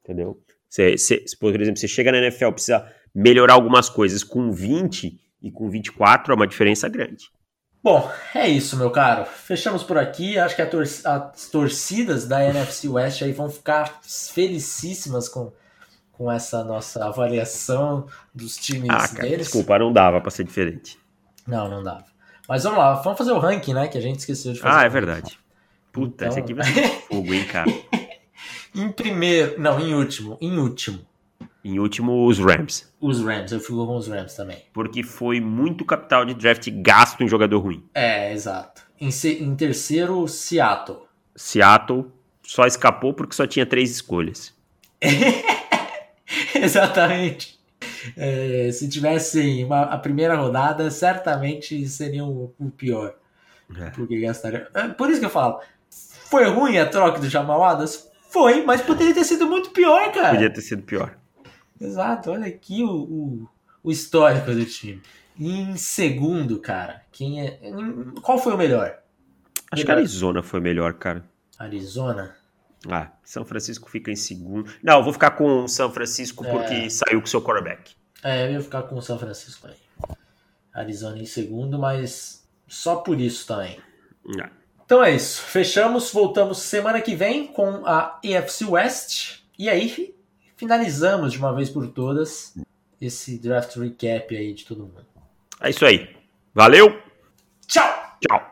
Entendeu? 0.02 0.38
Você, 0.68 0.96
você, 0.96 1.24
por 1.38 1.54
exemplo, 1.60 1.78
você 1.78 1.88
chega 1.88 2.12
na 2.12 2.18
NFL, 2.18 2.52
precisa 2.52 2.86
melhorar 3.14 3.54
algumas 3.54 3.88
coisas 3.88 4.22
com 4.22 4.50
20 4.50 5.18
e 5.42 5.50
com 5.50 5.68
24 5.68 6.32
é 6.32 6.36
uma 6.36 6.46
diferença 6.46 6.88
grande. 6.88 7.30
Bom, 7.88 8.10
é 8.34 8.46
isso, 8.46 8.76
meu 8.76 8.90
caro. 8.90 9.24
Fechamos 9.24 9.82
por 9.82 9.96
aqui. 9.96 10.38
Acho 10.38 10.54
que 10.54 10.66
tor 10.66 10.82
as 10.82 11.48
torcidas 11.50 12.28
da 12.28 12.44
NFC 12.44 12.86
West 12.86 13.22
aí 13.22 13.32
vão 13.32 13.48
ficar 13.48 14.00
felicíssimas 14.02 15.26
com 15.26 15.50
com 16.12 16.30
essa 16.30 16.62
nossa 16.62 17.06
avaliação 17.06 18.06
dos 18.34 18.56
times 18.56 18.90
ah, 18.90 19.08
cara, 19.08 19.22
deles. 19.22 19.46
Desculpa, 19.46 19.78
não 19.78 19.90
dava 19.90 20.20
para 20.20 20.30
ser 20.30 20.44
diferente. 20.44 20.98
Não, 21.46 21.66
não 21.70 21.82
dava. 21.82 22.04
Mas 22.46 22.64
vamos 22.64 22.78
lá, 22.78 22.94
vamos 22.94 23.16
fazer 23.16 23.32
o 23.32 23.38
ranking, 23.38 23.72
né? 23.72 23.88
Que 23.88 23.96
a 23.96 24.02
gente 24.02 24.18
esqueceu 24.18 24.52
de 24.52 24.60
fazer. 24.60 24.76
Ah, 24.76 24.84
é 24.84 24.88
verdade. 24.90 25.38
Puta, 25.90 26.26
então... 26.26 26.28
esse 26.28 26.40
aqui 26.40 26.52
vai 26.52 26.66
ser 26.66 26.88
fogo, 27.08 27.32
hein, 27.32 27.46
cara. 27.46 27.70
em 28.74 28.92
primeiro, 28.92 29.58
não, 29.58 29.80
em 29.80 29.94
último, 29.94 30.36
em 30.42 30.58
último. 30.58 31.07
Em 31.64 31.78
último, 31.78 32.26
os 32.26 32.38
Rams. 32.38 32.92
Os 33.00 33.20
Rams, 33.20 33.50
eu 33.52 33.60
fico 33.60 33.84
com 33.84 33.96
os 33.96 34.06
Rams 34.08 34.34
também. 34.34 34.58
Porque 34.72 35.02
foi 35.02 35.40
muito 35.40 35.84
capital 35.84 36.24
de 36.24 36.34
draft 36.34 36.68
gasto 36.70 37.22
em 37.22 37.28
jogador 37.28 37.58
ruim. 37.58 37.84
É, 37.94 38.32
exato. 38.32 38.82
Em, 39.00 39.10
em 39.40 39.56
terceiro, 39.56 40.26
Seattle. 40.28 41.00
Seattle 41.34 42.06
só 42.42 42.64
escapou 42.66 43.12
porque 43.12 43.34
só 43.34 43.46
tinha 43.46 43.66
três 43.66 43.90
escolhas. 43.90 44.54
Exatamente. 46.54 47.58
É, 48.16 48.70
se 48.72 48.88
tivessem 48.88 49.64
uma, 49.64 49.82
a 49.82 49.98
primeira 49.98 50.36
rodada, 50.36 50.90
certamente 50.90 51.86
seria 51.88 52.24
o, 52.24 52.54
o 52.58 52.70
pior. 52.70 53.14
É. 53.78 53.90
Porque 53.90 54.20
gastaria. 54.20 54.68
É, 54.74 54.88
por 54.88 55.10
isso 55.10 55.20
que 55.20 55.26
eu 55.26 55.30
falo. 55.30 55.60
Foi 55.90 56.44
ruim 56.46 56.78
a 56.78 56.86
troca 56.86 57.20
do 57.20 57.28
Jamal 57.28 57.62
Adams? 57.64 58.08
Foi, 58.30 58.62
mas 58.62 58.80
poderia 58.82 59.14
ter 59.14 59.24
sido 59.24 59.46
muito 59.46 59.70
pior, 59.70 60.12
cara. 60.12 60.30
Podia 60.30 60.50
ter 60.52 60.60
sido 60.60 60.82
pior. 60.82 61.16
Exato, 61.80 62.30
olha 62.30 62.46
aqui 62.46 62.82
o, 62.82 62.90
o, 62.90 63.48
o 63.82 63.90
histórico 63.90 64.52
do 64.52 64.64
time. 64.64 65.00
Em 65.38 65.76
segundo, 65.76 66.58
cara, 66.58 67.02
quem 67.12 67.40
é. 67.40 67.60
Qual 68.22 68.38
foi 68.38 68.54
o 68.54 68.58
melhor? 68.58 68.98
Acho 69.70 69.82
melhor. 69.82 69.84
que 69.84 69.92
Arizona 69.92 70.42
foi 70.42 70.60
melhor, 70.60 70.94
cara. 70.94 71.24
Arizona? 71.58 72.36
Ah, 72.88 73.10
São 73.24 73.44
Francisco 73.44 73.88
fica 73.90 74.10
em 74.10 74.16
segundo. 74.16 74.70
Não, 74.82 75.02
vou 75.02 75.12
ficar 75.12 75.32
com 75.32 75.66
São 75.68 75.92
Francisco 75.92 76.44
é. 76.44 76.50
porque 76.50 76.90
saiu 76.90 77.20
com 77.20 77.26
seu 77.26 77.42
quarterback. 77.42 77.94
É, 78.22 78.46
eu 78.46 78.52
ia 78.52 78.60
ficar 78.60 78.82
com 78.82 79.00
São 79.00 79.18
Francisco 79.18 79.68
aí. 79.68 79.76
Arizona 80.72 81.18
em 81.18 81.26
segundo, 81.26 81.78
mas 81.78 82.48
só 82.66 82.96
por 82.96 83.20
isso 83.20 83.46
também. 83.46 83.78
É. 84.40 84.48
Então 84.84 85.02
é 85.02 85.14
isso. 85.14 85.42
Fechamos. 85.42 86.12
Voltamos 86.12 86.58
semana 86.58 87.00
que 87.00 87.14
vem 87.14 87.46
com 87.46 87.86
a 87.86 88.18
EFC 88.22 88.64
West. 88.64 89.40
E 89.58 89.68
aí 89.68 90.14
finalizamos 90.58 91.32
de 91.32 91.38
uma 91.38 91.54
vez 91.54 91.70
por 91.70 91.86
todas 91.86 92.54
esse 93.00 93.38
draft 93.38 93.76
recap 93.76 94.36
aí 94.36 94.52
de 94.52 94.66
todo 94.66 94.82
mundo. 94.82 95.06
É 95.60 95.70
isso 95.70 95.86
aí. 95.86 96.14
Valeu. 96.52 97.00
Tchau. 97.66 98.18
Tchau. 98.20 98.47